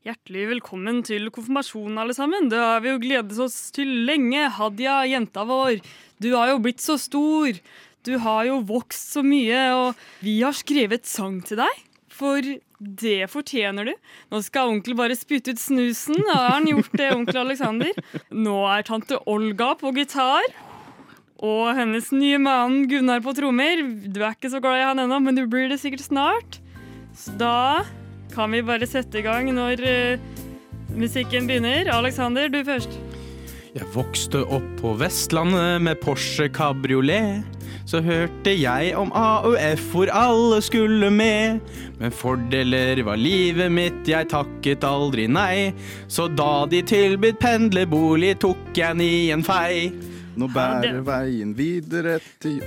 Hjertelig 0.00 0.46
velkommen 0.48 1.02
til 1.06 1.28
konfirmasjonen, 1.30 1.98
alle 2.02 2.14
sammen. 2.16 2.48
Det 2.50 2.58
har 2.58 2.80
vi 2.82 2.90
jo 2.90 3.02
gledet 3.02 3.36
oss 3.44 3.58
til 3.76 3.92
lenge. 4.08 4.48
Hadia, 4.56 5.04
jenta 5.06 5.44
vår, 5.46 5.78
du 6.18 6.32
har 6.34 6.50
jo 6.50 6.62
blitt 6.64 6.82
så 6.82 6.96
stor. 6.98 7.60
Du 8.02 8.16
har 8.24 8.48
jo 8.48 8.56
vokst 8.66 9.12
så 9.14 9.22
mye, 9.22 9.60
og 9.76 10.00
vi 10.24 10.40
har 10.40 10.56
skrevet 10.56 11.06
sang 11.06 11.38
til 11.46 11.60
deg. 11.60 11.84
For 12.10 12.42
det 12.80 13.28
fortjener 13.30 13.92
du. 13.92 13.92
Nå 14.32 14.40
skal 14.42 14.72
onkel 14.72 14.96
bare 14.98 15.18
spytte 15.18 15.54
ut 15.54 15.62
snusen. 15.62 16.18
Da 16.26 16.34
har 16.34 16.56
han 16.56 16.66
gjort 16.72 16.96
det, 16.96 17.12
onkel 17.14 17.42
Alexander. 17.44 17.92
Nå 18.34 18.56
er 18.72 18.88
tante 18.88 19.20
Olga 19.30 19.76
på 19.78 19.92
gitar. 20.00 20.48
Og 21.40 21.70
hennes 21.78 22.10
nye 22.12 22.40
mann 22.42 22.88
Gunnar 22.90 23.22
på 23.22 23.36
trommer. 23.38 23.84
Du 24.10 24.18
er 24.24 24.34
ikke 24.34 24.50
så 24.50 24.60
glad 24.64 24.80
i 24.80 24.88
han 24.88 25.04
ennå, 25.04 25.20
men 25.22 25.38
du 25.38 25.44
blir 25.46 25.70
det 25.70 25.78
sikkert 25.84 26.08
snart. 26.08 26.58
Så 27.20 27.36
da 27.36 27.84
kan 28.34 28.52
vi 28.54 28.62
bare 28.64 28.88
sette 28.88 29.20
i 29.20 29.24
gang 29.26 29.50
når 29.52 29.82
uh, 29.84 30.20
musikken 30.96 31.48
begynner. 31.50 31.90
Alexander, 31.92 32.48
du 32.48 32.62
først. 32.64 32.96
Jeg 33.74 33.86
vokste 33.94 34.40
opp 34.50 34.70
på 34.80 34.96
Vestlandet 34.98 35.82
med 35.84 36.00
Porsche 36.02 36.48
kabriolet. 36.50 37.44
Så 37.86 38.00
hørte 38.02 38.52
jeg 38.54 38.94
om 38.98 39.12
AUF 39.14 39.82
hvor 39.92 40.10
alle 40.14 40.60
skulle 40.62 41.10
med. 41.10 41.60
Men 42.00 42.14
fordeler 42.14 43.02
var 43.06 43.18
livet 43.20 43.70
mitt, 43.72 44.00
jeg 44.08 44.30
takket 44.30 44.86
aldri 44.86 45.26
nei. 45.30 45.70
Så 46.08 46.28
da 46.32 46.64
de 46.70 46.82
tilbød 46.86 47.38
pendlerbolig, 47.42 48.36
tok 48.42 48.72
jeg 48.78 48.98
ni 48.98 49.12
en 49.34 49.44
fei. 49.46 49.90
Nå 50.38 50.48
bærer 50.54 51.02
veien 51.04 51.54
videre 51.58 52.18
til 52.40 52.62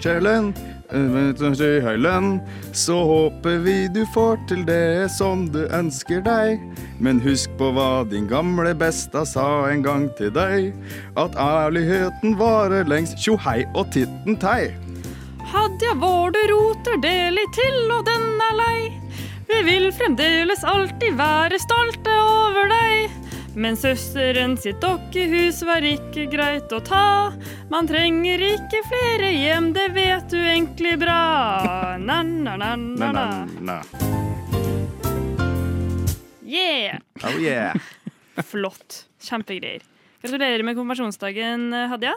Kjælen, 0.00 0.54
til 0.90 2.00
lønn, 2.00 2.40
Så 2.72 2.94
håper 2.94 3.58
vi 3.64 3.88
du 3.88 4.04
får 4.14 4.38
til 4.48 4.64
det 4.66 5.10
som 5.10 5.48
du 5.48 5.66
ønsker 5.70 6.20
deg. 6.20 6.60
Men 7.00 7.20
husk 7.20 7.50
på 7.58 7.70
hva 7.72 8.04
din 8.10 8.26
gamle 8.28 8.74
besta 8.74 9.24
sa 9.24 9.70
en 9.70 9.82
gang 9.82 10.08
til 10.18 10.30
deg. 10.30 10.74
At 11.16 11.36
ærligheten 11.36 12.38
varer 12.38 12.84
lengst. 12.84 13.18
Tjo 13.18 13.36
hei 13.36 13.64
og 13.74 13.92
titten 13.92 14.36
tei. 14.36 14.70
Hadia 15.50 15.94
vår, 15.94 16.30
du 16.30 16.42
roter 16.52 17.00
det 17.02 17.32
litt 17.34 17.54
til, 17.54 17.90
og 17.90 18.04
den 18.06 18.26
er 18.50 18.54
lei. 18.58 19.00
Vi 19.50 19.62
vil 19.66 19.90
fremdeles 19.92 20.62
alltid 20.64 21.16
være 21.18 21.58
stolte 21.58 22.12
over 22.22 22.70
deg. 22.70 23.29
Men 23.58 23.74
søsteren 23.76 24.54
sitt 24.60 24.78
dokkehus 24.82 25.62
var 25.66 25.82
ikke 25.82 26.28
greit 26.30 26.70
å 26.70 26.78
ta. 26.86 27.32
Man 27.72 27.88
trenger 27.90 28.42
ikke 28.46 28.82
flere 28.86 29.32
hjem, 29.34 29.72
det 29.74 29.88
vet 29.96 30.30
du 30.30 30.38
egentlig 30.38 30.94
bra. 31.02 31.16
Na-na-na-na-na. 31.98 33.80
Yeah! 36.46 37.02
Oh 37.26 37.36
yeah. 37.42 37.74
Flott. 38.52 39.04
Kjempegreier. 39.22 39.82
Gratulerer 40.22 40.62
med 40.62 40.78
konfirmasjonsdagen, 40.78 41.72
Hadia. 41.90 42.14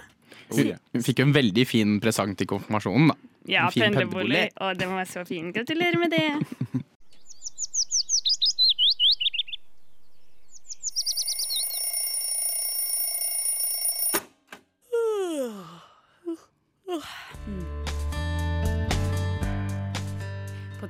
Hun 0.53 0.73
hun 0.93 1.05
fikk 1.05 1.21
jo 1.23 1.29
en 1.31 1.35
veldig 1.35 1.65
fin 1.65 1.99
presang 2.03 2.37
til 2.37 2.49
konfirmasjonen, 2.53 3.09
da. 3.13 3.17
Ja, 3.49 3.67
En 3.67 3.75
pendlerbolig. 3.75 4.47
Å, 4.61 4.71
det 4.77 4.85
må 4.87 5.01
være 5.01 5.09
så 5.09 5.25
fin. 5.27 5.49
Gratulerer 5.55 5.97
med 5.99 6.13
det. 6.13 6.83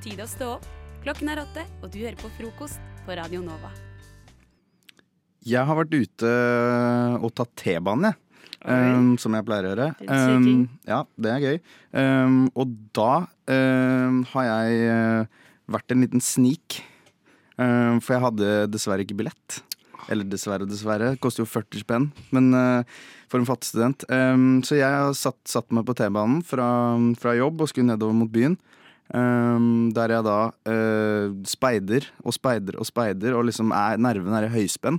tide 0.04 0.26
å 0.26 0.28
stå 0.28 0.50
opp. 0.58 0.66
Klokken 1.04 1.30
er 1.32 1.40
åtte, 1.40 1.64
og 1.80 1.88
du 1.92 2.02
hører 2.02 2.16
på 2.20 2.28
frokost 2.36 2.80
på 3.06 3.16
Radio 3.16 3.40
Nova. 3.44 3.70
Jeg 5.44 5.64
har 5.64 5.76
vært 5.78 5.94
ute 5.96 6.32
og 7.20 7.32
tatt 7.36 7.52
T-banen, 7.60 8.10
jeg. 8.10 8.20
Um, 8.64 9.10
som 9.20 9.34
jeg 9.36 9.44
pleier 9.44 9.66
å 9.66 9.70
gjøre. 9.74 9.86
Um, 10.08 10.46
ja, 10.88 11.02
det 11.20 11.32
er 11.34 11.42
gøy. 11.42 11.58
Um, 12.00 12.38
og 12.56 12.70
da 12.96 13.26
um, 13.52 14.22
har 14.30 14.46
jeg 14.48 14.86
uh, 14.88 15.48
vært 15.76 15.92
en 15.92 16.04
liten 16.04 16.24
snik. 16.24 16.78
Um, 17.60 18.00
for 18.00 18.16
jeg 18.16 18.24
hadde 18.24 18.54
dessverre 18.72 19.04
ikke 19.04 19.18
billett. 19.20 19.58
Eller 20.08 20.24
dessverre, 20.28 20.68
dessverre. 20.68 21.12
Det 21.12 21.20
koster 21.24 21.44
jo 21.44 21.50
40 21.52 21.84
spenn. 21.84 22.08
Men 22.32 22.48
uh, 22.56 23.04
for 23.28 23.40
en 23.40 23.48
fattig 23.48 23.68
student. 23.68 24.08
Um, 24.08 24.62
så 24.64 24.80
jeg 24.80 25.20
satt, 25.20 25.42
satt 25.48 25.68
meg 25.76 25.84
på 25.88 25.96
T-banen 26.00 26.40
fra, 26.44 26.70
fra 27.20 27.36
jobb 27.36 27.66
og 27.66 27.72
skulle 27.72 27.92
nedover 27.92 28.16
mot 28.16 28.32
byen. 28.32 28.56
Um, 29.14 29.92
der 29.94 30.10
jeg 30.10 30.26
da 30.26 30.38
uh, 30.50 31.34
speider 31.46 32.08
og 32.26 32.34
speider 32.34 32.80
og 32.82 32.88
speider, 32.88 33.36
og 33.38 33.44
liksom 33.46 33.70
er, 33.70 34.00
nervene 34.02 34.40
er 34.40 34.48
i 34.48 34.54
høyspenn. 34.56 34.98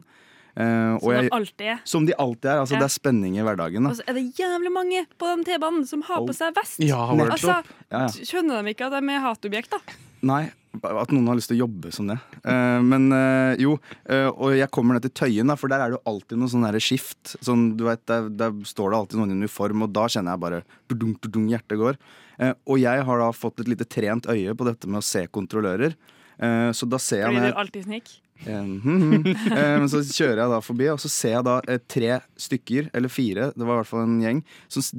Uh, 0.55 0.95
Som 0.99 1.11
de 1.19 1.29
alltid 1.35 1.67
er. 1.67 1.79
Som 1.83 2.05
de 2.07 2.15
alltid 2.15 2.49
er. 2.51 2.59
Altså, 2.63 2.75
Ja. 2.75 2.79
Det 2.79 2.87
er 2.87 2.95
spenning 2.95 3.37
i 3.37 3.43
hverdagen. 3.43 3.87
Og 3.89 3.97
så 3.97 4.03
er 4.07 4.13
det 4.15 4.25
jævlig 4.39 4.71
mange 4.71 5.05
på 5.19 5.27
den 5.27 5.43
T-banen 5.43 5.85
som 5.87 6.01
har 6.07 6.23
på 6.23 6.35
seg 6.35 6.55
vest. 6.55 6.79
Ja, 6.79 7.09
altså, 7.11 7.61
Ja, 7.91 8.05
ja. 8.05 8.07
Skjønner 8.07 8.63
de 8.63 8.73
ikke 8.73 8.87
at 8.87 8.95
de 8.95 9.03
er 9.11 9.19
hatobjekt, 9.23 9.71
da? 9.75 9.79
Nei, 10.25 10.51
at 10.81 11.11
noen 11.11 11.27
har 11.27 11.35
lyst 11.37 11.51
til 11.51 11.59
å 11.59 11.67
jobbe 11.67 11.91
som 11.93 12.07
det. 12.07 12.17
Uh, 12.41 12.81
men 12.81 13.11
uh, 13.11 13.53
jo, 13.61 13.77
uh, 14.09 14.31
og 14.31 14.55
jeg 14.55 14.71
kommer 14.71 14.95
ned 14.95 15.05
til 15.05 15.13
Tøyen, 15.13 15.51
da, 15.51 15.55
for 15.59 15.69
der 15.69 15.83
er 15.83 15.91
det 15.91 15.99
jo 15.99 16.03
alltid 16.09 16.39
noe 16.39 16.49
sånn 16.49 16.65
skift. 16.79 17.35
Sånn, 17.45 17.75
du 17.77 17.85
vet, 17.85 18.05
der, 18.07 18.31
der 18.31 18.55
står 18.65 18.91
det 18.91 18.97
alltid 18.97 19.19
noen 19.19 19.35
i 19.35 19.39
uniform, 19.43 19.83
og 19.85 19.93
da 19.93 20.07
kjenner 20.07 20.33
jeg 20.33 20.45
bare 20.47 20.63
dudung, 20.89 21.17
dudung, 21.21 21.49
hjertet 21.51 21.77
går. 21.77 21.99
Eh, 22.41 22.53
og 22.67 22.81
jeg 22.81 23.05
har 23.07 23.21
da 23.21 23.31
fått 23.35 23.63
et 23.63 23.71
lite 23.71 23.87
trent 23.87 24.27
øye 24.31 24.55
på 24.57 24.67
dette 24.67 24.89
med 24.89 25.01
å 25.01 25.05
se 25.05 25.25
kontrollører. 25.31 25.95
Eh, 26.35 26.69
så 26.75 26.87
da 26.89 26.99
ser 26.99 27.23
jeg 27.23 27.31
Fordi 27.31 27.51
du 27.51 27.61
alltid 27.63 27.87
snik. 27.87 28.15
Eh, 28.43 28.59
hm, 28.59 28.81
hm. 28.83 29.27
Eh, 29.55 29.75
Men 29.79 29.87
så 29.89 30.01
kjører 30.03 30.41
jeg 30.43 30.51
da 30.51 30.59
forbi, 30.63 30.87
og 30.91 30.99
så 31.01 31.11
ser 31.11 31.37
jeg 31.37 31.45
da 31.47 31.55
eh, 31.71 31.79
tre 31.87 32.17
stykker, 32.45 32.89
eller 32.97 33.11
fire, 33.11 33.49
det 33.55 33.63
var 33.63 33.77
i 33.77 33.81
hvert 33.81 33.91
fall 33.91 34.03
en 34.03 34.19
gjeng. 34.21 34.41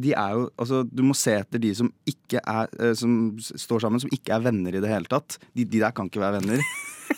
De 0.07 0.15
er 0.17 0.37
jo, 0.39 0.47
altså 0.57 0.83
Du 0.89 1.05
må 1.07 1.17
se 1.19 1.37
etter 1.37 1.63
de 1.63 1.75
som 1.77 1.91
ikke 2.09 2.41
er 2.41 2.73
eh, 2.81 2.95
Som 2.97 3.37
står 3.43 3.85
sammen, 3.85 4.03
som 4.03 4.13
ikke 4.15 4.35
er 4.37 4.47
venner 4.47 4.77
i 4.77 4.83
det 4.83 4.91
hele 4.91 5.11
tatt. 5.11 5.39
De, 5.53 5.67
de 5.67 5.83
der 5.83 5.95
kan 5.97 6.11
ikke 6.11 6.25
være 6.25 6.43
venner. 6.43 6.65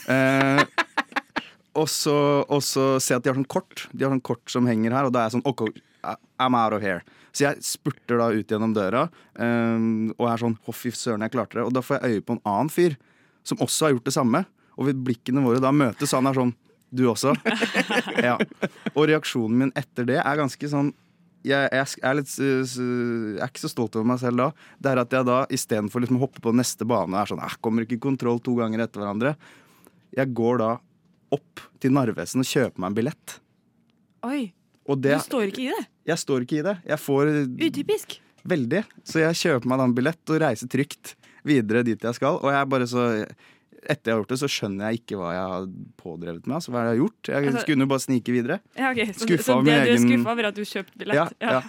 Eh, 0.09 0.61
og 1.77 1.87
så, 1.89 2.15
og 2.45 2.61
så 2.65 2.99
ser 3.01 3.15
jeg 3.15 3.21
at 3.21 3.25
de 3.25 3.31
har 3.31 3.37
sånn 3.39 3.47
kort 3.49 3.87
De 3.97 4.05
har 4.05 4.13
sånn 4.13 4.25
kort 4.25 4.53
som 4.53 4.67
henger 4.69 4.93
her, 4.93 5.09
og 5.09 5.15
da 5.15 5.23
er 5.23 5.29
jeg 5.31 5.39
sånn 5.39 5.47
OK, 5.49 5.63
I'm 6.41 6.57
out 6.57 6.77
of 6.77 6.85
here. 6.85 7.01
Så 7.33 7.47
jeg 7.47 7.65
spurter 7.65 8.21
da 8.21 8.29
ut 8.33 8.53
gjennom 8.53 8.75
døra 8.77 9.07
eh, 9.41 9.87
og 10.13 10.27
er 10.29 10.43
sånn 10.45 10.59
Å, 10.61 10.75
fy 10.77 10.93
søren, 10.93 11.25
jeg 11.25 11.35
klarte 11.37 11.57
det. 11.61 11.65
Og 11.65 11.73
da 11.77 11.85
får 11.85 12.03
jeg 12.03 12.19
øye 12.19 12.27
på 12.29 12.37
en 12.37 12.45
annen 12.49 12.73
fyr 12.73 12.99
som 13.49 13.61
også 13.65 13.87
har 13.89 13.97
gjort 13.97 14.09
det 14.11 14.17
samme. 14.17 14.45
Og 14.79 14.93
blikkene 15.05 15.43
våre 15.45 15.61
da 15.63 15.73
møtes, 15.75 16.15
han 16.15 16.31
er 16.31 16.39
sånn 16.39 16.55
Du 16.95 17.05
også? 17.11 17.35
ja. 18.29 18.39
Og 18.95 19.09
reaksjonen 19.11 19.59
min 19.65 19.73
etter 19.77 20.07
det 20.09 20.21
er 20.23 20.39
ganske 20.41 20.71
sånn 20.71 20.95
jeg, 21.47 21.69
jeg, 21.71 22.01
er 22.03 22.17
litt, 22.19 22.31
jeg 22.35 23.39
er 23.39 23.47
ikke 23.47 23.63
så 23.63 23.71
stolt 23.71 23.95
over 23.97 24.09
meg 24.11 24.19
selv 24.21 24.41
da. 24.41 24.47
Det 24.83 24.91
er 24.91 25.01
at 25.05 25.13
jeg 25.15 25.27
da 25.29 25.37
istedenfor 25.55 26.03
liksom 26.03 26.19
å 26.19 26.23
hoppe 26.25 26.43
på 26.45 26.53
neste 26.57 26.87
bane 26.89 27.15
er 27.21 27.31
sånn, 27.31 27.41
Jeg 27.45 27.61
kommer 27.65 27.85
ikke 27.85 27.95
i 27.97 28.03
kontroll 28.03 28.41
to 28.43 28.57
ganger 28.59 28.83
etter 28.85 29.05
hverandre. 29.05 29.35
Jeg 30.19 30.33
går 30.37 30.59
da 30.65 30.71
opp 31.37 31.63
til 31.83 31.95
Narvesen 31.95 32.43
og 32.43 32.49
kjøper 32.49 32.83
meg 32.83 32.91
en 32.91 32.97
billett. 32.99 33.37
Oi, 34.27 34.49
Og 34.89 34.99
det, 35.05 35.15
du 35.15 35.27
står 35.29 35.53
ikke 35.53 35.63
i 35.69 35.71
det. 35.71 35.85
jeg 36.11 36.23
står 36.25 36.45
ikke 36.45 36.59
i 36.59 36.65
det. 36.67 36.75
Jeg 36.91 37.03
får 37.05 37.31
Utypisk. 37.69 38.19
Veldig. 38.49 38.83
Så 39.07 39.23
jeg 39.23 39.39
kjøper 39.45 39.71
meg 39.71 39.81
da 39.81 39.87
en 39.89 39.97
billett 39.97 40.33
og 40.35 40.43
reiser 40.43 40.71
trygt 40.73 41.15
videre 41.47 41.85
dit 41.87 42.03
jeg 42.03 42.19
skal. 42.19 42.41
Og 42.43 42.51
jeg 42.51 42.61
er 42.61 42.71
bare 42.75 42.89
så 42.91 43.07
etter 43.89 44.11
jeg 44.11 44.15
har 44.17 44.23
gjort 44.23 44.35
det, 44.35 44.39
så 44.43 44.49
skjønner 44.53 44.91
jeg 44.93 45.01
ikke 45.03 45.19
hva 45.21 45.33
jeg 45.35 45.49
har 45.55 45.67
pådrevet 46.03 46.47
med. 46.47 46.55
Altså, 46.59 46.71
hva 46.75 46.85
jeg 46.85 46.93
har 46.93 47.01
gjort? 47.03 47.23
Jeg 47.33 47.47
Altså- 47.49 47.65
skulle 47.65 47.85
jo 47.87 47.91
bare 47.95 48.05
snike 48.07 48.33
videre. 48.37 48.61
Ja, 48.77 48.91
ok. 48.93 49.03
Så, 49.15 49.27
Skuffa 49.27 49.43
så 49.43 49.59
så 49.59 49.65
det 49.65 49.75
du 49.85 49.93
er 49.93 49.99
skuffa 50.05 50.33
over 50.33 50.45
at 50.53 50.55
du 50.55 50.63
kjøpte 50.63 50.99
billett? 50.99 51.15
Ja, 51.17 51.29
ja. 51.41 51.63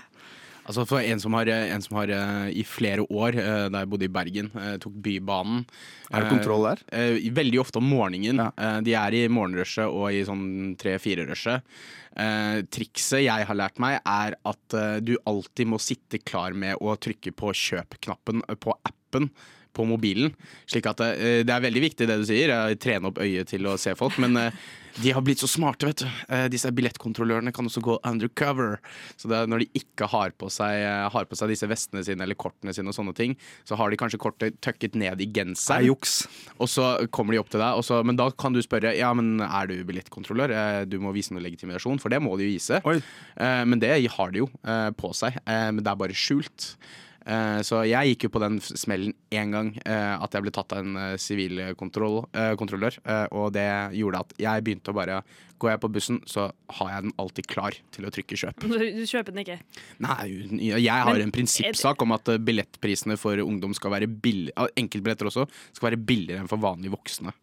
Altså 0.69 0.83
For 0.85 0.99
en 1.01 1.19
som 1.19 1.33
har, 1.33 1.49
en 1.49 1.81
som 1.81 1.95
har 1.97 2.11
eh, 2.13 2.49
i 2.53 2.63
flere 2.63 3.01
år, 3.09 3.33
eh, 3.41 3.69
da 3.73 3.79
jeg 3.81 3.89
bodde 3.89 4.05
i 4.05 4.11
Bergen, 4.13 4.51
eh, 4.53 4.75
tok 4.77 4.93
Bybanen 5.01 5.63
Er 6.13 6.21
det 6.21 6.29
kontroll 6.29 6.67
der? 6.67 6.83
Eh, 6.93 7.15
eh, 7.17 7.31
Veldig 7.33 7.59
ofte 7.59 7.77
om 7.81 7.87
morgenen. 7.89 8.39
Eh, 8.55 8.81
De 8.85 8.93
er 8.93 9.11
i 9.17 9.27
morgenrushet 9.27 9.89
og 9.89 10.11
i 10.13 10.21
sånn 10.27 10.75
tre-fire-rushet. 10.77 11.63
Eh, 12.15 12.61
trikset 12.69 13.23
jeg 13.23 13.45
har 13.49 13.55
lært 13.57 13.79
meg, 13.81 13.99
er 14.05 14.35
at 14.45 14.73
eh, 14.77 14.99
du 14.99 15.15
alltid 15.25 15.65
må 15.73 15.79
sitte 15.81 16.19
klar 16.23 16.53
med 16.53 16.75
å 16.81 16.93
trykke 17.01 17.33
på 17.33 17.49
kjøp-knappen 17.49 18.43
eh, 18.47 18.53
på 18.55 18.75
appen 18.85 19.31
på 19.73 19.85
mobilen. 19.87 20.33
Slik 20.69 20.87
at 20.89 20.97
det, 21.01 21.45
Det 21.47 21.53
er 21.55 21.65
veldig 21.67 21.81
viktig 21.87 22.07
det 22.09 22.19
du 22.21 22.27
sier, 22.27 22.49
eh, 22.53 22.75
trene 22.79 23.11
opp 23.11 23.19
øyet 23.23 23.47
til 23.51 23.67
å 23.69 23.77
se 23.79 23.93
folk. 23.95 24.17
Men 24.21 24.37
eh, 24.37 24.51
de 24.99 25.11
har 25.15 25.21
blitt 25.23 25.39
så 25.39 25.47
smarte, 25.47 25.85
vet 25.87 26.01
du. 26.03 26.07
Eh, 26.33 26.47
disse 26.51 26.71
billettkontrollørene 26.75 27.53
kan 27.55 27.67
også 27.69 27.83
gå 27.85 27.99
undercover. 28.09 28.79
Så 29.15 29.29
det 29.31 29.37
er 29.37 29.47
når 29.51 29.63
de 29.63 29.67
ikke 29.79 30.09
har 30.11 30.33
på, 30.35 30.49
seg, 30.51 30.81
eh, 30.83 31.05
har 31.13 31.27
på 31.29 31.37
seg 31.39 31.53
disse 31.53 31.69
vestene 31.69 32.03
sine 32.03 32.25
eller 32.25 32.35
kortene 32.39 32.73
sine, 32.75 32.89
og 32.91 32.97
sånne 32.97 33.15
ting, 33.15 33.37
så 33.69 33.77
har 33.79 33.89
de 33.93 33.99
kanskje 34.01 34.19
kortet 34.19 34.57
tøkket 34.65 34.97
ned 34.99 35.21
i 35.23 35.29
genseren. 35.31 35.85
Er 35.85 35.87
juks. 35.91 36.17
Og 36.59 36.67
så 36.71 36.89
kommer 37.15 37.37
de 37.37 37.39
opp 37.43 37.51
til 37.53 37.61
deg, 37.61 37.77
og 37.79 37.85
så, 37.85 38.01
men 38.03 38.17
da 38.19 38.29
kan 38.35 38.55
du 38.55 38.61
spørre 38.65 38.95
Ja, 38.97 39.13
men 39.15 39.37
er 39.45 39.69
du 39.69 39.77
billettkontrollør. 39.87 40.51
Eh, 40.55 40.85
Du 40.89 40.97
må 40.99 41.13
vise 41.13 41.31
noe 41.35 41.43
legitimasjon, 41.45 41.99
for 42.01 42.09
det 42.11 42.19
må 42.23 42.33
de 42.39 42.47
jo 42.49 42.55
vise. 42.57 42.81
Oi. 42.89 42.97
Men 43.39 43.79
det 43.79 43.93
har 44.09 44.31
de 44.33 44.41
jo 44.41 44.49
eh, 44.65 44.89
på 44.97 45.13
seg, 45.15 45.37
eh, 45.45 45.69
men 45.71 45.83
det 45.83 45.91
er 45.91 45.99
bare 45.99 46.15
skjult. 46.17 46.73
Eh, 47.29 47.59
Så 47.65 47.83
jeg 47.85 48.15
gikk 48.15 48.25
jo 48.27 48.31
på 48.33 48.41
den 48.41 48.57
smellen 48.63 49.13
én 49.31 49.51
gang, 49.53 49.69
eh, 49.85 50.15
at 50.17 50.33
jeg 50.33 50.45
ble 50.45 50.53
tatt 50.55 50.73
av 50.73 50.81
en 50.81 50.95
eh, 50.97 51.17
sivilkontrollør. 51.21 52.97
Og 53.37 53.53
det 53.53 53.67
gjorde 53.99 54.23
at 54.25 54.33
jeg 54.41 54.65
begynte 54.65 54.93
å 54.93 54.97
bare 54.97 55.21
Går 55.59 55.73
jeg 55.73 55.79
på 55.83 55.89
bussen, 55.91 56.17
så 56.23 56.45
har 56.77 56.87
jeg 56.93 57.03
den 57.03 57.11
alltid 57.19 57.47
klar 57.51 57.75
til 57.91 58.05
å 58.07 58.11
trykke 58.15 58.37
kjøp. 58.39 58.61
Du, 58.63 59.01
kjøper 59.03 59.33
den 59.35 59.41
ikke? 59.43 59.57
Nei, 59.99 60.29
jeg 60.79 60.87
har 60.87 61.11
Men 61.17 61.25
en 61.25 61.33
prinsippsak 61.35 61.99
om 62.05 62.13
at 62.15 62.31
billettprisene 62.47 63.17
for 63.19 63.35
ungdom 63.43 63.73
skal 63.75 63.91
være 63.91 64.07
billig, 64.07 64.53
ah, 64.55 64.71
enkeltbilletter 64.79 65.27
også, 65.27 65.43
skal 65.75 65.89
være 65.89 65.99
billigere 65.99 66.45
enn 66.45 66.47
for 66.47 66.63
vanlige 66.63 66.95
voksne. 66.95 67.35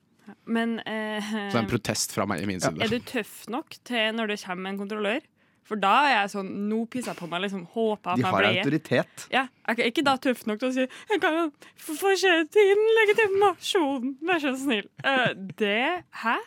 Men 0.48 0.78
eh, 0.88 1.20
Så 1.20 1.44
det 1.52 1.58
er 1.58 1.62
en 1.66 1.70
protest 1.70 2.16
fra 2.16 2.24
meg 2.24 2.40
i 2.40 2.48
min 2.48 2.62
side. 2.64 2.80
er 2.82 2.88
du 2.88 3.04
tøff 3.04 3.44
nok 3.52 3.76
til 3.84 4.16
når 4.16 4.32
det 4.32 4.40
kommer 4.46 4.72
en 4.72 4.80
kontrollør? 4.80 5.20
For 5.66 5.80
da 5.82 5.94
er 6.06 6.12
jeg 6.20 6.32
sånn 6.36 6.50
Nå 6.70 6.84
pisser 6.90 7.12
jeg 7.12 7.20
på 7.20 7.28
meg. 7.30 7.42
liksom 7.46 7.64
Håper 7.74 8.12
at 8.12 8.20
De 8.20 8.26
har 8.26 8.46
jeg 8.46 8.60
autoritet. 8.62 9.26
Ja, 9.32 9.46
jeg 9.66 9.80
er 9.80 9.90
ikke 9.90 10.06
da 10.06 10.16
tøff 10.22 10.44
nok 10.46 10.62
til 10.62 10.70
å 10.70 10.76
si 10.76 10.84
Jeg 10.86 11.22
kan 11.22 11.50
få 11.86 11.96
få 11.98 12.14
se 12.20 12.36
din 12.54 12.84
legitimasjon, 13.00 14.14
vær 14.26 14.42
så 14.42 14.54
snill. 14.60 14.86
Uh, 15.02 15.32
det 15.58 16.04
Hæ? 16.22 16.38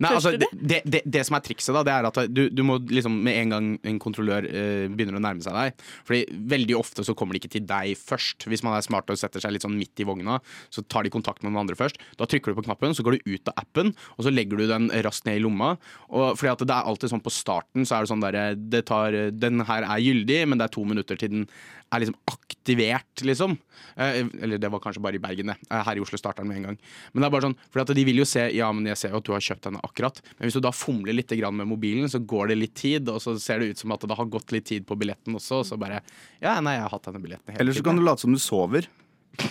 Nei, 0.00 0.10
altså, 0.16 0.32
det, 0.40 0.48
det, 0.56 0.80
det, 0.88 1.02
det 1.04 1.22
som 1.28 1.36
er 1.36 1.42
trikset, 1.44 1.74
da, 1.76 1.82
det 1.84 1.92
er 1.92 2.06
at 2.08 2.18
du, 2.32 2.42
du 2.48 2.62
må 2.64 2.78
liksom 2.88 3.18
med 3.26 3.36
en 3.36 3.52
gang 3.52 3.66
en 3.90 3.98
kontrollør 4.00 4.46
eh, 4.48 4.86
begynner 4.88 5.18
å 5.18 5.20
nærme 5.20 5.44
seg 5.44 5.52
deg 5.52 5.82
Fordi 6.08 6.38
veldig 6.54 6.78
ofte 6.78 7.04
så 7.04 7.12
kommer 7.18 7.36
de 7.36 7.42
ikke 7.42 7.52
til 7.58 7.66
deg 7.68 7.98
først. 8.00 8.46
Hvis 8.48 8.64
man 8.64 8.78
er 8.78 8.86
smart 8.86 9.10
og 9.12 9.20
setter 9.20 9.42
seg 9.44 9.52
litt 9.52 9.66
sånn 9.66 9.76
midt 9.76 10.00
i 10.00 10.06
vogna, 10.08 10.38
så 10.72 10.84
tar 10.88 11.04
de 11.04 11.12
kontakt 11.12 11.44
med 11.44 11.52
noen 11.52 11.66
andre 11.66 11.76
først. 11.76 12.00
Da 12.16 12.28
trykker 12.30 12.54
du 12.54 12.60
på 12.60 12.64
knappen, 12.70 12.96
så 12.96 13.04
går 13.04 13.18
du 13.18 13.34
ut 13.34 13.52
av 13.52 13.60
appen, 13.60 13.92
og 14.16 14.24
så 14.24 14.32
legger 14.32 14.60
du 14.60 14.70
den 14.70 14.88
raskt 15.04 15.28
ned 15.28 15.40
i 15.40 15.44
lomma. 15.44 15.74
Og 16.08 16.38
fordi 16.40 16.54
at 16.54 16.64
det 16.64 16.76
er 16.78 16.88
alltid 16.88 17.12
sånn 17.12 17.24
på 17.24 17.34
starten, 17.34 17.84
så 17.84 17.98
er 17.98 18.06
det 18.06 18.12
sånn 18.14 18.24
derre 18.24 19.28
Den 19.36 19.66
her 19.68 19.84
er 19.84 20.04
gyldig, 20.06 20.40
men 20.48 20.60
det 20.60 20.70
er 20.70 20.74
to 20.78 20.86
minutter 20.88 21.20
til 21.20 21.34
den 21.34 21.46
er 21.92 22.02
liksom 22.04 22.16
aktivert, 22.30 23.22
liksom. 23.26 23.56
Eh, 23.96 24.20
eller 24.42 24.58
det 24.62 24.70
var 24.70 24.80
kanskje 24.82 25.02
bare 25.02 25.18
i 25.18 25.22
Bergen, 25.22 25.50
det. 25.52 25.56
Eh, 25.70 25.82
Her 25.86 25.98
i 25.98 26.02
Oslo 26.04 26.18
starter 26.20 26.44
den 26.44 26.50
med 26.52 26.60
en 26.60 26.66
gang. 26.70 26.78
Men 27.12 27.22
det 27.22 27.28
er 27.28 27.34
bare 27.34 27.46
sånn, 27.48 27.56
at 27.82 27.92
de 27.98 28.04
vil 28.06 28.20
jo 28.22 28.26
se 28.28 28.44
Ja, 28.54 28.70
men 28.72 28.86
jeg 28.86 28.98
ser 29.00 29.14
jo 29.14 29.20
at 29.20 29.26
du 29.26 29.32
har 29.34 29.42
kjøpt 29.44 29.66
denne 29.66 29.82
akkurat. 29.86 30.20
Men 30.38 30.46
hvis 30.48 30.58
du 30.58 30.62
da 30.64 30.72
fomler 30.74 31.16
litt 31.16 31.34
grann 31.34 31.56
med 31.58 31.70
mobilen, 31.70 32.08
så 32.12 32.22
går 32.22 32.52
det 32.52 32.58
litt 32.60 32.74
tid, 32.78 33.08
og 33.10 33.20
så 33.24 33.34
ser 33.40 33.60
det 33.60 33.72
ut 33.74 33.82
som 33.82 33.92
at 33.96 34.06
det 34.06 34.16
har 34.18 34.30
gått 34.30 34.52
litt 34.54 34.68
tid 34.70 34.86
på 34.86 34.98
billetten 35.00 35.34
også, 35.38 35.62
og 35.62 35.66
så 35.66 35.78
bare 35.80 36.02
Ja, 36.40 36.58
nei, 36.60 36.76
jeg 36.78 36.86
har 36.86 36.94
hatt 36.94 37.08
denne 37.10 37.22
billetten 37.22 37.54
hele 37.54 37.64
Eller 37.64 37.76
så 37.76 37.84
kan 37.86 37.98
du 37.98 38.02
late 38.06 38.22
som 38.24 38.32
du 38.34 38.38
sover. 38.42 38.86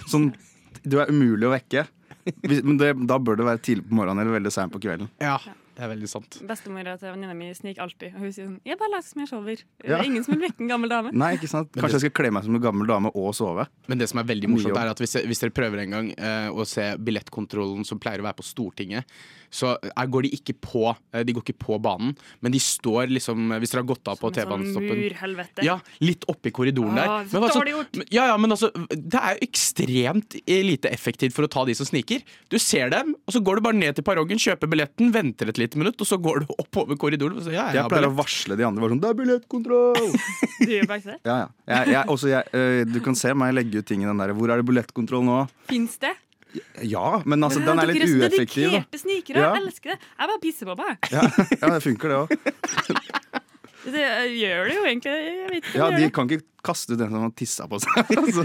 Sånn, 0.08 0.32
du 0.84 1.00
er 1.00 1.12
umulig 1.12 1.48
å 1.50 1.56
vekke. 1.56 1.88
Men 2.44 2.78
det, 2.78 2.94
da 3.10 3.18
bør 3.20 3.40
det 3.40 3.48
være 3.48 3.62
tidlig 3.66 3.88
på 3.90 3.96
morgenen 4.00 4.22
eller 4.24 4.38
veldig 4.38 4.52
seint 4.54 4.72
på 4.74 4.82
kvelden. 4.84 5.10
Ja, 5.24 5.38
det 5.80 5.86
er 5.88 5.92
veldig 5.94 6.10
sant. 6.12 6.38
Bestemora 6.50 6.98
til 7.00 7.08
venninna 7.14 7.34
mi 7.40 7.48
sniker 7.56 7.86
alltid. 7.86 8.12
Og 8.18 8.26
hun 8.26 8.34
sier 8.36 8.48
sånn 8.50 8.58
Jeg 8.68 8.78
bare 8.82 8.92
later 8.92 9.08
som 9.08 9.22
jeg 9.24 9.30
sover. 9.32 9.62
Det 9.80 9.88
Ja. 9.90 9.98
er 10.02 10.04
ingen 10.10 10.24
som 10.26 10.36
vil 10.36 10.44
vekke 10.50 10.60
en 10.66 10.68
gammel 10.74 10.90
dame. 10.92 11.12
Nei, 11.16 11.38
ikke 11.38 11.48
sant? 11.48 11.72
Kanskje 11.72 12.02
jeg 12.02 12.04
skal 12.12 12.16
kle 12.20 12.32
meg 12.36 12.44
som 12.44 12.56
en 12.56 12.62
gammel 12.62 12.88
dame 12.88 13.12
og 13.16 13.34
sove. 13.34 13.66
Men 13.88 13.98
det 13.98 14.10
som 14.12 14.20
er 14.20 14.28
veldig 14.28 14.50
morsomt, 14.52 14.76
er 14.78 14.90
at 14.92 14.98
hvis, 15.00 15.16
hvis 15.26 15.40
dere 15.40 15.56
prøver 15.56 15.80
en 15.86 15.90
gang 15.96 16.12
eh, 16.18 16.50
å 16.52 16.66
se 16.68 16.90
billettkontrollen 17.00 17.86
som 17.88 17.98
pleier 18.00 18.20
å 18.20 18.28
være 18.28 18.36
på 18.42 18.44
Stortinget, 18.44 19.06
så 19.52 19.76
er, 19.82 20.08
går 20.14 20.28
de 20.28 20.30
ikke 20.38 20.54
på 20.62 20.84
eh, 21.14 21.24
De 21.26 21.34
går 21.34 21.44
ikke 21.46 21.58
på 21.64 21.80
banen, 21.82 22.16
men 22.42 22.52
de 22.54 22.60
står 22.62 23.10
liksom 23.10 23.50
Hvis 23.60 23.72
dere 23.74 23.82
har 23.84 23.88
gått 23.90 24.08
av 24.12 24.20
på 24.22 24.30
sånn 24.30 24.38
T-banestoppen 24.38 25.00
murhelvete. 25.00 25.64
Ja, 25.66 25.80
litt 26.06 26.26
oppi 26.30 26.52
korridoren 26.54 26.98
Ah, 27.00 27.24
der. 27.24 27.30
så 27.32 27.42
altså, 27.44 27.64
men- 27.66 28.06
ja, 28.14 28.28
ja, 28.30 28.38
men 28.38 28.52
altså, 28.54 28.70
det 28.94 29.20
er 29.20 29.38
jo 29.38 29.48
ekstremt 29.48 30.36
eh, 30.46 30.62
lite 30.66 30.90
effektivt 30.94 31.34
for 31.34 31.48
å 31.48 31.52
ta 31.52 31.66
de 31.66 31.74
som 31.78 31.86
sniker. 31.90 32.22
Du 32.50 32.58
ser 32.60 32.90
dem, 32.94 33.16
og 33.28 33.34
så 33.34 33.42
går 33.44 33.58
du 33.60 33.62
bare 33.70 33.80
ned 33.80 33.96
til 33.98 34.04
perrongen, 34.06 34.38
kjøper 34.42 34.70
billetten, 34.70 35.12
venter 35.16 35.50
et 35.50 35.58
lite 35.62 35.78
minutt, 35.82 36.00
og 36.02 36.08
så 36.10 36.18
går 36.22 36.44
du 36.46 36.54
oppover 36.60 36.96
korridoren. 37.00 37.38
Og 37.40 37.44
så, 37.48 37.54
ja, 37.56 37.68
jeg 37.74 37.82
Jeg 37.82 37.90
pleier 37.94 38.10
å 38.10 38.16
varsle 38.18 38.58
de 38.60 38.66
andre. 38.68 38.82
Bare 38.86 38.94
sånn, 38.96 39.02
det 39.02 39.10
er 39.10 39.20
billettkontroll! 39.24 40.14
Du 40.60 40.72
gjør 40.74 40.88
faktisk 40.90 41.08
det? 41.14 41.20
Ja, 41.26 41.36
ja. 41.40 41.48
Jeg, 41.72 41.94
jeg, 41.94 42.04
også 42.12 42.30
jeg, 42.30 42.44
øh, 42.54 42.82
du 42.94 43.00
kan 43.06 43.16
se 43.16 43.32
meg 43.34 43.54
legge 43.56 43.80
ut 43.80 43.86
ting 43.88 44.04
i 44.04 44.08
den 44.10 44.18
der. 44.20 44.34
Hvor 44.36 44.52
er 44.52 44.60
det 44.60 44.66
billettkontroll 44.68 45.24
nå? 45.24 45.38
Fins 45.70 45.96
det? 46.04 46.12
Ja, 46.82 47.22
men 47.30 47.44
altså, 47.46 47.60
den 47.62 47.78
er 47.78 47.90
litt 47.92 48.00
Dere 48.00 48.08
er 48.08 48.14
så 48.14 48.22
ueffektiv. 48.26 48.70
Dedikerte 48.72 49.00
snikere. 49.04 49.42
Ja. 49.44 49.50
Jeg 49.54 49.66
elsker 49.68 49.92
det. 49.94 50.00
Jeg 50.18 50.32
bare 50.32 50.42
pisser 50.42 50.70
på 50.72 50.76
meg. 50.80 50.96
Ja, 51.14 51.26
ja, 51.62 51.74
det 51.76 51.82
funker, 51.86 52.10
det 52.10 52.18
òg. 52.24 52.30
Det 53.90 54.02
gjør 54.36 54.68
det 54.68 54.74
jo 54.76 54.82
egentlig. 54.86 55.12
Jeg 55.16 55.46
vet 55.50 55.68
ikke 55.70 55.80
Ja, 55.80 55.86
de 55.96 56.10
kan 56.14 56.28
ikke 56.30 56.44
kaste 56.68 56.94
ut 56.94 57.00
den 57.00 57.14
som 57.16 57.22
har 57.24 57.32
tissa 57.40 57.66
på 57.72 57.80
seg. 57.80 58.10
Altså, 58.20 58.44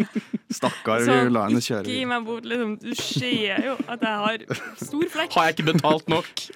Stakkar, 0.54 1.02
så, 1.04 1.16
la 1.34 1.42
henne 1.48 1.60
kjøre. 1.64 1.82
ikke 1.82 1.96
gi 1.98 2.04
meg 2.08 2.28
bort, 2.28 2.46
liksom. 2.48 2.76
Du 2.84 2.94
ser 2.94 3.66
jo 3.66 3.74
at 3.90 4.06
jeg 4.06 4.20
har 4.22 4.44
stor 4.78 5.10
flekk. 5.16 5.34
Har 5.34 5.48
jeg 5.50 5.56
ikke 5.58 5.66
betalt 5.72 6.08
nok? 6.12 6.46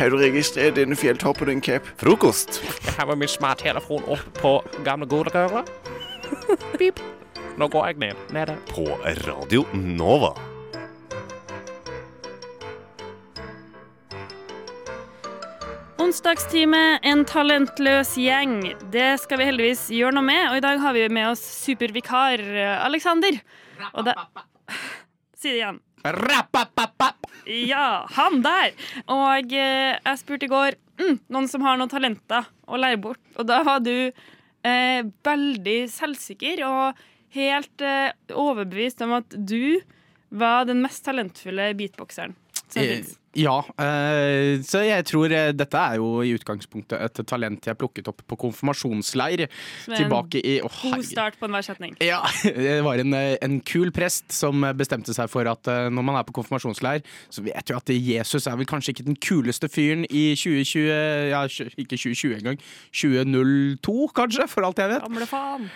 Har 0.00 0.10
du 0.10 0.18
registrert 0.20 0.74
denne 0.80 0.98
fjelltoppen, 0.98 1.62
Cap? 1.62 1.86
Frokost. 2.02 2.60
Jeg 2.88 2.98
har 2.98 3.14
min 3.20 3.30
smarttelefon 3.30 4.04
opp 4.10 4.26
på 4.42 4.56
gamle 4.84 5.06
godegøra. 5.08 5.62
Pip. 6.76 6.98
Nå 7.58 7.66
går 7.68 7.86
jeg 7.90 7.98
ned. 8.02 8.20
Nede. 8.34 8.54
På 8.70 8.84
Radio 9.26 9.64
Nova. 9.74 10.30
Onsdagstime, 16.00 16.98
en 17.02 17.24
talentløs 17.28 18.14
gjeng. 18.18 18.62
Det 18.92 19.12
skal 19.22 19.40
vi 19.40 19.48
heldigvis 19.50 19.88
gjøre 19.94 20.16
noe 20.16 20.26
med, 20.26 20.42
og 20.50 20.56
i 20.58 20.64
dag 20.64 20.80
har 20.82 20.96
vi 20.96 21.04
med 21.12 21.32
oss 21.32 21.42
supervikar 21.64 22.40
Aleksander. 22.86 23.40
Alexander. 23.40 23.42
Og 23.94 24.08
da 24.08 24.16
Si 25.40 25.48
det 25.48 25.60
igjen. 25.62 25.78
Ja, 27.48 28.06
han 28.16 28.40
der. 28.44 28.74
Og 29.08 29.52
eh, 29.56 29.96
jeg 29.96 30.20
spurte 30.20 30.46
i 30.46 30.52
går 30.52 30.76
mm, 31.00 31.16
noen 31.32 31.48
som 31.48 31.64
har 31.64 31.78
noen 31.80 31.92
talenter 31.92 32.48
å 32.68 32.80
lære 32.80 33.00
bort. 33.00 33.20
Og 33.36 33.48
da 33.48 33.60
var 33.66 33.80
du 33.84 33.94
eh, 34.08 35.00
veldig 35.24 35.78
selvsikker 35.92 36.64
og 36.68 37.00
helt 37.36 37.80
eh, 37.84 38.10
overbevist 38.34 39.00
om 39.06 39.12
at 39.20 39.34
du 39.36 39.80
var 40.30 40.64
den 40.68 40.82
mest 40.82 41.04
talentfulle 41.06 41.72
beatbokseren 41.78 42.36
som 42.66 42.82
Eh, 42.82 42.96
fins. 42.96 43.16
Ja, 43.38 43.60
eh, 43.78 44.58
så 44.66 44.80
jeg 44.82 45.04
tror 45.06 45.30
eh, 45.30 45.52
dette 45.54 45.78
er 45.78 46.00
jo 46.00 46.18
i 46.26 46.32
utgangspunktet 46.34 46.98
et 46.98 47.20
talent 47.30 47.62
jeg 47.68 47.78
plukket 47.78 48.08
opp 48.10 48.24
på 48.26 48.38
konfirmasjonsleir. 48.46 49.44
Som 49.84 49.94
en 49.94 50.00
Tilbake 50.00 50.40
i 50.42 50.56
Å, 50.66 50.70
God 50.82 51.04
start 51.06 51.38
på 51.38 51.46
enhver 51.46 51.62
setning. 51.62 51.94
Ja, 52.02 52.18
det 52.42 52.80
var 52.82 52.98
en, 52.98 53.14
eh, 53.14 53.36
en 53.38 53.60
kul 53.62 53.92
prest 53.94 54.34
som 54.34 54.66
bestemte 54.74 55.14
seg 55.14 55.30
for 55.30 55.46
at 55.46 55.70
når 55.70 56.06
man 56.06 56.18
er 56.18 56.26
på 56.26 56.34
konfirmasjonsleir, 56.40 57.04
så 57.30 57.44
vet 57.46 57.70
du 57.70 57.76
at 57.76 57.92
Jesus 57.94 58.48
er 58.50 58.58
vel 58.58 58.66
kanskje 58.66 58.96
ikke 58.96 59.06
den 59.06 59.18
kuleste 59.22 59.70
fyren 59.70 60.02
i 60.10 60.32
2020 60.34 61.30
Ja, 61.30 61.44
ikke 61.78 61.94
2020 61.94 62.34
engang. 62.40 62.58
2002, 62.90 63.94
kanskje, 64.16 64.48
for 64.50 64.66
alt 64.66 64.80
jeg 64.82 64.90
vet. 64.90 65.04
Gamle 65.04 65.28
faen. 65.28 65.68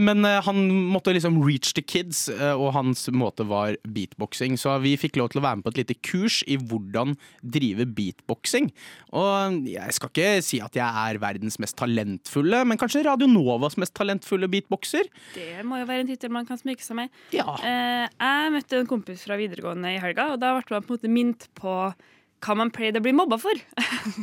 Men 0.00 0.24
han 0.46 0.60
måtte 0.92 1.12
liksom 1.14 1.36
reach 1.44 1.74
the 1.76 1.84
kids, 1.84 2.26
og 2.30 2.70
hans 2.76 3.06
måte 3.12 3.46
var 3.48 3.76
beatboxing. 3.84 4.56
Så 4.60 4.72
vi 4.84 4.94
fikk 5.00 5.18
lov 5.20 5.32
til 5.32 5.42
å 5.42 5.46
være 5.46 5.60
med 5.60 5.66
på 5.66 5.74
et 5.74 5.82
lite 5.82 5.98
kurs 6.06 6.40
i 6.48 6.56
hvordan 6.60 6.93
hvordan 6.94 7.16
drive 7.42 7.86
beatboxing. 7.94 8.70
Og 9.12 9.68
jeg 9.68 9.96
skal 9.96 10.12
ikke 10.12 10.30
si 10.46 10.60
at 10.64 10.78
jeg 10.78 10.86
er 10.86 11.20
verdens 11.22 11.58
mest 11.62 11.76
talentfulle, 11.80 12.62
men 12.64 12.80
kanskje 12.80 13.04
Radio 13.06 13.28
Novas 13.30 13.78
mest 13.80 13.94
talentfulle 13.98 14.48
beatboxer. 14.52 15.10
Det 15.34 15.64
må 15.66 15.82
jo 15.82 15.90
være 15.90 16.06
en 16.06 16.12
tittel 16.12 16.32
man 16.34 16.46
kan 16.48 16.60
smykke 16.60 16.84
seg 16.84 17.02
med. 17.02 17.22
Ja. 17.34 17.58
jeg 17.60 18.52
møtte 18.54 18.80
en 18.80 18.90
kompis 18.90 19.24
fra 19.26 19.38
videregående 19.40 19.94
i 19.94 20.02
helga, 20.02 20.32
og 20.34 20.42
da 20.42 20.54
ble 20.56 20.78
man 20.78 20.86
på 20.86 20.94
en 20.94 20.98
måte 20.98 21.10
minnet 21.12 21.48
på 21.58 21.74
hva 22.44 22.56
man 22.58 22.70
pleide 22.74 23.00
å 23.00 23.04
bli 23.04 23.14
mobba 23.16 23.38
for. 23.40 23.56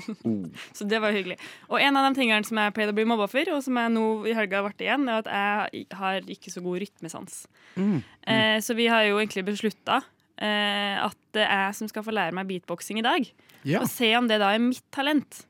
Så 0.78 0.86
det 0.90 1.02
var 1.02 1.16
hyggelig. 1.16 1.40
Og 1.72 1.82
en 1.82 1.98
av 1.98 2.08
de 2.08 2.20
tingene 2.20 2.46
som 2.48 2.60
jeg 2.62 2.76
pleide 2.76 2.94
å 2.94 2.98
bli 2.98 3.08
mobba 3.10 3.28
for, 3.32 3.50
og 3.56 3.64
som 3.66 3.80
jeg 3.82 3.94
nå 3.96 4.06
i 4.30 4.36
helga 4.38 4.62
ble 4.66 4.76
igjen, 4.78 5.08
er 5.10 5.24
at 5.24 5.32
jeg 5.32 5.88
har 5.98 6.32
ikke 6.36 6.54
så 6.54 6.64
god 6.64 6.84
rytmesans. 6.84 7.44
Mm. 7.76 8.00
Eh, 8.30 8.58
så 8.62 8.78
vi 8.78 8.90
har 8.92 9.08
jo 9.08 9.18
egentlig 9.18 9.48
beslutta 9.50 10.02
eh, 10.04 10.10
at 10.42 11.18
det 11.38 11.44
er 11.46 11.68
jeg 11.68 11.76
som 11.78 11.90
skal 11.92 12.06
få 12.06 12.14
lære 12.16 12.34
meg 12.34 12.48
beatboxing 12.50 12.98
i 12.98 13.06
dag. 13.06 13.28
Ja. 13.68 13.84
Og 13.84 13.90
se 13.92 14.10
om 14.18 14.26
det 14.30 14.40
da 14.42 14.50
er 14.56 14.64
mitt 14.64 14.86
talent. 14.94 15.44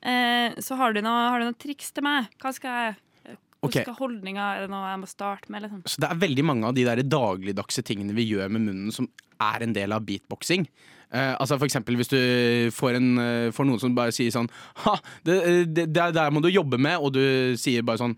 Eh, 0.00 0.56
så 0.62 0.78
har 0.80 0.94
du 0.96 1.02
noe, 1.04 1.28
har 1.28 1.42
du 1.42 1.50
noe 1.50 1.58
triks 1.60 1.90
til 1.92 2.06
meg? 2.06 2.32
Hva 2.40 2.54
skal 2.56 2.82
jeg 2.82 2.98
Okay. 3.60 3.82
Ok. 3.82 3.90
skal 3.90 3.96
holdninga 3.98 4.44
Er 4.56 4.62
det 4.64 4.70
noe 4.72 4.88
jeg 4.88 5.00
må 5.02 5.08
starte 5.10 5.52
med? 5.52 5.60
Liksom? 5.66 5.82
Så 5.84 6.00
det 6.00 6.08
er 6.08 6.20
veldig 6.22 6.44
mange 6.48 6.64
av 6.64 6.72
de 6.72 6.86
der 6.86 7.02
dagligdagse 7.04 7.82
tingene 7.84 8.14
vi 8.16 8.24
gjør 8.24 8.48
med 8.48 8.64
munnen 8.64 8.94
som 8.96 9.04
er 9.36 9.66
en 9.66 9.74
del 9.76 9.92
av 9.92 10.06
beatboxing. 10.06 10.64
Uh, 11.12 11.34
altså 11.36 11.58
for 11.58 11.68
eksempel 11.68 11.98
hvis 12.00 12.08
du 12.08 12.16
får, 12.72 12.96
en, 12.96 13.10
uh, 13.20 13.52
får 13.52 13.68
noen 13.68 13.82
som 13.82 13.92
bare 13.92 14.14
sier 14.16 14.32
sånn 14.32 14.48
Ha, 14.86 14.94
det, 15.26 15.36
det, 15.74 15.88
det 15.92 16.06
der 16.16 16.32
må 16.32 16.40
du 16.40 16.48
jobbe 16.48 16.80
med, 16.80 16.96
og 16.96 17.12
du 17.12 17.58
sier 17.60 17.84
bare 17.84 18.00
sånn 18.00 18.16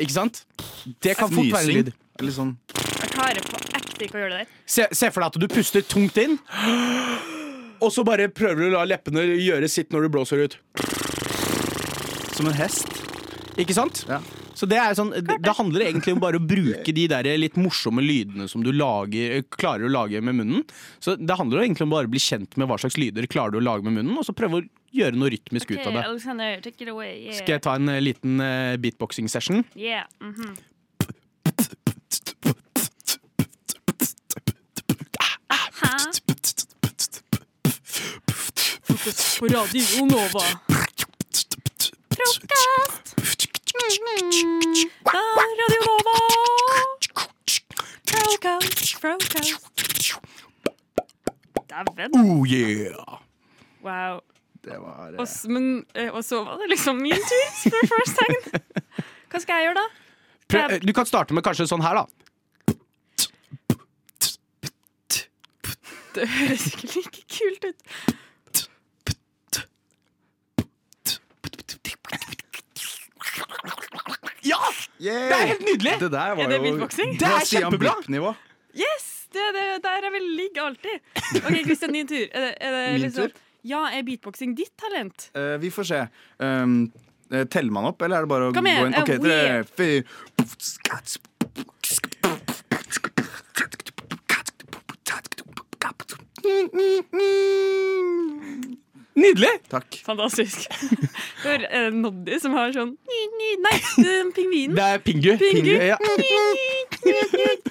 Ikke 0.00 0.14
sant? 0.14 0.44
Det 1.02 1.18
kan 1.18 1.28
fort 1.28 1.50
være 1.50 1.66
en 1.66 1.76
lyd. 1.82 1.92
Eller 2.16 2.38
sånn 2.38 2.54
Jeg 2.72 3.12
klarer 3.12 3.44
på 3.44 3.69
ikke 4.08 4.18
å 4.18 4.24
gjøre 4.24 4.34
det 4.34 4.42
der. 4.44 4.56
Se, 4.64 4.88
se 4.96 5.10
for 5.12 5.22
deg 5.22 5.34
at 5.34 5.40
du 5.42 5.48
puster 5.50 5.84
tungt 5.86 6.18
inn, 6.22 6.38
og 7.80 7.92
så 7.94 8.04
bare 8.06 8.28
prøver 8.32 8.64
du 8.64 8.68
å 8.70 8.74
la 8.78 8.88
leppene 8.88 9.24
gjøre 9.40 9.70
sitt 9.72 9.92
når 9.94 10.06
du 10.06 10.14
blåser 10.16 10.44
ut. 10.44 10.58
Som 12.36 12.48
en 12.48 12.56
hest. 12.56 12.88
Ikke 13.60 13.76
sant? 13.76 14.04
Så 14.60 14.66
det, 14.68 14.76
er 14.76 14.92
sånn, 14.96 15.12
det, 15.24 15.38
det 15.40 15.52
handler 15.56 15.86
egentlig 15.86 16.12
om 16.12 16.20
bare 16.20 16.36
å 16.36 16.44
bruke 16.44 16.92
de 16.92 17.06
der 17.08 17.28
litt 17.40 17.56
morsomme 17.60 18.02
lydene 18.04 18.48
som 18.50 18.64
du 18.64 18.68
lager, 18.74 19.40
klarer 19.56 19.88
å 19.88 19.92
lage 19.92 20.20
med 20.24 20.36
munnen. 20.36 20.66
Så 21.00 21.14
det 21.16 21.36
handler 21.38 21.64
egentlig 21.64 21.86
om 21.88 21.94
bare 21.94 22.10
å 22.10 22.12
bli 22.12 22.20
kjent 22.20 22.58
med 22.60 22.68
hva 22.68 22.76
slags 22.80 22.98
lyder 23.00 23.28
klarer 23.30 23.54
du 23.54 23.60
å 23.60 23.64
lage 23.64 23.86
med 23.86 23.96
munnen, 23.96 24.18
og 24.20 24.26
så 24.28 24.36
prøve 24.36 24.60
å 24.60 24.66
gjøre 24.96 25.16
noe 25.16 25.32
rytmisk 25.32 25.72
ut 25.72 25.80
av 25.86 25.96
det. 25.96 26.04
Take 26.66 26.84
it 26.84 26.90
away. 26.92 27.14
Yeah. 27.22 27.38
Skal 27.38 27.56
jeg 27.56 27.64
ta 27.64 27.76
en 27.78 27.88
eh, 27.88 28.02
liten 28.02 28.42
uh, 28.42 28.76
beatboxing-session? 28.82 29.64
Yeah. 29.78 30.10
mhm. 30.20 30.50
Aha. 30.50 30.69
Frokost 38.86 39.38
på 39.38 39.46
Radio 39.46 40.04
Nova. 40.06 40.44
Frokost! 42.14 43.14
Ja, 45.04 45.22
Radio 45.60 45.80
Nova. 45.88 46.14
Frokost, 48.10 49.00
frokost. 49.00 50.14
Dæven. 51.70 52.10
Oh 52.14 52.52
yeah! 52.52 52.94
Wow. 53.82 54.20
Det 54.64 54.78
var 54.78 55.08
Og, 55.08 55.18
Også, 55.18 55.48
men, 55.48 55.84
eh, 55.94 56.14
og 56.14 56.24
så 56.24 56.44
var 56.44 56.56
det 56.56 56.68
liksom 56.68 56.96
min 57.02 57.12
tur 57.12 57.70
for 57.70 57.86
første 57.96 58.16
time. 58.28 58.62
Hva 59.30 59.38
skal 59.40 59.54
jeg 59.54 59.64
gjøre 59.70 59.74
da? 59.80 59.86
Prøv, 60.50 60.70
eh, 60.70 60.80
du 60.86 60.92
kan 60.92 61.06
starte 61.06 61.34
med 61.34 61.42
kanskje 61.42 61.66
sånn 61.66 61.82
her, 61.82 61.94
da. 61.98 62.29
Det 66.20 66.28
høres 66.28 66.66
ikke 66.70 66.90
like 66.94 67.22
kult 67.36 67.70
ut. 67.70 67.80
Ja! 74.44 74.60
Det 75.00 75.36
er 75.36 75.46
helt 75.52 75.64
nydelig! 75.64 75.94
Det 76.00 76.10
der 76.12 76.34
var 76.36 76.44
Er 76.44 76.48
det 76.52 76.56
jo 76.58 76.62
beatboxing? 76.66 77.12
Det 77.20 77.28
er 77.28 77.44
kjempebra. 77.48 77.94
Blipp-nivå. 78.00 78.34
Yes! 78.76 79.06
Det 79.30 79.44
det, 79.54 79.66
der 79.84 80.06
er 80.08 80.10
vil 80.10 80.24
ligg 80.40 80.56
alltid. 80.58 80.96
OK, 81.38 81.56
Kristian, 81.68 81.92
din 81.94 82.08
tur. 82.10 82.24
Er 82.34 82.40
det, 82.46 82.54
er 82.60 82.70
det 82.74 82.80
Min 82.92 83.02
liksom, 83.04 83.28
tur? 83.30 83.44
Ja, 83.70 83.84
er 83.94 84.02
beatboxing 84.02 84.56
ditt 84.58 84.72
talent? 84.80 85.28
Eh, 85.38 85.54
vi 85.62 85.70
får 85.70 85.86
se. 85.86 86.00
Um, 86.42 86.74
eh, 87.30 87.44
teller 87.52 87.70
man 87.76 87.86
opp, 87.92 88.02
eller 88.02 88.16
er 88.16 88.26
det 88.26 88.32
bare 88.32 88.48
å 88.50 88.54
Kom 88.56 88.66
igjen, 88.66 88.80
gå 88.82 88.86
inn? 88.90 88.96
eh, 88.96 89.02
Ok, 89.04 89.12
tre, 89.22 89.38
weird. 89.46 89.70
fire 89.78 90.02
Nydelig! 99.20 99.50
Takk. 99.68 99.98
Fantastisk. 100.06 100.68
Hør, 101.44 101.64
er 101.66 101.88
det 101.90 101.98
Noddy 101.98 102.38
som 102.40 102.54
har 102.56 102.70
sånn 102.74 102.92
ny, 103.10 103.20
ny, 103.40 103.48
Nei, 103.66 103.72
det 103.98 104.12
er 104.14 104.30
pingvinen. 104.36 104.76
Det 104.78 104.86
er 104.86 105.02
Pingu. 105.04 105.32
Pingu. 105.40 105.74
ja. 105.90 105.98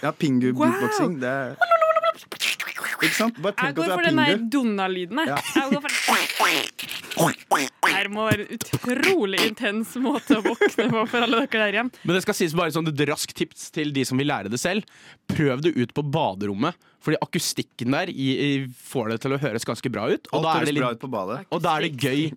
Ja, 0.03 0.11
pingu 0.15 0.51
beatboxing. 0.57 1.15
Det 1.21 1.29
er 1.29 1.55
Ikke 2.99 3.15
sant? 3.15 3.37
Bare 3.41 3.55
Jeg 3.69 3.75
går 3.77 3.85
for 3.93 4.03
du 4.03 4.09
den 4.09 4.19
er 4.19 4.33
der. 4.33 4.41
Donna-lyden. 4.51 5.19
jeg. 5.23 5.31
Ja. 5.31 5.37
Jeg 5.55 5.71
går 5.71 5.81
for 5.85 5.91
Det 6.39 8.11
må 8.13 8.25
være 8.29 8.45
en 8.45 8.53
utrolig 8.55 9.41
intens 9.49 9.95
måte 9.99 10.39
å 10.39 10.43
våkne 10.45 10.87
på 10.91 11.03
for 11.11 11.25
alle 11.25 11.41
dere 11.43 11.65
der 11.65 11.77
hjemme. 11.79 12.03
Men 12.03 12.15
det 12.15 12.23
skal 12.23 12.37
sies 12.37 12.55
bare 12.57 12.73
sånn 12.75 12.87
et 12.89 13.03
raskt 13.09 13.35
tips 13.37 13.69
til 13.75 13.91
de 13.95 14.05
som 14.07 14.19
vil 14.19 14.29
lære 14.31 14.51
det 14.51 14.59
selv. 14.61 14.87
Prøv 15.31 15.65
det 15.65 15.75
ut 15.75 15.93
på 15.95 16.05
baderommet, 16.15 16.79
fordi 17.03 17.19
akustikken 17.25 17.95
der 17.95 18.11
i, 18.13 18.29
i, 18.33 18.51
får 18.91 19.13
det 19.13 19.21
til 19.25 19.35
å 19.35 19.41
høres 19.41 19.67
ganske 19.67 19.91
bra 19.93 20.07
ut. 20.13 20.31
Og 20.31 20.45
da 20.45 20.55
er 20.59 20.69
det, 20.69 20.75
litt, 20.77 20.83
bra 20.85 20.93
ut 20.95 21.03
på 21.03 21.11
badet. 21.11 21.41
og 21.49 21.63
da 21.65 21.75
er 21.77 21.87
det 21.87 21.95
gøy. 21.99 22.29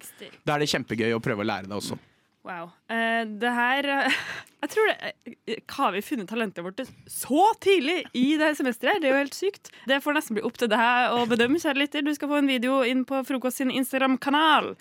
Da 0.43 0.57
er 0.57 0.65
det 0.65 0.73
kjempegøy 0.75 1.15
å 1.17 1.23
prøve 1.23 1.47
å 1.47 1.53
lære 1.53 1.71
det 1.71 1.79
også. 1.79 1.99
Wow. 2.43 2.73
Uh, 2.91 3.23
det 3.39 3.51
her 3.55 3.87
eh, 3.87 4.15
Jeg 4.65 4.71
tror 4.73 4.89
det 4.91 5.13
eh, 5.47 5.61
Har 5.77 5.93
vi 5.95 6.01
funnet 6.03 6.27
talentet 6.27 6.65
vårt 6.67 6.81
så 7.07 7.45
tidlig 7.63 8.01
i 8.19 8.33
det 8.35 8.49
her 8.49 8.57
semesteret? 8.59 8.99
Det 9.03 9.11
er 9.11 9.15
jo 9.15 9.21
helt 9.21 9.37
sykt. 9.37 9.71
Det 9.87 10.01
får 10.03 10.17
nesten 10.17 10.39
bli 10.39 10.45
opp 10.47 10.59
til 10.59 10.71
deg 10.71 11.15
å 11.15 11.23
bedømme, 11.31 11.61
kjære 11.63 11.83
lytter. 11.85 12.05
Du 12.07 12.11
skal 12.15 12.31
få 12.31 12.41
en 12.41 12.51
video 12.51 12.81
inn 12.87 13.05
på 13.07 13.23
Frokost 13.27 13.63
sin 13.63 13.71
Instagram-kanal 13.71 14.73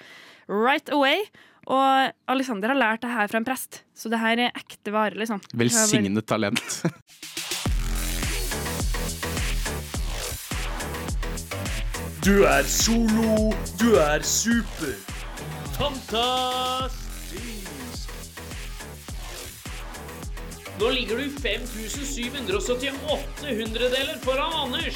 right 0.49 0.89
away. 0.93 1.25
Og 1.69 2.13
Alexander 2.29 2.73
har 2.73 2.79
lært 2.81 3.03
det 3.05 3.13
her 3.13 3.29
fra 3.29 3.41
en 3.41 3.45
prest, 3.45 3.83
så 3.93 4.09
det 4.09 4.21
her 4.21 4.41
er 4.47 4.57
ekte 4.57 4.93
vare, 4.93 5.17
liksom. 5.17 5.41
Velsignet 5.53 6.25
talent. 6.29 6.81
Du 12.25 12.43
er 12.45 12.65
solo, 12.69 13.53
du 13.81 13.95
er 14.01 14.25
super. 14.25 14.97
Fantastisk! 15.77 17.10
Nå 20.79 20.89
ligger 20.89 21.17
du 21.17 21.29
5778 21.29 23.47
hundredeler 23.47 24.17
foran 24.23 24.53
Anders. 24.53 24.95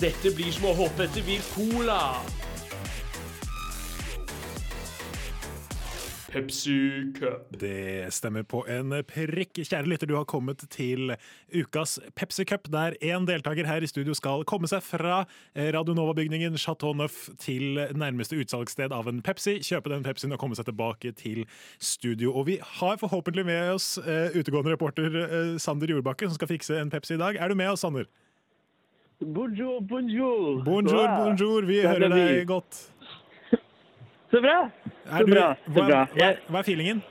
Dette 0.00 0.30
blir 0.34 0.52
som 0.52 0.64
å 0.72 0.74
hoppe 0.82 1.06
etter 1.06 1.22
Wircola. 1.26 2.00
Pepsi 6.32 7.12
Cup. 7.18 7.50
Det 7.60 8.08
stemmer 8.14 8.44
på 8.48 8.62
en 8.70 8.94
prikk. 9.04 9.58
Kjære 9.60 9.84
lytter, 9.90 10.08
du 10.08 10.14
har 10.16 10.24
kommet 10.24 10.62
til 10.72 11.12
ukas 11.52 11.98
Pepsi 12.16 12.46
Cup, 12.48 12.70
der 12.72 12.96
én 13.04 13.26
deltaker 13.28 13.68
her 13.68 13.84
i 13.84 13.90
studio 13.90 14.16
skal 14.16 14.46
komme 14.48 14.70
seg 14.70 14.80
fra 14.86 15.26
eh, 15.52 15.68
Radio 15.76 15.92
Nova-bygningen 15.98 16.56
Chateau 16.56 16.94
Neuf 16.96 17.26
til 17.42 17.82
nærmeste 17.92 18.38
utsalgssted 18.40 18.94
av 18.96 19.10
en 19.12 19.20
Pepsi, 19.24 19.58
kjøpe 19.60 19.92
den 19.92 20.06
Pepsien 20.06 20.32
og 20.32 20.40
komme 20.40 20.56
seg 20.56 20.70
tilbake 20.70 21.12
til 21.20 21.44
studio. 21.76 22.32
Og 22.32 22.48
vi 22.48 22.56
har 22.78 22.96
forhåpentlig 23.02 23.44
med 23.48 23.74
oss 23.74 23.98
eh, 24.00 24.32
utegående 24.32 24.72
reporter 24.72 25.20
eh, 25.26 25.54
Sander 25.60 25.92
Jordbakke, 25.92 26.30
som 26.30 26.40
skal 26.40 26.54
fikse 26.54 26.80
en 26.80 26.92
Pepsi 26.92 27.18
i 27.18 27.20
dag. 27.20 27.36
Er 27.36 27.52
du 27.52 27.60
med 27.60 27.74
oss, 27.74 27.84
Sander? 27.84 28.08
Bonjour, 29.20 29.80
bonjour. 29.84 30.64
Bonjour, 30.64 31.06
bonjour. 31.06 31.68
Vi 31.68 31.82
er 31.84 31.92
hører 31.92 32.16
deg 32.16 32.48
godt. 32.48 32.80
Så 34.32 34.40
bra. 34.40 34.58
Er 35.12 35.18
Så 35.18 35.26
du, 35.28 35.32
bra. 35.34 35.48
Så 35.66 35.72
hva, 35.76 35.86
bra. 35.88 36.02
hva, 36.16 36.28
hva 36.48 36.60
er 36.62 36.68
feelingen? 36.68 37.02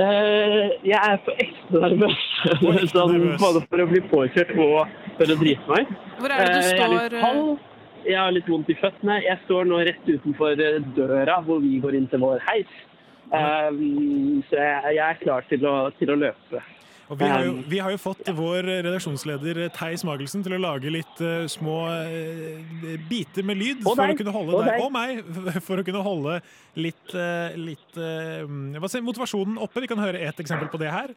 Uh, 0.00 0.70
jeg 0.86 0.96
er 0.96 1.18
for 1.26 1.40
ekte 1.42 1.80
nervøs. 1.82 2.20
sånn, 2.94 3.16
både 3.42 3.62
for 3.66 3.82
å 3.82 3.88
bli 3.90 4.00
påkjørt 4.08 4.52
og 4.56 4.92
for 5.18 5.34
å 5.34 5.36
drite 5.42 5.74
meg. 5.74 5.90
Hvor 6.20 6.32
er 6.32 6.46
det 6.46 6.52
du 6.54 6.60
Eh, 6.60 6.70
Jeg 6.70 6.70
er 6.70 6.78
står, 6.78 6.94
litt 6.94 7.18
kald. 7.24 7.66
Jeg 8.06 8.16
har 8.16 8.32
litt 8.32 8.48
vondt 8.48 8.70
i 8.72 8.76
føttene. 8.80 9.18
Jeg 9.26 9.42
står 9.44 9.66
nå 9.68 9.80
rett 9.84 10.06
utenfor 10.08 10.62
eh, 10.64 10.78
døra 10.96 11.40
hvor 11.44 11.60
vi 11.60 11.74
går 11.82 11.98
inn 11.98 12.06
til 12.08 12.22
vår 12.22 12.40
heis. 12.48 12.70
Eh, 13.34 13.82
så 14.48 14.56
jeg, 14.62 14.94
jeg 14.96 15.04
er 15.10 15.20
klar 15.20 15.44
til 15.50 15.66
å, 15.68 15.74
til 15.98 16.14
å 16.14 16.20
løpe. 16.22 16.62
Og 17.10 17.18
vi 17.18 17.26
har, 17.26 17.42
jo, 17.42 17.52
Um, 17.56 17.62
vi 17.66 17.78
har 17.82 17.90
jo 17.90 17.98
fått 17.98 18.28
vår 18.38 18.68
redaksjonsleder 18.86 19.58
eh, 19.64 19.70
Theis 19.74 20.04
Magelsen 20.06 20.44
til 20.46 20.54
å 20.54 20.60
lage 20.62 20.92
litt 20.94 21.22
uh, 21.24 21.42
små 21.50 21.80
uh, 21.90 22.92
biter 23.10 23.42
med 23.42 23.58
lyd 23.58 23.80
Og 23.82 23.96
for 23.96 24.04
deg. 24.04 24.14
å 24.14 24.20
kunne 24.20 24.34
holde 24.36 24.54
Og 24.54 24.68
deg 24.68 24.84
og 24.84 24.92
meg 24.94 25.24
for 25.66 25.82
å 25.82 25.86
kunne 25.88 26.04
holde 26.06 26.36
litt, 26.78 27.14
uh, 27.16 27.50
litt 27.58 27.98
eh, 27.98 28.46
hva 28.78 28.90
sier, 28.92 29.02
motivasjonen 29.02 29.58
oppe. 29.58 29.82
Vi 29.82 29.90
kan 29.90 29.98
høre 29.98 30.22
et 30.22 30.38
eksempel 30.44 30.70
på 30.70 30.78
det 30.78 30.92
her. 30.94 31.10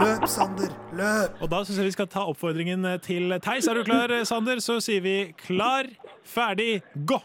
Løp, 0.00 0.24
Sander, 0.30 0.72
løp! 0.96 1.36
Og 1.42 1.50
da 1.52 1.60
syns 1.66 1.80
jeg 1.82 1.90
vi 1.90 1.96
skal 1.98 2.08
ta 2.08 2.24
oppfordringen 2.30 2.86
til 3.04 3.34
Theis. 3.44 3.68
Er 3.68 3.76
du 3.76 3.84
klar, 3.84 4.14
Sander? 4.28 4.62
Så 4.64 4.78
sier 4.80 5.04
vi 5.04 5.16
klar, 5.44 5.90
ferdig, 6.24 6.78
gå! 6.94 7.20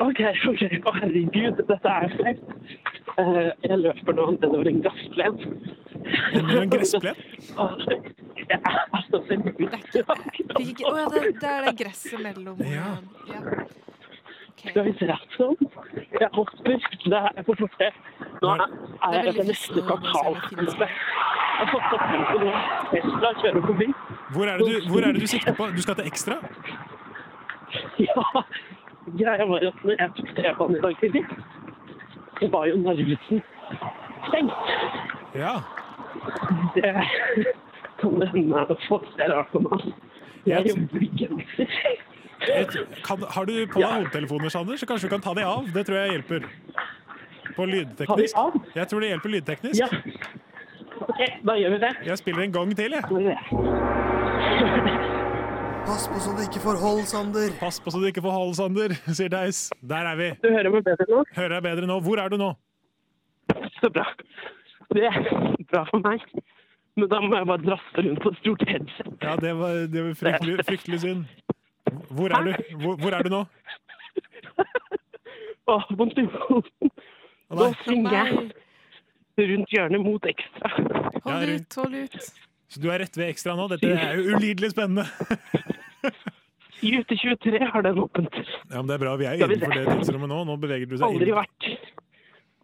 OK, 0.00 0.20
OK. 0.50 0.62
Å, 0.86 0.92
herregud, 1.00 1.60
dette 1.68 1.92
er 1.94 2.08
flaut. 2.16 2.40
Eh, 3.18 3.50
jeg 3.66 3.78
løper 3.82 4.16
nå 4.16 4.26
nedover 4.36 4.68
en 4.70 4.80
gassplen. 4.84 5.38
Nedover 6.34 6.62
en 6.62 6.72
gressplen? 6.72 7.20
Jeg 8.50 8.60
er 8.60 9.04
så 9.10 9.20
selvbildet. 9.28 9.84
Fikk 9.90 10.70
ikke- 10.70 10.96
ja, 10.96 11.04
det, 11.14 11.22
det 11.40 11.50
er 11.50 11.64
det 11.68 11.76
gresset 11.84 12.20
mellom 12.24 12.56
Ja. 12.64 12.96
ja. 13.28 13.40
Skal 14.60 14.84
vi 14.84 14.92
se 14.98 15.06
sånn. 15.38 15.56
Jeg 16.20 16.28
hopper. 16.34 16.76
Det 17.04 17.20
er 17.20 17.42
på 17.46 17.54
forte. 17.56 17.86
Nå 18.42 18.48
er 18.54 18.64
er 19.08 19.14
jeg 19.24 19.28
etter 19.34 19.46
neste 19.48 19.80
kvartalskampe. 19.86 20.88
Jeg 20.88 21.66
har 21.66 21.70
fått 21.70 21.94
opp 21.96 22.04
tempoet 22.10 22.42
nå. 22.44 22.52
Tesla 22.90 23.30
kjører 23.40 23.64
forbi. 23.70 23.88
Hvor 24.34 24.46
er, 24.48 24.58
det 24.58 24.66
du, 24.68 24.88
hvor 24.90 25.00
er 25.06 25.12
det 25.12 25.20
du 25.20 25.26
sikter 25.26 25.56
på? 25.56 25.70
Du 25.76 25.80
skal 25.82 25.94
til 26.00 26.06
Ekstra? 26.12 26.36
Ja. 28.00 28.42
Greia 29.06 29.44
var 29.48 29.64
at 29.66 29.84
når 29.84 29.96
jeg 29.98 30.10
tok 30.16 30.28
T-banen 30.36 30.76
i 30.76 30.80
dag 30.80 30.96
tidlig, 31.00 31.24
så 32.38 32.48
var 32.52 32.66
jo 32.68 32.76
Narvesen 32.76 33.42
stengt. 34.28 34.72
Ja. 35.34 35.54
Det 36.74 36.92
kan 38.00 38.20
det 38.20 38.28
hende 38.34 38.76
folk 38.88 39.06
ser 39.16 39.32
rart 39.32 39.50
på 39.52 39.62
meg. 39.64 39.90
Jeg 40.46 40.70
jobber 40.70 41.04
i 41.04 41.10
genser. 41.20 41.68
Har 43.34 43.44
du 43.44 43.54
på 43.68 43.80
deg 43.80 43.90
hodetelefoner, 43.90 44.48
Sander, 44.48 44.76
så 44.80 44.86
kanskje 44.88 45.08
du 45.08 45.14
kan 45.16 45.24
ta 45.24 45.34
de 45.36 45.44
av? 45.44 45.68
Det 45.74 45.86
tror 45.86 45.98
jeg 46.00 46.16
hjelper. 46.16 46.46
På 47.56 47.66
lydteknisk. 47.68 48.36
Jeg 48.74 48.88
tror 48.88 49.00
det 49.04 49.12
hjelper 49.12 49.34
lydteknisk. 49.36 49.80
Ja. 49.80 49.88
OK, 51.00 51.20
da 51.44 51.56
gjør 51.58 51.76
vi 51.76 51.82
det. 51.84 51.92
Jeg 52.06 52.18
spiller 52.20 52.46
en 52.46 52.52
gang 52.52 52.76
til, 52.76 52.96
jeg. 52.96 53.99
Pass 55.90 56.04
på 56.06 56.20
så 56.22 56.30
du 56.38 56.40
ikke 56.44 56.60
får 56.62 56.76
hold, 56.78 57.00
Sander. 57.10 57.50
Pass 57.58 57.80
på 57.82 57.90
så 57.90 57.98
du 57.98 58.04
ikke 58.06 58.22
får 58.22 58.30
hold, 58.30 58.52
Sander, 58.54 58.92
sier 59.10 59.30
Theis. 59.32 59.58
Der 59.90 60.06
er 60.06 60.18
vi. 60.20 60.28
Du 60.38 60.46
hører 60.52 60.70
meg 60.70 60.84
bedre 60.86 61.06
nå? 61.08 61.22
Hører 61.34 61.54
jeg 61.56 61.64
bedre 61.64 61.88
nå. 61.90 61.96
Hvor 62.04 62.20
er 62.22 62.30
du 62.30 62.36
nå? 62.38 62.50
Så 63.80 63.88
bra. 63.90 64.04
Det 64.94 65.08
er 65.08 65.16
bra 65.72 65.80
for 65.88 66.04
meg. 66.04 66.22
Men 66.94 67.10
da 67.10 67.18
må 67.24 67.32
jeg 67.34 67.48
bare 67.50 67.64
drasse 67.64 68.04
rundt 68.06 68.22
på 68.22 68.30
et 68.30 68.38
stort 68.38 68.62
headset. 68.70 69.08
Ja, 69.24 69.32
det 69.42 69.50
var, 69.58 69.80
det 69.90 70.04
var 70.06 70.14
fryktelig, 70.20 70.54
fryktelig 70.68 71.00
synd. 71.02 71.24
Hvor 72.20 72.36
er 72.38 72.46
du? 72.46 72.76
Hvor, 72.84 72.94
hvor 73.02 73.16
er 73.18 73.26
du 73.26 73.34
nå? 73.34 73.40
Å, 75.74 75.80
vondt 75.98 76.22
i 76.22 76.26
hodet. 76.36 76.92
Nå 77.50 77.66
svinger 77.82 78.14
jeg 78.14 79.50
rundt 79.50 79.74
hjørnet 79.74 80.06
mot 80.06 80.30
ekstra. 80.36 80.70
Hold 81.26 81.56
ut, 81.56 81.80
Hold 81.82 81.98
ut. 82.04 82.30
Så 82.70 82.80
du 82.80 82.86
er 82.92 83.02
rett 83.02 83.16
ved 83.18 83.32
Ekstra 83.32 83.56
nå? 83.58 83.66
Dette 83.72 83.88
er 83.90 84.20
jo 84.20 84.36
ulidelig 84.36 84.70
spennende. 84.70 85.06
I 86.86 86.92
ute 86.96 87.16
23 87.18 87.58
har 87.72 87.82
den 87.84 87.98
åpent. 88.00 88.36
Ja, 88.70 88.78
men 88.78 88.86
Det 88.88 88.94
er 88.94 89.02
bra 89.02 89.16
vi 89.20 89.26
er 89.28 89.36
innenfor 89.36 89.74
det 89.74 89.82
tidsrommet 89.90 90.30
nå. 90.30 90.38
Nå 90.48 90.56
beveger 90.62 90.88
du 90.88 90.94
deg 90.94 91.04
Aldri 91.04 91.28
inn. 91.28 91.36
vært 91.36 91.66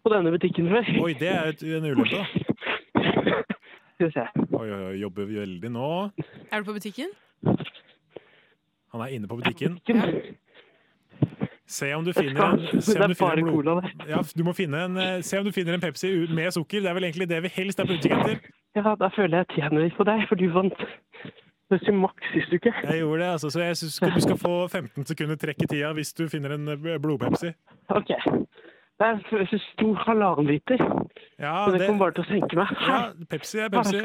på 0.06 0.12
denne 0.14 0.32
butikken 0.32 0.70
før. 0.70 0.92
Oi, 1.02 1.12
det 1.18 1.28
er 1.32 1.50
et, 1.50 1.66
en 1.66 1.88
ulempe, 1.90 2.22
da. 2.22 2.24
Skal 3.96 4.06
vi 4.06 4.12
se. 4.14 4.24
Oi, 4.46 4.64
oi, 4.70 4.80
oi, 4.92 4.96
jobber 5.02 5.28
veldig 5.28 5.72
nå. 5.74 5.90
Er 6.22 6.62
du 6.62 6.70
på 6.70 6.76
butikken? 6.78 7.12
Han 8.94 9.04
er 9.04 9.12
inne 9.18 9.28
på 9.28 9.40
butikken. 9.42 9.80
Ja. 9.90 10.06
Se 11.66 11.88
om 11.96 12.04
du 12.06 12.12
finner 12.14 12.52
en, 12.54 12.80
se 12.80 12.94
om 13.02 13.10
du 13.10 13.16
finner 13.18 13.40
en 13.42 13.48
blod... 13.50 13.88
Ja, 14.06 14.20
du 14.22 14.44
må 14.46 14.52
finne 14.54 14.84
en, 14.86 15.00
eh, 15.02 15.16
se 15.26 15.40
om 15.40 15.44
du 15.44 15.50
finner 15.52 15.74
en 15.74 15.82
Pepsi 15.82 16.12
med 16.30 16.54
sukker. 16.54 16.84
Det 16.84 16.92
er 16.92 16.94
vel 16.94 17.08
egentlig 17.08 17.26
det 17.28 17.40
vi 17.42 17.50
helst 17.56 17.82
er 17.82 17.88
på 17.88 17.96
utkikk 17.98 18.14
etter. 18.20 18.38
Ja, 18.76 18.94
da 19.00 19.08
føler 19.16 19.38
jeg 19.40 19.46
jeg 19.48 19.56
tjener 19.56 19.86
litt 19.86 19.96
på 19.96 20.04
deg, 20.04 20.26
for 20.28 20.36
du 20.36 20.46
vant 20.52 20.74
Pepsi 21.70 21.92
Max 21.96 22.28
sist 22.34 22.52
uke. 22.52 22.70
Jeg 22.84 23.00
gjorde 23.00 23.22
det, 23.22 23.30
altså, 23.32 23.50
så 23.50 23.62
jeg 23.64 23.76
syns 23.80 23.96
du 24.04 24.20
skal 24.22 24.38
få 24.38 24.52
15 24.68 25.06
sekunder 25.08 25.38
trekk 25.40 25.64
i 25.64 25.68
tida 25.72 25.92
hvis 25.96 26.12
du 26.14 26.26
finner 26.30 26.54
en 26.54 26.68
eh, 26.74 26.98
blodpepsi. 27.02 27.50
OK. 27.96 28.12
Det 28.96 29.04
er 29.06 29.16
en 29.16 29.48
så 29.50 29.58
stor 29.72 29.94
halvannen 30.06 30.46
liter. 30.52 30.78
Ja, 31.40 31.64
Så 31.66 31.72
det 31.72 31.80
det- 31.80 31.88
kommer 31.88 32.04
bare 32.06 32.14
til 32.16 32.24
å 32.24 32.28
senke 32.28 32.56
meg. 32.56 32.68
Ja, 32.86 33.00
Pepsi 33.32 33.58
er 33.64 33.68
Pepsi. 33.72 34.04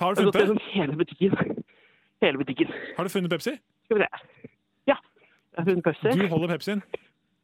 Har 0.00 0.14
du 0.14 0.22
funnet 0.22 0.34
det? 0.54 0.62
hele 0.72 0.96
butikken. 0.96 1.36
Hele 2.22 2.38
butikken. 2.38 2.72
Har 2.96 3.04
du 3.04 3.10
funnet 3.10 3.30
Pepsi? 3.30 3.58
Skal 3.84 3.98
vi 3.98 4.02
se. 4.06 4.48
Ja. 4.86 4.96
Jeg 4.96 5.58
har 5.58 5.64
funnet 5.64 5.84
Pepsi. 5.84 6.14
Du 6.18 6.26
holder 6.28 6.48
Pepsien. 6.56 6.82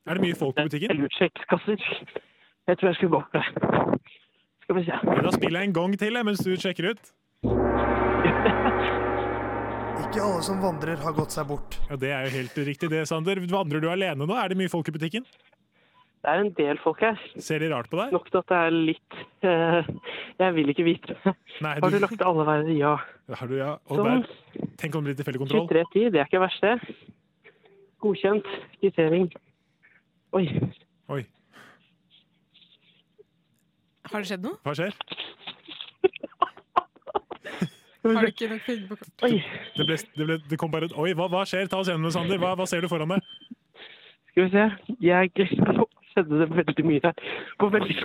Er 0.06 0.14
det 0.14 0.22
mye 0.22 0.34
folk 0.38 0.56
på 0.56 0.62
butikken? 0.70 1.04
Utsjekkskasser. 1.04 1.82
Jeg 2.66 2.78
tror 2.78 2.88
jeg 2.88 2.94
skulle 2.96 3.16
opp 3.16 3.32
der. 3.32 3.98
Skal 4.66 4.76
vi 4.80 4.84
se. 4.88 4.96
Da 5.22 5.30
spiller 5.30 5.62
jeg 5.62 5.68
en 5.70 5.74
gang 5.76 5.92
til 6.00 6.16
mens 6.26 6.40
du 6.42 6.50
sjekker 6.58 6.90
ut. 6.90 7.12
Ikke 10.06 10.22
alle 10.22 10.42
som 10.42 10.58
vandrer, 10.62 10.98
har 11.02 11.14
gått 11.14 11.34
seg 11.34 11.46
bort. 11.46 11.76
Ja, 11.90 11.96
Det 12.00 12.10
er 12.10 12.26
jo 12.26 12.32
helt 12.34 12.58
riktig 12.66 12.90
det, 12.90 13.04
Sander. 13.06 13.38
Vandrer 13.50 13.80
du 13.84 13.86
alene 13.92 14.26
nå? 14.26 14.34
Er 14.34 14.50
det 14.50 14.58
mye 14.58 14.72
folk 14.72 14.90
i 14.90 14.94
butikken? 14.96 15.24
Det 16.26 16.32
er 16.32 16.42
en 16.42 16.50
del 16.58 16.80
folk 16.82 16.98
her. 17.04 17.20
Ser 17.38 17.62
de 17.62 17.68
rart 17.70 17.86
på 17.92 18.00
deg? 18.00 18.10
Nok 18.16 18.26
til 18.32 18.40
at 18.40 18.48
det 18.50 18.58
er 18.58 18.74
litt 18.74 19.18
eh, 19.46 19.90
Jeg 20.42 20.54
vil 20.56 20.72
ikke 20.72 20.86
vite 20.88 21.14
Nei, 21.62 21.76
du... 21.78 21.84
Har 21.84 21.92
du 21.94 21.98
lagt 22.02 22.24
alle 22.26 22.46
veier 22.48 22.72
ja? 22.74 22.94
Har 23.38 23.46
du, 23.50 23.54
ja. 23.60 23.76
Og 23.86 24.00
Sånn. 24.00 24.24
der, 24.26 24.66
tenk 24.82 24.98
om 24.98 25.06
det 25.06 25.12
blir 25.12 25.20
tilfeldig 25.20 25.44
kontroll. 25.44 25.68
2310, 25.70 26.10
det 26.16 26.18
er 26.22 26.26
ikke 26.26 26.42
verst, 26.42 26.66
det. 26.66 26.74
Godkjent. 28.02 28.50
Kvittering. 28.80 29.28
Oi. 30.34 30.44
Oi, 31.14 31.22
Har 34.12 34.22
det 34.22 34.28
skjedd 34.30 34.44
noe? 34.46 34.56
hva 34.66 34.74
skjer? 34.76 34.92
Har 38.06 38.22
du 38.22 38.30
ikke 38.30 38.48
nok 38.52 38.62
penger 38.66 38.86
på 38.90 38.96
kort? 39.00 39.24
Oi. 39.26 39.42
Det, 39.76 39.86
ble, 39.86 39.96
det, 39.98 40.24
ble, 40.28 40.36
det 40.50 40.58
kom 40.60 40.70
bare 40.70 40.86
et 40.86 40.94
Oi, 40.94 41.10
hva, 41.18 41.26
hva 41.32 41.42
skjer? 41.48 41.66
Ta 41.70 41.80
oss 41.82 41.90
gjennom 41.90 42.06
det, 42.06 42.14
Sander. 42.14 42.38
Hva, 42.38 42.54
hva 42.58 42.66
ser 42.70 42.84
du 42.84 42.88
foran 42.92 43.16
deg? 43.16 43.32
Skal 44.30 44.44
vi 44.44 44.50
se. 44.52 44.66
Jeg 45.02 45.32
skjedde 46.12 46.38
det 46.40 46.46
veldig 46.54 46.84
mye 46.86 47.00
her. 47.02 47.16
På 47.60 47.68
veldig. 47.72 47.96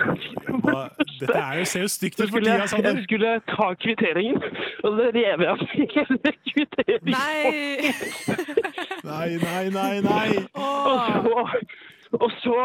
Hva, 0.64 0.80
dette 1.20 1.38
er 1.38 1.60
jo, 1.60 1.68
ser 1.70 1.86
jo 1.86 1.92
stygt 1.92 2.18
ut 2.18 2.24
for 2.24 2.32
skulle 2.32 2.50
tida, 2.50 2.66
Sander. 2.72 2.98
jeg 2.98 3.06
skulle 3.06 3.32
ta 3.52 3.68
kvitteringen, 3.84 4.42
og 4.82 4.98
så 4.98 5.08
rev 5.16 5.46
jeg 5.46 5.50
av 5.54 5.64
hele 5.76 6.34
kvitteringen. 6.50 7.14
Nei! 7.14 7.94
Nei, 9.06 9.30
nei, 9.46 9.64
nei, 9.78 9.94
nei. 10.06 10.28
Og 10.58 10.96
så, 11.24 11.36
og 12.18 12.30
så 12.42 12.58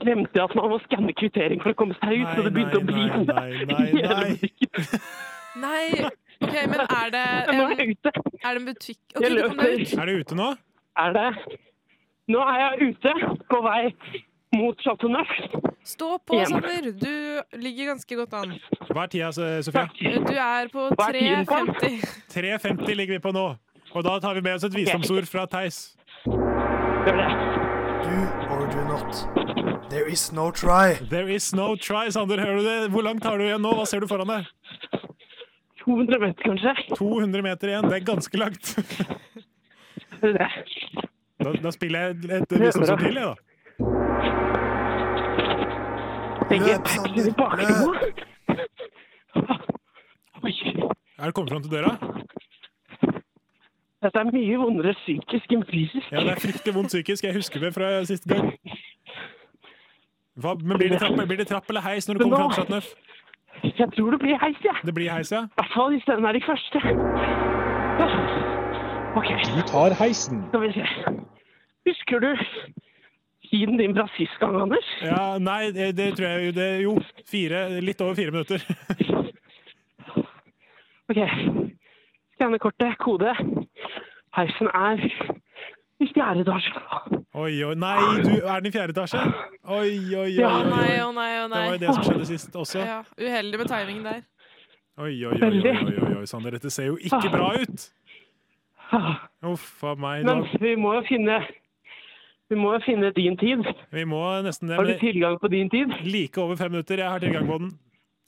glemte 0.00 0.38
jeg 0.38 0.44
at 0.44 0.56
man 0.58 0.72
må 0.72 0.78
skanne 0.86 1.14
kvittering 1.16 1.62
for 1.62 1.74
å 1.74 1.78
komme 1.78 1.96
seg 2.00 2.22
ut, 2.22 2.32
så 2.36 2.46
det 2.46 2.54
begynte 2.56 2.80
å 2.80 2.86
bli 2.88 3.06
Nei, 3.30 3.50
nei, 3.70 3.92
nei, 3.96 4.10
nei. 4.14 4.98
Nei! 5.60 6.10
OK, 6.40 6.56
men 6.72 6.80
er 6.80 7.10
det 7.12 7.24
en, 7.50 7.60
er 7.60 7.80
er 7.80 8.54
det 8.54 8.60
en 8.60 8.66
butikk 8.66 9.00
okay, 9.16 9.28
Jeg 9.28 9.36
du 9.36 9.48
kom 9.48 9.58
deg 9.60 9.82
ut. 9.82 9.94
Er 9.98 10.10
det 10.10 10.16
ute 10.22 10.38
nå? 10.38 10.48
Er 11.04 11.16
det? 11.16 11.28
Nå 12.30 12.42
er 12.46 12.60
jeg 12.62 12.90
ute, 12.90 13.14
på 13.50 13.60
vei 13.64 13.82
mot 14.56 14.82
Chateau 14.82 15.10
Neuf. 15.10 15.32
Stå 15.84 16.18
på. 16.26 16.38
Sander. 16.48 16.90
Du 16.92 17.58
ligger 17.58 17.86
ganske 17.92 18.16
godt 18.16 18.34
an. 18.34 18.54
Hva 18.90 19.06
er 19.06 19.12
tida, 19.12 19.32
Sofia? 19.32 19.86
Du 19.98 20.34
er 20.34 20.70
på? 20.72 20.88
3,50. 21.00 22.06
3.50 22.34 22.94
ligger 22.94 23.18
vi 23.18 23.22
på 23.24 23.34
nå. 23.34 23.48
Og 23.90 24.06
da 24.06 24.18
tar 24.22 24.38
vi 24.38 24.44
med 24.46 24.54
oss 24.54 24.64
et 24.68 24.76
visdomsord 24.76 25.26
fra 25.30 25.46
Theis. 25.50 25.96
Gjør 26.26 27.22
det. 27.24 27.30
Do 28.06 28.16
or 28.54 28.66
do 28.70 28.86
not. 28.88 29.69
There 29.90 30.06
is 30.08 30.32
no 30.32 30.50
try. 30.52 30.94
There 31.10 31.28
is 31.28 31.52
no 31.54 31.74
try, 31.76 32.08
Sander. 32.10 32.38
Hører 32.38 32.56
du 32.56 32.64
det? 32.64 32.90
Hvor 32.90 33.02
langt 33.02 33.24
har 33.24 33.38
du 33.38 33.44
igjen 33.44 33.62
nå? 33.62 33.72
Hva 33.74 33.86
ser 33.90 34.00
du 34.00 34.06
foran 34.06 34.28
deg? 34.30 34.46
200 35.82 36.20
meter, 36.22 36.42
kanskje. 36.46 36.74
200 36.94 37.42
meter 37.42 37.72
igjen. 37.72 37.88
Det 37.90 37.96
er 37.98 38.04
ganske 38.12 38.38
langt. 38.38 38.74
Da, 41.40 41.48
da 41.64 41.70
spiller 41.72 42.10
jeg 42.10 42.10
et 42.36 42.50
visdomsord 42.52 43.00
til, 43.00 43.16
jeg, 43.16 43.24
da. 43.24 43.34
Løp, 46.52 46.88
Sander. 46.92 47.22
Løp. 47.24 48.20
Er 51.16 51.24
du 51.26 51.32
kommet 51.32 51.50
fram 51.54 51.62
til 51.64 51.72
døra? 51.72 51.94
Dette 54.04 54.20
er 54.20 54.28
mye 54.32 54.60
vondere 54.60 54.92
psykisk 55.00 55.56
enn 55.56 55.64
fysisk. 55.68 56.12
Ja, 56.12 56.20
det 56.24 56.36
er 56.36 56.44
fryktelig 56.44 56.76
vondt 56.76 56.92
psykisk. 56.92 57.24
Jeg 57.24 57.36
husker 57.40 57.64
det 57.64 57.72
fra 57.76 57.90
siste 58.08 58.28
gang. 58.28 58.52
Hva, 60.40 60.54
men 60.62 60.78
blir 60.80 60.90
det, 60.94 60.98
trapp, 61.02 61.16
blir 61.28 61.40
det 61.42 61.48
trapp 61.50 61.68
eller 61.70 61.84
heis 61.84 62.08
når 62.08 62.14
du 62.18 62.24
kommer 62.24 62.50
fram 62.54 62.66
til 62.66 62.74
Neuf? 62.74 62.90
Jeg 63.76 63.88
tror 63.96 64.10
det 64.14 64.20
blir 64.22 64.38
heis, 64.40 64.56
jeg. 64.64 64.76
Det 64.88 64.94
blir 64.96 65.10
heis, 65.12 65.32
ja. 65.34 65.42
I 65.44 65.58
hvert 65.60 65.72
fall 65.74 65.90
hvis 65.92 66.06
den 66.08 66.24
er 66.24 66.32
de 66.38 66.42
første. 66.46 66.80
OK, 69.18 69.30
Du 69.56 69.62
tar 69.66 69.94
heisen. 69.98 70.44
skal 70.48 70.60
vi 70.62 70.72
se. 70.72 70.84
Husker 71.88 72.18
du 72.22 72.30
tiden 73.50 73.76
din 73.80 73.94
fra 73.96 74.06
sist 74.16 74.36
gang, 74.40 74.54
Anders? 74.62 74.88
ja 75.02 75.38
nei, 75.42 75.72
det, 75.74 75.88
det 75.98 76.12
tror 76.16 76.28
jeg 76.28 76.46
jo 76.46 76.52
det 76.60 76.68
Jo, 76.84 76.92
fire, 77.26 77.64
litt 77.82 78.00
over 78.00 78.14
fire 78.14 78.30
minutter. 78.30 78.62
OK. 81.10 81.20
Skanne 82.36 82.58
kortet, 82.62 82.94
kode. 83.02 83.32
Heisen 84.38 84.70
er 84.70 85.02
i 86.00 86.06
fjerde 86.14 86.44
etasje. 86.46 87.19
Oi, 87.30 87.52
oi, 87.62 87.74
nei, 87.78 87.98
du 88.24 88.32
er 88.42 88.58
den 88.58 88.66
i 88.66 88.72
fjerde 88.74 88.90
etasje? 88.90 89.20
Oi, 89.70 89.92
oi, 89.94 90.16
oi. 90.18 90.30
Ja, 90.34 90.48
oi, 90.58 90.64
Nei, 90.66 90.86
oi. 90.96 90.98
å 91.04 91.12
nei, 91.14 91.28
Det 91.38 91.50
var 91.54 91.70
jo 91.76 91.78
det 91.84 91.94
som 91.94 92.02
skjedde 92.08 92.26
sist 92.26 92.56
også. 92.58 92.80
Ja, 92.82 92.96
uheldig 93.20 93.60
med 93.60 93.70
timingen 93.70 94.02
der. 94.08 94.22
Oi, 94.98 95.12
oi, 95.28 95.36
oi, 95.36 95.46
oi, 95.46 95.60
oi, 95.62 95.94
oi, 95.94 96.14
oi, 96.18 96.26
Sander, 96.26 96.56
dette 96.58 96.72
ser 96.74 96.88
jo 96.90 96.96
ikke 96.98 97.30
bra 97.30 97.52
ut! 97.62 97.86
Uff 99.46 99.84
a 99.86 99.94
meg. 99.94 100.24
Men 100.26 100.42
Da. 100.42 100.58
vi 100.58 100.74
må 100.76 100.96
jo 100.98 101.04
finne 101.06 101.38
vi 102.50 102.56
må 102.58 102.72
jo 102.74 102.80
finne 102.82 103.12
din 103.14 103.36
tid. 103.38 103.62
Vi 103.94 104.02
må 104.10 104.18
nesten 104.42 104.66
det. 104.72 104.76
Har 104.80 104.84
du 104.88 104.96
tilgang 104.98 105.36
på 105.38 105.48
din 105.52 105.70
tid? 105.70 105.92
Like 106.02 106.36
over 106.42 106.56
fem 106.58 106.72
minutter. 106.74 106.98
Jeg 106.98 107.06
har 107.14 107.20
tilgang 107.22 107.46
på 107.46 107.58
den. 107.62 107.70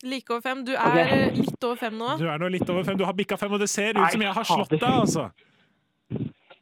Like 0.07 0.31
over 0.31 0.41
fem. 0.45 0.63
Du 0.65 0.71
er 0.79 1.01
eh, 1.03 1.33
litt 1.35 1.65
over 1.67 1.75
fem 1.81 1.99
nå. 1.99 2.13
Du 2.21 2.29
er 2.31 2.39
nå 2.39 2.47
litt 2.55 2.71
over 2.71 2.85
fem. 2.87 2.95
Du 2.97 3.03
har 3.05 3.13
bikka 3.19 3.35
fem, 3.37 3.51
og 3.51 3.59
det 3.59 3.69
ser 3.69 3.99
ut 3.99 4.13
som 4.15 4.23
jeg 4.23 4.33
har 4.39 4.47
slått 4.47 4.71
deg, 4.77 4.87
altså. 4.87 5.27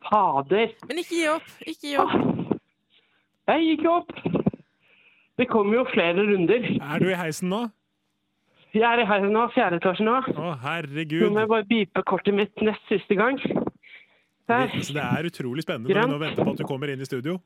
Fader. 0.08 0.72
Men 0.88 1.02
ikke 1.02 1.16
gi 1.18 1.26
opp. 1.32 1.50
Ikke 1.66 1.88
gi 1.90 1.96
opp. 2.00 2.14
Jeg 3.50 3.66
gikk 3.66 3.84
opp. 3.90 4.12
Det 5.40 5.46
kommer 5.50 5.80
jo 5.80 5.84
flere 5.90 6.22
runder. 6.28 6.66
Er 6.80 7.02
du 7.02 7.08
i 7.10 7.16
heisen 7.18 7.48
nå? 7.52 7.64
Jeg 8.76 8.84
er 8.86 9.00
i 9.02 9.06
heisen 9.08 9.32
nå, 9.34 9.46
fjerde 9.54 9.80
etasje 9.80 10.04
nå. 10.06 10.18
Å, 10.30 10.34
Nå 10.36 10.50
herregud. 10.62 11.24
må 11.34 11.42
jeg 11.42 11.50
bare 11.50 11.66
bipe 11.66 12.02
kortet 12.06 12.36
mitt 12.36 12.62
nest 12.62 12.84
siste 12.92 13.16
gang. 13.18 13.40
Der. 13.42 14.68
Det, 14.68 14.78
altså, 14.78 14.94
det 14.94 15.02
er 15.06 15.26
utrolig 15.30 15.62
spennende 15.64 15.90
når 15.94 16.06
vi 16.06 16.12
nå 16.12 16.20
venter 16.22 16.44
på 16.46 16.52
at 16.54 16.60
du 16.62 16.66
kommer 16.68 16.92
inn 16.92 17.02
i 17.02 17.08
studio. 17.08 17.38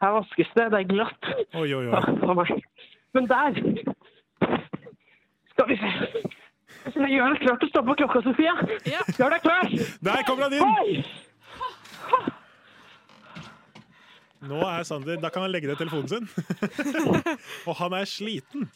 Her 0.00 0.14
vaskes 0.16 0.50
det. 0.56 0.66
Det 0.72 0.80
er 0.80 0.88
glatt. 0.88 1.28
Oi, 1.58 1.68
oi, 1.74 1.84
oi. 1.92 2.58
Men 3.16 3.28
der 3.28 3.60
Skal 5.52 5.68
vi 5.72 5.76
se. 5.80 5.92
Jeg 6.98 7.10
gjør 7.12 7.34
deg 7.34 7.40
klar 7.42 7.56
til 7.60 7.68
å 7.68 7.72
stoppe 7.72 7.94
klokka, 8.00 8.20
Sofia. 8.24 8.54
Ja. 8.88 9.02
Gjør 9.18 9.34
deg 9.34 9.42
klar. 9.44 9.72
Der 10.08 10.22
kommer 10.28 10.48
han 10.48 10.54
inn! 10.56 10.62
Oi! 10.64 11.02
Nå 14.48 14.58
er 14.62 14.84
Sander 14.86 15.18
Da 15.18 15.30
kan 15.34 15.42
han 15.42 15.50
legge 15.50 15.70
ned 15.70 15.80
telefonen 15.80 16.08
sin. 16.08 16.28
og 17.68 17.74
han 17.80 17.96
er 17.98 18.06
sliten. 18.08 18.68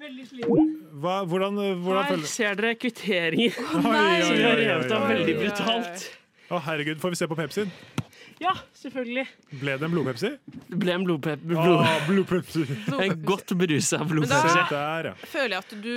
Veldig 0.00 0.26
sliten. 0.26 0.70
Hva, 1.02 1.20
hvordan 1.30 1.58
hvordan 1.82 2.08
Her 2.10 2.28
ser 2.30 2.56
dere 2.58 2.74
kvitteringer 2.78 3.54
Oi, 3.54 3.82
oi, 3.82 4.22
som 4.22 4.34
oi, 4.34 4.42
har 4.42 4.54
oi, 4.54 4.62
revet 4.62 4.94
av 4.94 5.04
oi, 5.04 5.10
veldig 5.12 5.36
brutalt. 5.38 6.08
Å, 6.50 6.62
herregud. 6.68 7.02
Får 7.02 7.14
vi 7.14 7.20
se 7.22 7.30
på 7.30 7.38
Pepsien? 7.38 7.70
Ja, 8.42 8.52
selvfølgelig. 8.74 9.24
Ble 9.60 9.76
det 9.78 9.86
en 9.86 9.92
blodpepsi? 9.94 10.30
Det 10.70 10.78
ble 10.82 10.94
en 10.96 11.04
blodpep... 11.06 11.44
Ah, 11.54 11.94
blodpepsi. 12.08 12.64
En 13.04 13.14
godt 13.22 13.54
brusa 13.58 14.00
Men 14.02 14.10
blodpepsi. 14.10 14.58
da 14.58 14.66
Der, 14.72 15.08
ja. 15.12 15.14
føler 15.30 15.54
jeg 15.56 15.62
at 15.62 15.74
du 15.84 15.94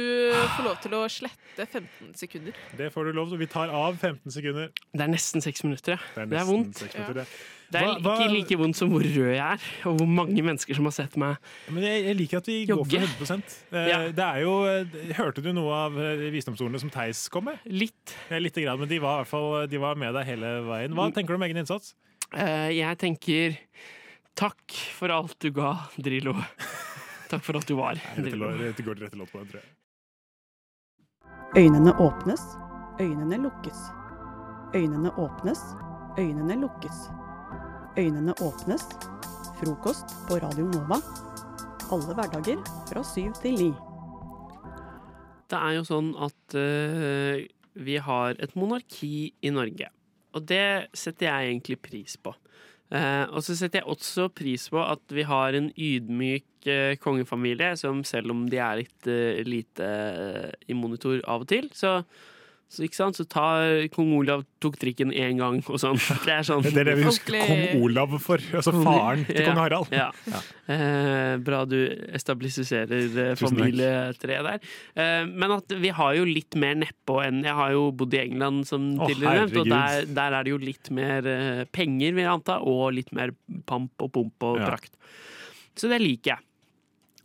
får 0.56 0.68
lov 0.70 0.80
til 0.86 0.98
å 1.00 1.04
slette 1.10 1.66
15 1.66 2.14
sekunder. 2.22 2.58
Det 2.78 2.92
får 2.94 3.10
du 3.10 3.18
lov 3.18 3.32
til. 3.34 3.42
Vi 3.42 3.50
tar 3.52 3.74
av 3.74 3.98
15 3.98 4.32
sekunder. 4.38 4.70
Det 4.94 5.06
er 5.08 5.14
nesten 5.14 5.42
6 5.44 5.64
minutter, 5.66 5.98
ja. 5.98 6.02
Det 6.16 6.26
er 6.28 6.34
Det 6.36 6.42
er 6.44 6.50
vondt. 6.52 6.82
minutter, 6.86 7.22
det. 7.24 7.28
Det 7.68 7.82
er 7.82 7.84
Hva- 7.84 7.98
hva- 8.00 8.14
ikke 8.24 8.32
like 8.32 8.56
vondt 8.62 8.78
som 8.80 8.88
hvor 8.94 9.04
rød 9.04 9.34
jeg 9.34 9.42
er, 9.44 9.64
og 9.90 9.98
hvor 10.00 10.08
mange 10.08 10.40
mennesker 10.40 10.78
som 10.78 10.86
har 10.88 10.94
sett 10.96 11.18
meg 11.20 11.36
Men 11.68 11.84
jeg, 11.84 12.06
jeg 12.06 12.16
liker 12.16 12.38
at 12.40 12.46
vi 12.48 12.56
går 12.70 12.78
Jogge. 12.80 13.02
for 13.18 13.26
100 13.28 13.58
eh, 13.74 13.90
Ja. 13.92 13.98
Det 14.16 14.24
er 14.24 14.40
jo 14.46 14.54
eh, 14.72 15.12
Hørte 15.18 15.44
du 15.44 15.50
noe 15.52 15.74
av 15.76 15.98
eh, 16.00 16.30
visdomsordene 16.32 16.80
som 16.80 16.90
Theis 16.94 17.26
kom 17.34 17.44
med? 17.50 17.60
Litt. 17.68 18.14
Ja, 18.32 18.40
litt 18.40 18.56
grann, 18.56 18.80
men 18.80 18.88
de 18.88 19.02
var 19.04 19.18
i 19.18 19.26
hvert 19.26 19.32
fall 19.34 19.68
de 19.68 19.82
var 19.84 20.00
med 20.00 20.16
deg 20.16 20.30
hele 20.32 20.54
veien. 20.70 20.96
Hva 20.96 21.10
tenker 21.12 21.36
du 21.36 21.42
om 21.42 21.44
egen 21.50 21.60
innsats? 21.60 21.92
Eh, 22.36 22.70
Jeg 22.78 22.98
tenker 23.00 23.58
takk 24.38 24.74
for 24.98 25.14
alt 25.14 25.38
du 25.40 25.52
ga, 25.56 25.74
Drillo. 25.96 26.36
Takk 27.32 27.44
for 27.44 27.60
at 27.60 27.68
du 27.68 27.76
var. 27.80 28.00
Drillo. 28.16 28.52
dette 28.60 28.84
går 28.86 28.96
til 28.96 29.08
rette 29.08 29.20
låt 29.20 29.32
på 29.32 29.42
den, 29.42 29.48
tror 29.52 29.62
jeg. 29.62 29.74
Øynene 31.58 31.94
åpnes, 32.04 32.44
øynene 33.00 33.40
lukkes. 33.44 33.80
Øynene 34.76 35.12
åpnes, 35.18 35.62
øynene 36.20 36.60
lukkes. 36.62 37.08
Øynene 37.98 38.36
åpnes. 38.44 38.84
Frokost 39.58 40.12
på 40.28 40.38
Radio 40.44 40.68
Nova. 40.70 41.00
Alle 41.92 42.14
hverdager 42.14 42.60
fra 42.90 43.04
syv 43.08 43.34
til 43.42 43.56
ni. 43.58 43.70
Det 45.48 45.58
er 45.58 45.78
jo 45.80 45.86
sånn 45.88 46.12
at 46.20 46.58
uh, 46.60 47.40
vi 47.80 47.96
har 48.04 48.36
et 48.44 48.54
monarki 48.60 49.32
i 49.42 49.52
Norge. 49.56 49.88
Og 50.38 50.46
det 50.50 50.90
setter 50.98 51.30
jeg 51.30 51.52
egentlig 51.52 51.80
pris 51.84 52.18
på. 52.22 52.36
Uh, 52.88 53.28
og 53.36 53.42
så 53.44 53.52
setter 53.58 53.82
jeg 53.82 53.92
også 53.92 54.30
pris 54.32 54.70
på 54.72 54.80
at 54.80 55.12
vi 55.12 55.26
har 55.28 55.58
en 55.58 55.68
ydmyk 55.76 56.70
uh, 56.72 56.94
kongefamilie 57.04 57.74
som 57.76 58.00
selv 58.08 58.32
om 58.32 58.46
de 58.48 58.62
er 58.64 58.80
litt 58.80 59.10
uh, 59.12 59.42
lite 59.44 59.90
i 60.72 60.78
monitor 60.78 61.20
av 61.28 61.44
og 61.44 61.50
til, 61.52 61.68
så 61.76 61.98
så, 62.68 62.84
ikke 62.84 62.98
sant? 62.98 63.16
så 63.16 63.24
tar 63.24 63.86
kong 63.96 64.10
Olav 64.18 64.42
tok 64.60 64.76
trikken 64.82 65.14
én 65.16 65.38
gang 65.40 65.62
og 65.72 65.78
sånn. 65.80 65.96
Det 66.28 66.34
er 66.34 66.44
sånn 66.44 66.66
Det 66.66 66.74
er 66.82 66.90
det 66.90 66.96
vi 67.00 67.06
husker 67.08 67.38
kong 67.48 67.84
Olav 67.86 68.18
for. 68.20 68.44
Altså 68.52 68.74
faren 68.76 69.24
til 69.30 69.46
kong 69.48 69.62
Harald. 69.62 69.94
Ja. 69.96 70.10
Eh, 70.68 71.38
bra 71.48 71.62
du 71.70 71.78
establiserer 72.18 72.92
eh, 73.24 73.32
familietreet 73.40 74.50
der. 74.50 74.60
Eh, 75.00 75.24
men 75.32 75.56
at 75.56 75.72
vi 75.80 75.94
har 75.96 76.18
jo 76.20 76.26
litt 76.28 76.58
mer 76.60 76.76
nedpå 76.84 77.22
enn 77.24 77.40
Jeg 77.48 77.56
har 77.56 77.72
jo 77.78 77.86
bodd 77.96 78.18
i 78.18 78.22
England, 78.26 78.68
som 78.68 78.90
Å, 79.00 79.08
tidligere 79.08 79.46
nevnt, 79.46 79.62
og 79.64 79.72
der, 79.72 80.12
der 80.20 80.38
er 80.42 80.44
det 80.50 80.56
jo 80.58 80.60
litt 80.68 80.92
mer 81.00 81.32
eh, 81.32 81.64
penger, 81.72 82.12
vil 82.18 82.26
jeg 82.26 82.34
anta, 82.34 82.60
og 82.68 82.92
litt 83.00 83.16
mer 83.16 83.32
pamp 83.70 83.96
og 84.04 84.12
pomp 84.20 84.48
og 84.52 84.60
Ja. 84.60 84.74
prakt. 84.74 84.92
Så 85.78 85.88
det 85.88 86.02
liker 86.04 86.36
jeg. 86.36 86.44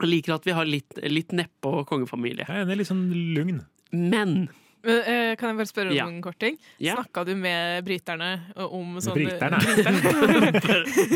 Jeg 0.02 0.08
liker 0.10 0.34
at 0.38 0.46
vi 0.46 0.54
har 0.54 0.66
litt, 0.68 0.98
litt 1.10 1.30
nedpå 1.34 1.82
kongefamilie. 1.88 2.46
Jeg 2.46 2.50
er 2.62 2.66
enig, 2.66 2.78
litt 2.82 2.90
sånn 2.94 3.06
lugn. 3.34 3.62
Men 3.92 4.48
Men, 4.82 4.98
eh, 5.02 5.36
kan 5.38 5.48
jeg 5.52 5.56
bare 5.60 5.66
spørre 5.70 5.90
om 5.92 5.96
Ja. 5.96 6.06
en 6.10 6.22
kort 6.22 6.38
ting? 6.42 6.56
Ja. 6.82 6.94
Snakka 6.96 7.24
du 7.24 7.34
med 7.36 7.84
briterne 7.86 8.30
om 8.56 8.96
sånn 9.00 9.14
Briterne? 9.20 9.58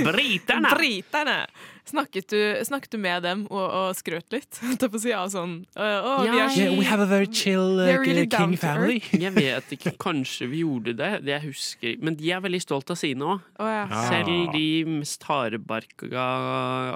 Briterne! 0.06 0.70
Briterne! 0.76 1.38
Snakket 1.86 2.32
du, 2.32 2.38
snakket 2.66 2.96
du 2.96 2.98
med 2.98 3.22
dem 3.22 3.44
og, 3.46 3.62
og 3.62 3.92
skrøt 3.94 4.26
litt? 4.34 4.58
Holdt 4.64 4.82
jeg 4.82 4.90
på 4.90 4.98
å 4.98 5.02
si, 5.04 5.12
av 5.14 5.30
sånn 5.30 5.60
øh, 5.78 5.98
å, 6.02 6.16
vi 6.24 6.32
er 6.32 6.50
Yeah, 6.56 6.78
we 6.78 6.84
have 6.88 7.02
a 7.02 7.06
very 7.06 7.26
chill, 7.30 7.78
uh, 7.78 7.84
really 8.00 8.26
king 8.30 8.56
family. 8.58 9.02
Jeg 9.12 9.32
vet 9.36 9.72
ikke, 9.76 9.92
kanskje 10.00 10.46
vi 10.50 10.58
gjorde 10.64 10.92
det. 10.98 11.10
Det 11.26 11.32
jeg 11.34 11.44
husker. 11.50 11.96
Men 12.02 12.16
de 12.18 12.32
er 12.32 12.40
veldig 12.42 12.62
stolt 12.64 12.90
av 12.90 12.96
sine 12.98 13.22
òg. 13.22 13.40
Oh, 13.60 13.70
ja. 13.70 13.86
Selv 14.08 14.52
de 14.54 14.84
mest 14.96 15.22
hardbarka 15.28 16.26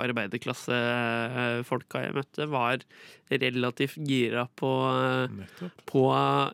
arbeiderklassefolka 0.01 2.01
jeg 2.07 2.15
møtte, 2.17 2.47
var 2.51 2.79
relativt 3.31 3.97
gira 3.97 4.47
på, 4.59 4.71
på 5.87 6.03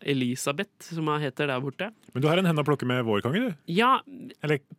Elisabeth, 0.02 0.92
som 0.92 1.08
hun 1.08 1.22
heter 1.22 1.48
der 1.48 1.60
borte. 1.64 1.90
Men 2.12 2.22
du 2.24 2.28
har 2.28 2.40
en 2.40 2.46
henne 2.48 2.62
å 2.62 2.66
plukke 2.66 2.88
med 2.88 3.04
vår 3.04 3.20
konge, 3.24 3.40
du? 3.40 3.50
Ja, 3.72 4.00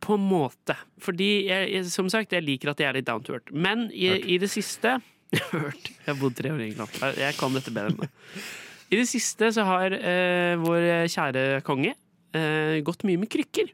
på 0.04 0.18
en 0.18 0.26
måte. 0.26 0.76
Fordi 1.02 1.48
jeg, 1.48 1.70
jeg, 1.74 1.86
som 1.94 2.10
sagt, 2.10 2.34
jeg 2.34 2.46
liker 2.46 2.74
at 2.74 2.82
jeg 2.82 2.90
er 2.90 3.00
litt 3.00 3.10
down 3.10 3.24
to 3.26 3.34
earth. 3.38 3.47
Men 3.52 3.88
i, 3.92 4.10
i 4.36 4.38
det 4.42 4.50
siste 4.52 4.98
Hørt. 5.52 5.90
Jeg 5.92 6.08
har 6.08 6.20
bodd 6.22 6.36
tre 6.38 6.52
år 6.54 6.62
i 6.64 6.70
England. 6.72 6.94
Jeg- 7.20 7.36
kan 7.40 7.54
dette 7.58 7.74
bedre 7.76 7.92
enn 7.92 8.00
det. 8.06 8.10
I 8.94 9.00
det 9.02 9.08
siste 9.10 9.50
så 9.52 9.66
har 9.68 9.92
eh, 9.92 10.54
vår 10.64 10.86
kjære 11.12 11.42
konge 11.68 11.92
eh, 12.32 12.78
gått 12.88 13.04
mye 13.04 13.20
med 13.20 13.28
krykker. 13.34 13.74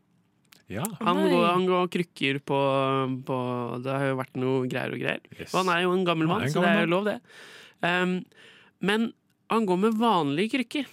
Ja. 0.73 0.85
Han 1.05 1.19
går, 1.29 1.43
han 1.51 1.65
går 1.69 1.89
krykker 1.93 2.39
på, 2.41 2.57
på 3.27 3.37
Det 3.83 3.93
har 3.93 4.07
jo 4.09 4.15
vært 4.17 4.39
noe 4.41 4.63
greier 4.71 4.95
og 4.95 5.03
greier. 5.03 5.21
Og 5.51 5.59
han 5.59 5.69
er 5.75 5.83
jo 5.83 5.91
en 5.93 6.05
gammel 6.07 6.29
mann, 6.31 6.47
så 6.49 6.63
det 6.63 6.71
er 6.71 6.81
jo 6.87 6.91
lov, 6.95 7.11
det. 7.11 7.19
Um, 7.85 8.15
men 8.81 9.11
han 9.53 9.67
går 9.69 9.81
med 9.83 9.99
vanlige 10.01 10.55
krykker. 10.55 10.89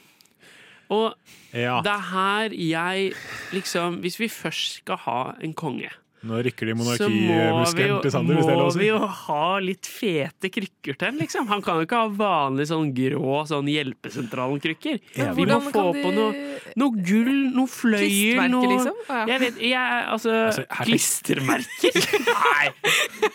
Og 0.91 1.15
Ja. 1.57 1.79
det 1.87 1.93
er 1.95 2.05
her 2.11 2.53
jeg 2.59 3.13
liksom 3.55 4.01
Hvis 4.03 4.19
vi 4.21 4.27
først 4.29 4.81
skal 4.83 4.99
ha 5.07 5.19
en 5.41 5.55
konge 5.55 5.89
Nå 6.21 6.37
rykker 6.45 6.69
de 6.69 6.75
så 6.77 6.77
må 6.85 7.09
vi, 7.09 7.21
monarkimuskelen 7.31 8.03
til 8.05 8.13
Sander, 8.13 8.37
hvis 8.37 8.45
det 8.45 8.53
er 8.53 8.59
lov 8.61 8.67
må 8.67 8.69
å 8.69 8.75
si. 8.75 8.81
vi 8.83 8.89
jo 8.91 8.99
ha 9.09 9.45
litt 9.65 9.89
fete 9.89 10.51
krykker 10.53 10.99
til 11.01 11.07
ham, 11.09 11.17
liksom. 11.23 11.47
Han 11.49 11.63
kan 11.65 11.79
jo 11.81 11.87
ikke 11.87 11.97
ha 12.03 12.11
vanlig 12.13 12.67
sånn 12.69 12.91
grå 12.93 13.39
sånn 13.49 13.71
Hjelpesentralen-krykker. 13.73 14.99
Ja, 15.17 15.31
Vi 15.33 15.47
må 15.49 15.61
få 15.71 15.85
på 15.97 16.11
de- 16.11 16.17
noe, 16.19 16.45
noe 16.77 17.05
gull, 17.09 17.33
noe 17.57 17.67
fløyel, 17.73 18.43
noe 18.53 18.69
liksom? 18.75 19.01
Å, 19.09 19.17
ja. 19.23 19.27
Jeg 19.33 19.41
vet 19.47 19.61
jeg, 19.65 20.05
Altså, 20.11 20.37
Altså, 20.51 20.67
klistremerker? 20.85 21.97
Nei! 22.29 22.69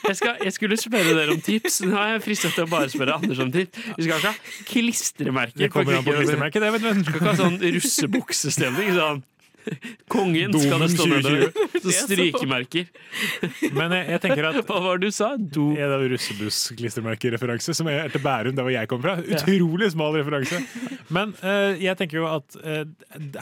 Jeg, 0.06 0.16
skal, 0.22 0.38
jeg 0.46 0.54
skulle 0.54 0.78
spørre 0.78 1.16
dere 1.18 1.34
om 1.34 1.42
tips. 1.42 1.82
Nå 1.86 1.96
har 1.98 2.14
jeg 2.16 2.24
fristet 2.28 2.54
til 2.54 2.68
å 2.68 2.70
bare 2.70 2.90
spørre 2.94 3.18
Anders 3.18 3.40
om 3.42 3.50
tips. 3.54 3.82
Vi 3.98 4.06
skal 4.06 4.20
ikke 4.20 4.30
ha 4.30 4.36
klistremerker. 4.70 5.58
Det 5.66 5.72
kommer 5.74 5.98
an 5.98 6.06
på 6.06 6.14
klistremerket, 6.20 6.62
det, 6.62 6.72
vet 6.78 6.86
du. 6.86 6.92
Vi 6.94 7.08
skal 7.10 7.20
ikke 7.22 7.32
ha 7.34 7.40
sånn 7.42 7.58
russebuksestemning. 7.80 8.94
Sånn. 8.96 9.24
Kongen 10.16 10.54
skal 10.60 10.84
det 10.84 10.90
stå 10.94 11.08
nedover. 11.10 11.46
2020. 11.56 11.82
Så 11.86 11.96
strykemerker. 12.06 12.90
Men 13.78 13.96
jeg, 13.98 14.08
jeg 14.14 14.24
tenker 14.26 14.50
at 14.50 14.60
Hva 14.68 14.82
var 14.84 15.02
det 15.02 15.12
du 15.12 15.16
sa? 15.16 15.32
Do. 15.38 15.68
Ja, 15.78 15.90
det 15.92 16.00
var 16.02 16.14
russebuss-klistremerkereferanse, 16.16 17.76
som 17.78 17.90
er 17.92 18.12
til 18.14 18.24
Bærum, 18.24 18.56
der 18.58 18.68
hvor 18.68 18.76
jeg 18.76 18.92
kommer 18.92 19.10
fra. 19.10 19.40
Utrolig 19.40 19.92
smal 19.94 20.20
referanse. 20.20 20.62
Men 21.14 21.36
uh, 21.42 21.74
jeg 21.82 21.98
tenker 22.02 22.22
jo 22.22 22.30
at 22.30 22.60
uh, 22.62 22.84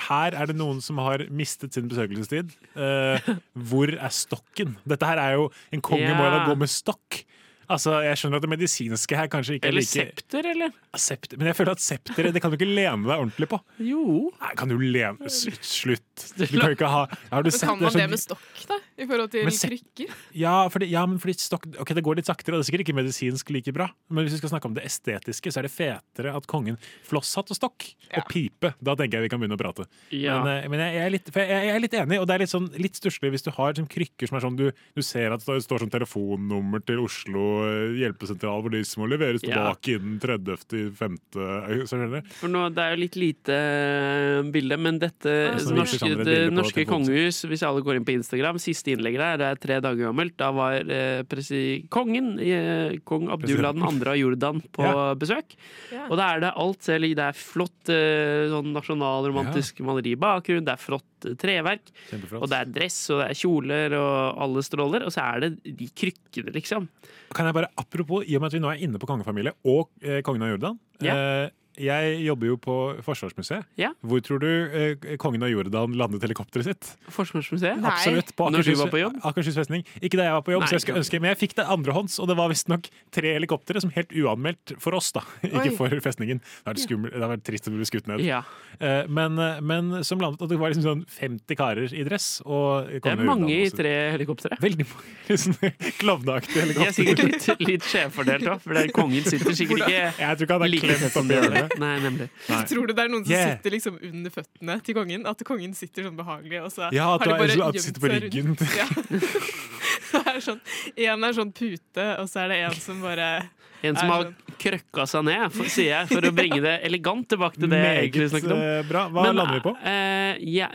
her 0.10 0.40
er 0.40 0.52
det 0.52 0.58
noen 0.60 0.82
som 0.84 1.02
har 1.04 1.26
mistet 1.34 1.76
sin 1.76 1.90
besøkelsestid. 1.92 2.56
Uh, 2.78 3.36
hvor 3.54 3.94
er 3.94 4.14
stokken? 4.14 4.78
Dette 4.90 5.08
her 5.08 5.22
er 5.22 5.38
jo 5.40 5.50
En 5.74 5.82
konge 5.84 6.10
må 6.16 6.26
jo 6.26 6.34
da 6.34 6.44
gå 6.48 6.58
med 6.60 6.72
stokk. 6.72 7.24
Altså, 7.72 7.96
Jeg 8.04 8.20
skjønner 8.20 8.42
at 8.42 8.46
det 8.46 8.52
medisinske 8.52 9.18
her 9.18 9.30
kanskje 9.32 9.58
ikke 9.58 9.70
er 9.70 9.74
Eller 9.74 9.86
like 9.86 9.94
septer, 9.94 10.50
eller? 10.52 10.74
Septer, 11.00 11.40
Men 11.40 11.50
jeg 11.50 11.58
føler 11.58 11.78
at 11.78 11.84
septer 11.84 12.32
det 12.34 12.42
kan 12.42 12.52
du 12.52 12.58
ikke 12.58 12.68
lene 12.70 13.08
deg 13.08 13.14
ordentlig 13.16 13.48
på. 13.52 13.60
Jo. 13.84 14.04
Nei, 14.42 14.52
kan 14.60 14.72
du 14.72 14.76
lene 14.80 15.32
Slutt. 15.32 16.02
Du 16.44 16.60
kan 16.60 16.74
ikke 16.74 16.90
ha 16.90 17.06
Har 17.32 17.46
du 17.46 17.50
Men 17.50 17.56
sett 17.56 17.70
kan 17.70 17.80
man 17.82 17.96
det 17.96 18.08
med 18.12 18.22
stokk, 18.22 18.44
da? 18.70 18.78
I 18.98 19.08
forhold 19.10 19.32
til 19.34 19.48
Men 19.48 19.58
krykker? 19.58 20.14
Ja, 20.38 20.56
fordi, 20.70 20.90
ja, 20.92 21.06
men 21.10 21.20
fordi 21.22 21.36
stokk, 21.42 21.66
ok, 21.82 21.94
det 21.98 22.04
går 22.06 22.20
litt 22.20 22.30
saktere, 22.30 22.56
og 22.56 22.62
det 22.62 22.66
er 22.66 22.70
sikkert 22.70 22.86
ikke 22.86 22.98
medisinsk 22.98 23.50
like 23.54 23.74
bra. 23.74 23.88
Men 24.14 24.28
hvis 24.28 24.36
vi 24.36 24.42
skal 24.44 24.54
snakke 24.54 24.70
om 24.70 24.76
det 24.78 24.84
estetiske, 24.86 25.54
så 25.54 25.62
er 25.62 25.68
det 25.68 25.74
fetere 25.74 26.34
at 26.38 26.48
kongen 26.50 26.78
flosshatt 27.08 27.50
og 27.54 27.58
stokk 27.58 27.88
og 28.14 28.30
pipe. 28.30 28.74
Da 28.84 28.96
tenker 29.00 29.18
jeg 29.18 29.28
vi 29.28 29.32
kan 29.34 29.42
begynne 29.42 29.58
å 29.58 29.62
prate. 29.62 29.88
Ja. 30.14 30.38
Men, 30.44 30.52
eh, 30.54 30.70
men 30.70 30.84
jeg, 30.84 30.98
jeg, 30.98 31.08
er 31.08 31.16
litt, 31.16 31.34
jeg, 31.34 31.50
jeg 31.50 31.74
er 31.74 31.84
litt 31.84 31.98
enig, 32.04 32.20
og 32.22 32.30
det 32.30 32.38
er 32.38 32.46
litt, 32.46 32.54
sånn, 32.54 32.70
litt 32.82 33.02
stusslig 33.02 33.34
hvis 33.34 33.48
du 33.48 33.52
har 33.56 33.74
sånn, 33.80 33.90
krykker 33.90 34.30
som 34.30 34.38
er 34.38 34.46
sånn 34.46 34.60
du, 34.60 34.68
du 34.70 35.06
ser 35.06 35.34
at 35.34 35.44
det 35.46 35.60
står 35.66 35.86
sånn 35.86 35.94
telefonnummer 35.94 36.86
til 36.86 37.02
Oslo 37.08 37.53
hjelpesentral 38.00 38.62
hvor 38.64 38.74
disse 38.74 39.00
må 39.00 39.08
leveres 39.10 39.44
Ja. 39.46 39.74
tilbake 39.74 39.98
innen 39.98 40.20
30. 40.20 40.92
5. 40.98 41.18
Så 41.34 41.88
skjønner 41.90 42.10
du? 42.22 42.30
For 42.40 42.52
nå, 42.52 42.64
Det 42.74 42.84
er 42.84 42.96
jo 42.96 43.02
litt 43.04 43.18
lite 43.20 43.54
eh, 43.58 44.42
bilde, 44.54 44.78
men 44.80 45.00
dette 45.02 45.34
så 45.62 45.76
norske, 45.76 46.10
det 46.24 46.38
norske 46.54 46.86
kongehus, 46.90 47.44
hvis 47.50 47.64
alle 47.68 47.84
går 47.86 48.00
inn 48.00 48.06
på 48.08 48.16
Instagram, 48.18 48.60
siste 48.62 48.94
innlegget 48.96 49.20
der, 49.24 49.38
det 49.38 49.48
er 49.52 49.62
tre 49.68 49.80
dager 49.84 50.08
gammelt, 50.10 50.36
da 50.40 50.52
var 50.56 50.80
eh, 50.90 51.24
presi 51.30 51.86
kongen, 51.94 52.36
eh, 52.40 52.98
kong 53.06 53.30
Abdullah 53.34 53.74
Presidenten. 53.74 54.04
2. 54.04 54.10
av 54.14 54.18
Jordan, 54.18 54.62
på 54.74 54.84
Ja. 54.84 55.14
besøk. 55.16 55.56
Ja. 55.92 56.08
Og 56.10 56.18
da 56.18 56.34
er 56.36 56.40
det 56.42 56.54
alt 56.56 56.82
ser 56.84 57.00
Det 57.04 57.20
er 57.20 57.34
flott 57.36 57.84
sånn 57.86 58.72
nasjonalromantisk 58.74 59.80
maleri 59.86 60.14
i 60.14 60.20
bakgrunnen, 60.20 60.66
det 60.66 60.74
er 60.74 60.82
flott 60.82 61.13
treverk, 61.40 61.92
og 62.40 62.46
det 62.52 62.60
er 62.60 62.72
dress, 62.76 63.00
og 63.14 63.22
det 63.22 63.30
er 63.32 63.40
kjoler, 63.40 63.98
og 64.00 64.44
alle 64.46 64.64
stråler, 64.66 65.08
og 65.08 65.16
så 65.16 65.26
er 65.26 65.46
det 65.46 65.76
de 65.80 65.90
krykkene, 65.96 66.54
liksom. 66.56 66.88
Kan 67.34 67.50
jeg 67.50 67.58
bare, 67.58 67.72
Apropos, 67.80 68.26
i 68.28 68.38
og 68.38 68.44
med 68.44 68.52
at 68.52 68.58
vi 68.58 68.64
nå 68.64 68.72
er 68.72 68.86
inne 68.86 69.02
på 69.02 69.10
kongefamilie 69.10 69.56
og 69.66 69.90
eh, 70.04 70.22
kongen 70.26 70.46
av 70.46 70.54
Jordan. 70.54 70.80
Ja. 71.04 71.16
Eh, 71.18 71.52
jeg 71.80 72.20
jobber 72.28 72.52
jo 72.52 72.58
på 72.62 72.76
Forsvarsmuseet. 73.06 73.66
Ja. 73.80 73.90
Hvor 74.06 74.22
tror 74.24 74.42
du 74.44 74.50
eh, 74.50 75.16
kongen 75.22 75.44
av 75.46 75.50
Jordan 75.50 75.96
landet 75.98 76.26
helikopteret 76.26 76.68
sitt? 76.68 76.90
Forsvarsmuseet? 77.14 77.82
Absolutt. 77.82 78.34
På 78.38 78.50
Når 78.54 78.62
du 78.62 78.72
Akershus, 78.72 78.82
var 78.84 78.92
på 78.94 79.02
jobb? 79.02 79.18
Akershus 79.26 79.58
festning. 79.58 79.86
Ikke 80.02 80.20
da 80.20 80.28
jeg 80.28 80.36
var 80.38 80.46
på 80.46 80.54
jobb, 80.54 80.66
Nei, 80.66 80.70
så 80.70 80.78
jeg 80.78 80.86
skulle 80.86 81.02
ønske, 81.02 81.22
men 81.24 81.34
jeg 81.34 81.40
fikk 81.42 81.56
det 81.58 81.66
andrehånds, 81.74 82.20
og 82.22 82.30
det 82.30 82.38
var 82.38 82.52
visstnok 82.52 82.90
tre 83.14 83.34
helikoptre 83.40 83.82
som 83.82 83.94
helt 83.96 84.14
uanmeldt 84.14 84.76
for 84.84 84.98
oss, 84.98 85.10
da. 85.16 85.26
Ikke 85.50 85.72
Oi. 85.72 85.76
for 85.80 86.04
festningen. 86.06 86.44
Det 86.44 86.68
har 86.68 86.76
vært, 86.76 86.84
skummelt, 86.86 87.16
det 87.16 87.22
hadde 87.22 87.32
vært 87.34 87.48
trist 87.50 87.72
å 87.72 87.74
bli 87.74 87.90
skutt 87.90 88.12
ned. 88.12 88.24
Ja. 88.28 88.44
Eh, 88.80 89.10
men, 89.10 89.40
eh, 89.42 89.62
men 89.66 90.04
som 90.06 90.22
landet, 90.22 90.46
og 90.46 90.54
det 90.54 90.62
var 90.62 90.74
liksom 90.74 90.86
sånn 90.86 91.04
50 91.10 91.60
karer 91.60 91.98
i 91.98 92.06
dress. 92.06 92.30
Og 92.46 92.94
Det 92.94 93.16
er 93.16 93.26
mange 93.26 93.50
i 93.54 93.70
tre 93.74 93.94
helikoptre. 94.14 94.60
Veldig 94.62 94.88
mange 94.92 95.40
sånne 95.42 95.74
klovneaktige 96.02 96.70
De 96.70 96.78
er 96.86 96.96
sikkert 96.96 97.26
litt, 97.26 97.50
litt 97.66 97.90
skjevfordelt 97.90 98.48
òg, 98.54 98.62
for 98.64 98.94
kongen 98.94 99.26
sitter 99.26 99.56
sikkert 99.58 99.84
ikke 99.84 100.00
Jeg 100.00 100.38
tror 100.38 100.46
ikke 100.46 100.58
han 100.58 100.66
er 100.68 100.72
like 100.72 100.88
klemt 100.88 101.04
tett 101.04 101.16
som 101.16 101.30
de 101.70 102.08
andre. 102.10 102.30
Nei. 102.50 102.64
Tror 102.70 102.88
du 102.88 102.94
det 102.94 103.04
er 103.06 103.10
noen 103.14 103.24
som 103.26 103.34
Yeah. 103.34 103.56
sitter 103.58 103.72
liksom 103.72 103.98
under 104.02 104.30
føttene 104.32 104.78
til 104.84 104.96
kongen? 104.96 105.26
At 105.28 105.44
kongen 105.48 105.74
sitter 105.76 106.04
sånn 106.04 106.18
behagelig, 106.18 106.62
og 106.64 106.72
så 106.72 106.90
Ja, 106.94 107.14
at 107.16 107.22
har 107.24 107.38
de 107.38 107.48
bare 107.48 107.68
at 107.70 107.76
gjemt 107.76 107.82
sitter 107.82 108.02
på 108.02 108.12
ryggen. 108.12 108.54
rundt? 108.54 108.62
Ja. 108.78 108.88
Det 110.14 110.22
er 110.30 110.40
sånn, 110.46 110.60
en 110.98 111.24
er 111.26 111.34
sånn 111.34 111.52
pute, 111.54 112.04
og 112.22 112.28
så 112.30 112.44
er 112.44 112.48
det 112.52 112.58
en 112.68 112.76
som 112.80 113.00
bare 113.02 113.50
En 113.84 113.96
som 113.98 114.10
har 114.10 114.24
sånn- 114.26 114.58
krøkka 114.62 115.06
seg 115.10 115.24
ned, 115.26 115.52
for, 115.52 115.66
sier 115.66 115.90
jeg, 115.90 116.08
for 116.08 116.22
å 116.22 116.32
bringe 116.36 116.62
det 116.62 116.76
elegant 116.86 117.28
tilbake 117.28 117.58
til 117.60 117.68
det 117.72 117.80
jeg 117.82 118.12
egentlig 118.12 118.30
snakket 118.30 118.54
om. 118.54 118.62
eh, 118.62 118.84
bra. 118.88 119.08
Hva 119.10 119.26
lander 119.34 119.58
vi 119.58 119.64
på? 119.66 119.74
eh, 119.84 120.38
ja, 120.54 120.70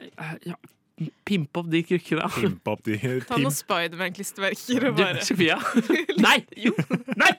ja, 0.44 0.54
pimpe 1.24 1.62
opp 1.62 1.70
de 1.70 1.82
krykkene. 1.86 2.26
Pimp 2.34 2.66
opp 2.68 2.82
de 2.82 2.98
Ta 3.28 3.38
noen 3.38 3.54
Spiderman-klistremerker 3.54 4.88
og 4.90 4.96
Du, 4.98 5.04
Sofia? 5.24 5.56
Nei! 6.26 6.44
Jo! 6.56 6.72
Nei! 7.16 7.32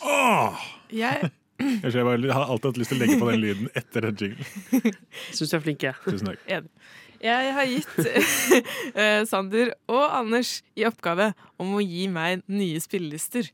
Åh! 0.00 1.30
Jeg 1.78 1.92
jeg 1.94 2.32
har 2.34 2.46
alltid 2.46 2.70
hatt 2.70 2.80
lyst 2.80 2.92
til 2.92 2.98
å 2.98 3.02
legge 3.04 3.18
på 3.20 3.30
den 3.30 3.42
lyden 3.44 3.70
etter 3.78 4.06
den 4.08 4.24
jinglen. 4.24 4.94
Syns 5.36 5.52
du 5.52 5.56
er 5.58 5.64
flink, 5.64 5.86
jeg. 5.86 5.98
Tusen 6.06 6.32
takk. 6.32 6.44
Enig. 6.58 6.70
Jeg 7.20 7.52
har 7.52 7.66
gitt 7.68 7.98
eh, 9.00 9.22
Sander 9.28 9.74
og 9.92 10.06
Anders 10.06 10.54
i 10.72 10.86
oppgave 10.88 11.34
om 11.60 11.74
å 11.76 11.82
gi 11.84 12.06
meg 12.08 12.46
nye 12.48 12.80
spillelister. 12.80 13.50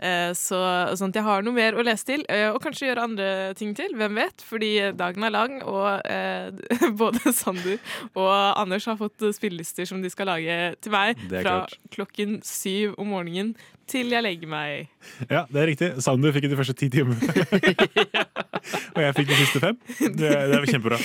Eh, 0.00 0.32
Så, 0.36 0.58
sånn 0.96 1.12
jeg 1.14 1.24
har 1.26 1.42
noe 1.44 1.52
mer 1.56 1.76
å 1.76 1.84
lese 1.84 2.06
til, 2.08 2.22
eh, 2.32 2.48
og 2.50 2.60
kanskje 2.64 2.88
gjøre 2.88 3.04
andre 3.04 3.28
ting 3.58 3.74
til. 3.76 3.92
Hvem 3.98 4.16
vet? 4.16 4.44
Fordi 4.46 4.70
dagen 4.96 5.26
er 5.26 5.34
lang, 5.34 5.58
og 5.68 6.00
eh, 6.08 6.48
både 7.02 7.34
Sander 7.36 7.76
og 8.14 8.32
Anders 8.60 8.88
har 8.88 8.96
fått 9.00 9.20
spillelister 9.36 9.88
som 9.88 10.00
de 10.02 10.10
skal 10.12 10.30
lage 10.32 10.56
til 10.80 10.94
meg 10.94 11.20
fra 11.28 11.42
klart. 11.44 11.76
klokken 11.92 12.40
syv 12.46 12.96
om 13.00 13.12
morgenen 13.12 13.54
til 13.90 14.12
jeg 14.14 14.22
legger 14.22 14.50
meg. 14.50 14.90
Ja, 15.26 15.44
det 15.50 15.60
er 15.60 15.66
riktig. 15.72 15.88
Sander 16.04 16.32
fikk 16.36 16.46
de 16.52 16.58
første 16.58 16.76
ti 16.78 16.88
timene. 16.92 17.18
og 18.94 19.00
jeg 19.04 19.16
fikk 19.20 19.28
de 19.32 19.38
siste 19.42 19.62
fem. 19.62 19.78
Det, 20.00 20.30
det 20.30 20.56
er 20.58 20.66
kjempebra. 20.70 20.98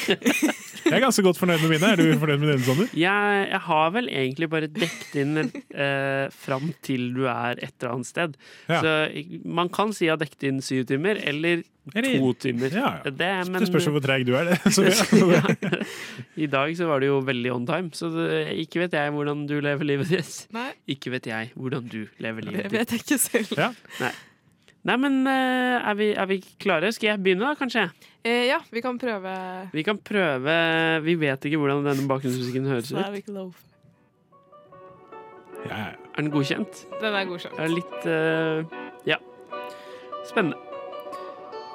Jeg 0.85 0.93
er 0.99 1.01
ganske 1.01 1.23
godt 1.25 1.39
fornøyd 1.41 1.63
med 1.65 1.71
mine. 1.75 1.91
Er 1.95 2.01
du 2.01 2.19
fornøyd 2.21 2.41
med 2.43 2.51
dine, 2.53 2.65
Sander? 2.67 2.89
Jeg, 3.01 3.37
jeg 3.49 3.61
har 3.67 3.93
vel 3.95 4.09
egentlig 4.13 4.49
bare 4.51 4.67
dekket 4.69 5.15
inn 5.23 5.39
eh, 5.45 6.25
fram 6.35 6.67
til 6.85 7.07
du 7.15 7.23
er 7.31 7.57
et 7.57 7.73
eller 7.79 7.95
annet 7.95 8.09
sted. 8.11 8.35
Ja. 8.69 8.81
Så 8.85 8.91
man 9.57 9.71
kan 9.73 9.95
si 9.97 10.05
jeg 10.05 10.13
har 10.13 10.21
dekket 10.21 10.45
inn 10.51 10.61
syv 10.65 10.85
timer, 10.91 11.17
eller 11.25 11.63
Eller- 11.93 12.17
to 12.21 12.33
timer. 12.41 12.69
Ja, 12.73 12.91
ja. 13.05 13.11
Det, 13.13 13.31
men, 13.49 13.59
Det 13.61 13.67
spørs 13.69 13.85
jo 13.89 13.95
hvor 13.95 14.01
treig 14.05 14.23
du 14.25 14.33
er. 14.37 14.51
Det. 14.53 14.59
Så, 14.77 14.85
ja. 14.85 15.41
ja. 15.65 15.81
I 16.37 16.47
dag 16.49 16.73
så 16.77 16.87
var 16.89 17.01
det 17.03 17.09
jo 17.11 17.19
veldig 17.25 17.51
on 17.53 17.65
time, 17.69 17.91
så 17.93 18.09
det, 18.13 18.29
ikke 18.65 18.81
vet 18.85 18.95
jeg 18.97 19.13
hvordan 19.13 19.43
du 19.49 19.57
lever 19.61 19.85
livet 19.93 20.09
ditt. 20.13 20.37
Nei. 20.55 20.69
Ikke 20.89 21.13
vet 21.13 21.29
jeg 21.29 21.51
hvordan 21.57 21.85
du 21.91 22.03
lever 22.21 22.41
Det 22.45 22.51
livet 22.51 22.63
ditt. 22.69 22.73
vet 22.79 22.95
jeg 22.95 23.05
ikke 23.05 23.19
selv. 23.21 23.53
Ja. 23.57 23.69
Nei. 24.01 24.13
Nei, 24.85 24.95
men 25.01 25.15
eh, 25.25 25.81
er, 25.89 25.95
vi, 25.97 26.11
er 26.13 26.27
vi 26.29 26.37
klare? 26.61 26.91
Skal 26.93 27.07
jeg 27.15 27.21
begynne, 27.25 27.47
da, 27.47 27.55
kanskje? 27.57 27.87
Eh, 28.21 28.43
ja, 28.51 28.59
vi 28.69 28.83
kan 28.85 28.99
prøve. 29.01 29.31
Vi 29.73 29.83
kan 29.85 29.97
prøve 29.97 30.57
Vi 31.05 31.15
vet 31.21 31.47
ikke 31.49 31.57
hvordan 31.61 31.81
denne 31.87 32.05
bakgrunnsmusikken 32.09 32.67
høres 32.69 32.91
ut. 32.93 33.31
Loaf. 33.33 33.63
Er 35.65 35.95
den 36.19 36.29
godkjent? 36.29 36.83
Den 37.01 37.17
er 37.17 37.25
godkjent. 37.25 37.57
Er 37.57 37.71
litt 37.73 38.05
uh, 38.05 38.77
Ja. 39.09 39.17
Spennende. 40.29 40.57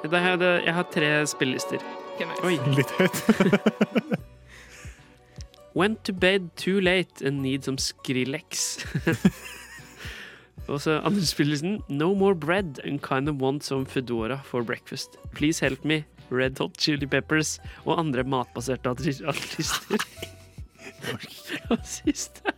Jeg, 0.03 0.39
det- 0.39 0.63
jeg 0.65 0.73
har 0.73 0.87
tre 0.91 1.09
spillelister. 1.27 1.83
Okay, 2.15 2.25
nice. 2.25 2.43
Oi. 2.47 2.55
Litt 2.75 2.91
høyt. 2.97 4.21
Went 5.75 6.03
to 6.03 6.13
bed 6.13 6.49
too 6.55 6.79
late 6.79 7.21
and 7.25 7.41
need 7.43 7.63
some 7.63 7.77
Skrillex. 7.77 8.85
Og 10.67 10.81
så 10.81 10.99
andre 11.05 11.25
spillelsen. 11.25 11.79
No 11.89 12.13
more 12.13 12.35
bread 12.35 12.79
and 12.85 13.01
kind 13.01 13.29
of 13.29 13.41
want 13.41 13.63
some 13.63 13.85
Foodora 13.85 14.41
for 14.43 14.63
breakfast. 14.63 15.17
Please 15.33 15.59
help 15.59 15.85
me. 15.85 16.03
Red 16.31 16.59
Hot 16.59 16.77
Chili 16.79 17.05
Peppers 17.05 17.59
og 17.85 17.99
andre 17.99 18.23
matbaserte 18.23 18.89
artister. 18.89 20.05
Og 21.69 21.79
siste. 21.97 22.53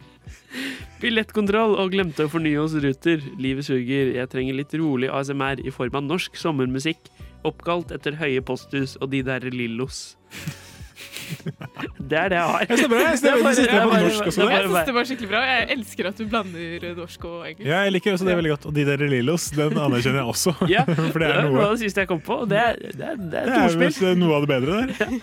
Billettkontroll 1.02 1.74
og 1.82 1.92
glemte 1.96 2.28
å 2.28 2.32
fornye 2.32 2.62
oss 2.62 2.76
ruter. 2.78 3.24
Livet 3.42 3.68
suger. 3.68 4.14
Jeg 4.16 4.30
trenger 4.32 4.60
litt 4.60 4.76
rolig 4.78 5.10
ASMR 5.12 5.64
i 5.66 5.74
form 5.74 5.98
av 6.00 6.06
norsk 6.12 6.38
sommermusikk. 6.40 7.10
Oppkalt 7.48 7.92
etter 7.96 8.20
høye 8.22 8.44
posthus 8.46 8.96
og 9.02 9.10
de 9.12 9.24
der 9.26 9.50
Lillos. 9.52 10.14
Det 12.14 12.20
er 12.22 12.30
det 12.34 12.38
jeg 12.38 12.50
har. 12.54 12.66
Jeg 12.70 12.78
stemmer 12.84 13.00
det. 13.00 13.06
Jeg 13.10 13.20
synes 13.20 13.58
Det 13.58 13.74
er 13.74 13.88
på 13.90 14.02
norsk 14.04 14.28
også. 14.30 14.46
Jeg 14.54 14.64
synes 14.68 14.88
det 14.90 14.96
var 15.00 15.08
skikkelig 15.10 15.30
bra. 15.34 15.42
Jeg 15.50 15.68
elsker 15.78 16.10
at 16.12 16.20
du 16.22 16.24
blander 16.30 16.86
norsk 17.00 17.26
og 17.30 17.38
engelsk. 17.50 17.66
Ja, 17.72 17.80
jeg 17.88 17.94
liker 17.96 18.14
også 18.18 18.28
det 18.30 18.36
veldig 18.40 18.52
godt. 18.54 18.68
Og 18.70 18.76
de 18.78 18.86
der 18.88 19.04
Lillos, 19.14 19.46
den 19.58 19.78
anerkjenner 19.82 20.20
jeg 20.22 20.34
også. 20.34 20.54
Ja, 20.70 20.84
For 21.14 21.24
det 21.24 21.30
er 21.34 21.48
noe 21.50 21.64
av 21.66 21.74
det 21.74 21.82
siste 21.84 22.04
jeg 22.04 22.10
kom 22.12 22.22
på. 22.24 22.38
Det 22.52 22.60
er, 22.62 22.78
det 22.84 23.08
er, 23.10 23.18
det 23.18 23.40
er 23.42 23.50
Det 23.50 23.56
er 23.58 23.68
storspill. 23.74 23.88
visst 23.90 24.22
noe 24.22 24.38
av 24.38 24.46
det 24.46 24.52
bedre 24.54 24.82
der. 24.84 25.14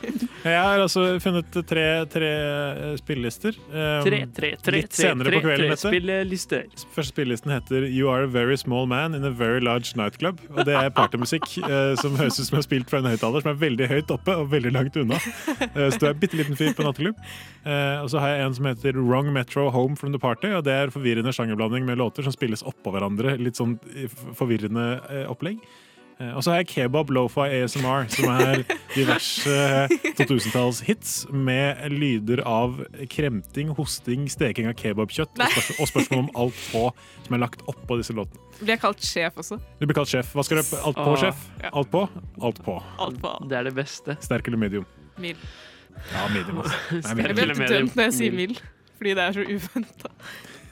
Jeg 0.40 0.56
har 0.64 0.82
altså 0.82 1.04
funnet 1.22 1.58
tre, 1.68 1.86
tre 2.10 2.30
eh, 2.30 2.94
spillelister. 3.00 3.56
Um, 3.70 3.78
Tre, 4.06 4.20
tre, 4.34 4.50
tre, 4.64 4.76
litt 4.80 4.96
senere 4.96 5.28
tre, 5.30 5.38
på 5.40 5.44
kvelden. 5.46 5.70
tre 5.74 5.76
spillelister. 5.80 6.66
Første 6.96 7.12
spillelisten 7.14 7.52
heter 7.54 7.86
You 7.90 8.08
are 8.10 8.24
a 8.24 8.30
very 8.30 8.56
small 8.60 8.86
man 8.90 9.14
in 9.14 9.24
a 9.28 9.30
very 9.30 9.60
large 9.60 9.92
nightclub. 10.00 10.40
Og 10.56 10.64
det 10.66 10.74
er 10.78 10.88
partymusikk 10.96 11.46
uh, 11.66 11.92
som 12.02 12.16
høres 12.18 12.40
ut 12.40 12.46
som 12.48 12.56
jeg 12.56 12.62
har 12.62 12.66
spilt 12.68 12.90
fra 12.92 13.02
en 13.02 13.10
høyttaler 13.12 13.44
som 13.44 13.52
er 13.52 13.60
veldig 13.60 13.90
høyt 13.92 14.14
oppe 14.16 14.36
og 14.40 14.50
veldig 14.52 14.72
langt 14.74 14.96
unna. 15.00 15.20
Uh, 15.20 15.86
så 15.92 16.00
du 16.00 16.06
er 16.08 16.14
en 16.14 16.22
bitte 16.24 16.40
liten 16.40 16.58
fyr 16.58 16.72
på 16.80 16.86
nattklubb. 16.88 17.20
Eh, 17.64 17.98
og 18.00 18.08
så 18.12 18.22
har 18.22 18.34
jeg 18.34 18.46
en 18.46 18.56
som 18.56 18.70
heter 18.70 18.98
Wrong 18.98 19.30
Metro 19.36 19.68
Home 19.74 19.98
from 20.00 20.16
the 20.16 20.22
Party. 20.22 20.50
Og 20.56 20.64
det 20.66 20.74
er 20.76 20.94
forvirrende 20.94 21.34
sjangerblanding 21.36 21.86
med 21.88 22.00
låter 22.00 22.26
som 22.26 22.34
spilles 22.34 22.64
oppå 22.66 22.94
hverandre. 22.94 23.36
Litt 23.40 23.60
sånn 23.60 23.76
forvirrende 24.38 24.90
eh, 25.10 25.28
opplegg. 25.30 25.62
Eh, 26.20 26.32
og 26.36 26.44
så 26.44 26.52
har 26.52 26.60
jeg 26.60 26.68
Kebab 26.74 27.10
Lo-Fi 27.14 27.48
ASMR, 27.62 28.08
som 28.12 28.28
er 28.34 28.62
diverse 28.98 29.54
2000-tallshits 30.18 31.14
med 31.32 31.80
lyder 31.94 32.42
av 32.44 32.82
kremting, 33.12 33.72
hosting, 33.78 34.28
steking 34.32 34.68
av 34.68 34.76
kebabkjøtt 34.80 35.40
og, 35.40 35.46
spørs 35.54 35.80
og 35.80 35.90
spørsmål 35.94 36.22
om 36.26 36.30
alt 36.44 36.60
på 36.70 36.84
som 37.24 37.38
er 37.38 37.44
lagt 37.46 37.64
oppå 37.70 37.96
disse 38.00 38.16
låtene. 38.16 38.44
Blir 38.60 38.74
jeg 38.74 38.82
kalt 38.82 39.06
sjef 39.06 39.40
også? 39.40 39.56
Du 39.80 39.88
blir 39.88 39.96
kalt 39.96 40.12
sjef. 40.12 40.34
Hva 40.36 40.44
skal 40.44 40.60
du 40.60 40.76
Alt 40.80 41.00
på, 41.00 41.16
sjef? 41.22 41.48
Alt 41.72 41.92
på? 41.92 42.04
Alt 42.44 42.62
på. 42.66 42.76
Alt 43.00 43.20
på. 43.22 43.34
Det 43.48 43.56
er 43.56 43.70
det 43.70 43.76
beste. 43.78 44.18
Sterk 44.20 44.50
eller 44.50 44.60
medium? 44.60 44.88
Mild. 45.20 45.40
Ja, 46.12 46.26
medium. 46.32 46.56
Nei, 46.64 46.72
Jeg 46.90 47.16
medium. 47.16 47.34
blir 47.36 47.50
alltid 47.50 47.74
dømt 47.76 47.96
når 47.98 48.08
jeg 48.08 48.14
sier 48.18 48.32
mild, 48.34 48.60
fordi 48.98 49.14
det 49.18 49.24
er 49.28 49.32
så 49.36 49.44
uventa. 49.46 50.10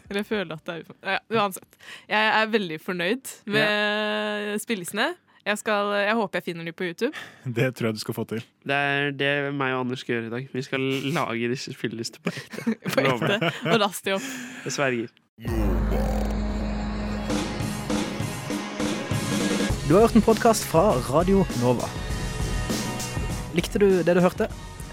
Eller 0.08 0.22
jeg 0.22 0.26
føler 0.26 0.52
at 0.56 0.64
det 0.66 0.74
er 0.74 0.82
uventa. 0.86 1.14
Ja, 1.14 1.18
uansett. 1.38 1.78
Jeg 2.08 2.34
er 2.42 2.46
veldig 2.56 2.78
fornøyd 2.80 3.32
med 3.54 4.58
spillelistene. 4.64 5.08
Jeg, 5.48 5.56
skal, 5.62 5.92
jeg 6.04 6.12
håper 6.18 6.36
jeg 6.40 6.44
finner 6.44 6.64
dem 6.68 6.74
på 6.76 6.84
YouTube. 6.84 7.12
Det 7.46 7.70
tror 7.76 7.86
jeg 7.88 7.94
du 7.96 8.00
skal 8.02 8.14
få 8.18 8.24
til. 8.28 8.42
Det 8.68 8.74
er 8.76 9.10
det 9.16 9.30
meg 9.56 9.72
og 9.72 9.80
Anders 9.86 10.02
skal 10.04 10.14
gjøre 10.18 10.26
i 10.26 10.32
dag. 10.34 10.48
Vi 10.52 10.62
skal 10.66 10.80
lage 11.16 11.48
disse 11.54 11.72
spillelistene 11.72 12.20
på 12.26 12.34
ekte. 12.36 12.74
På 12.92 13.04
ekte. 13.14 13.52
Og 13.72 13.78
laste 13.80 14.10
dem 14.10 14.18
opp. 14.18 14.28
Jeg 14.66 14.72
sverger. 14.76 15.14
Du 19.88 19.94
har 19.94 20.00
hørt 20.04 20.16
en 20.18 20.26
podkast 20.26 20.66
fra 20.68 20.90
Radio 21.08 21.46
Nova. 21.62 21.88
Likte 23.56 23.80
du 23.80 23.88
det 24.04 24.18
du 24.18 24.20
hørte? 24.20 24.50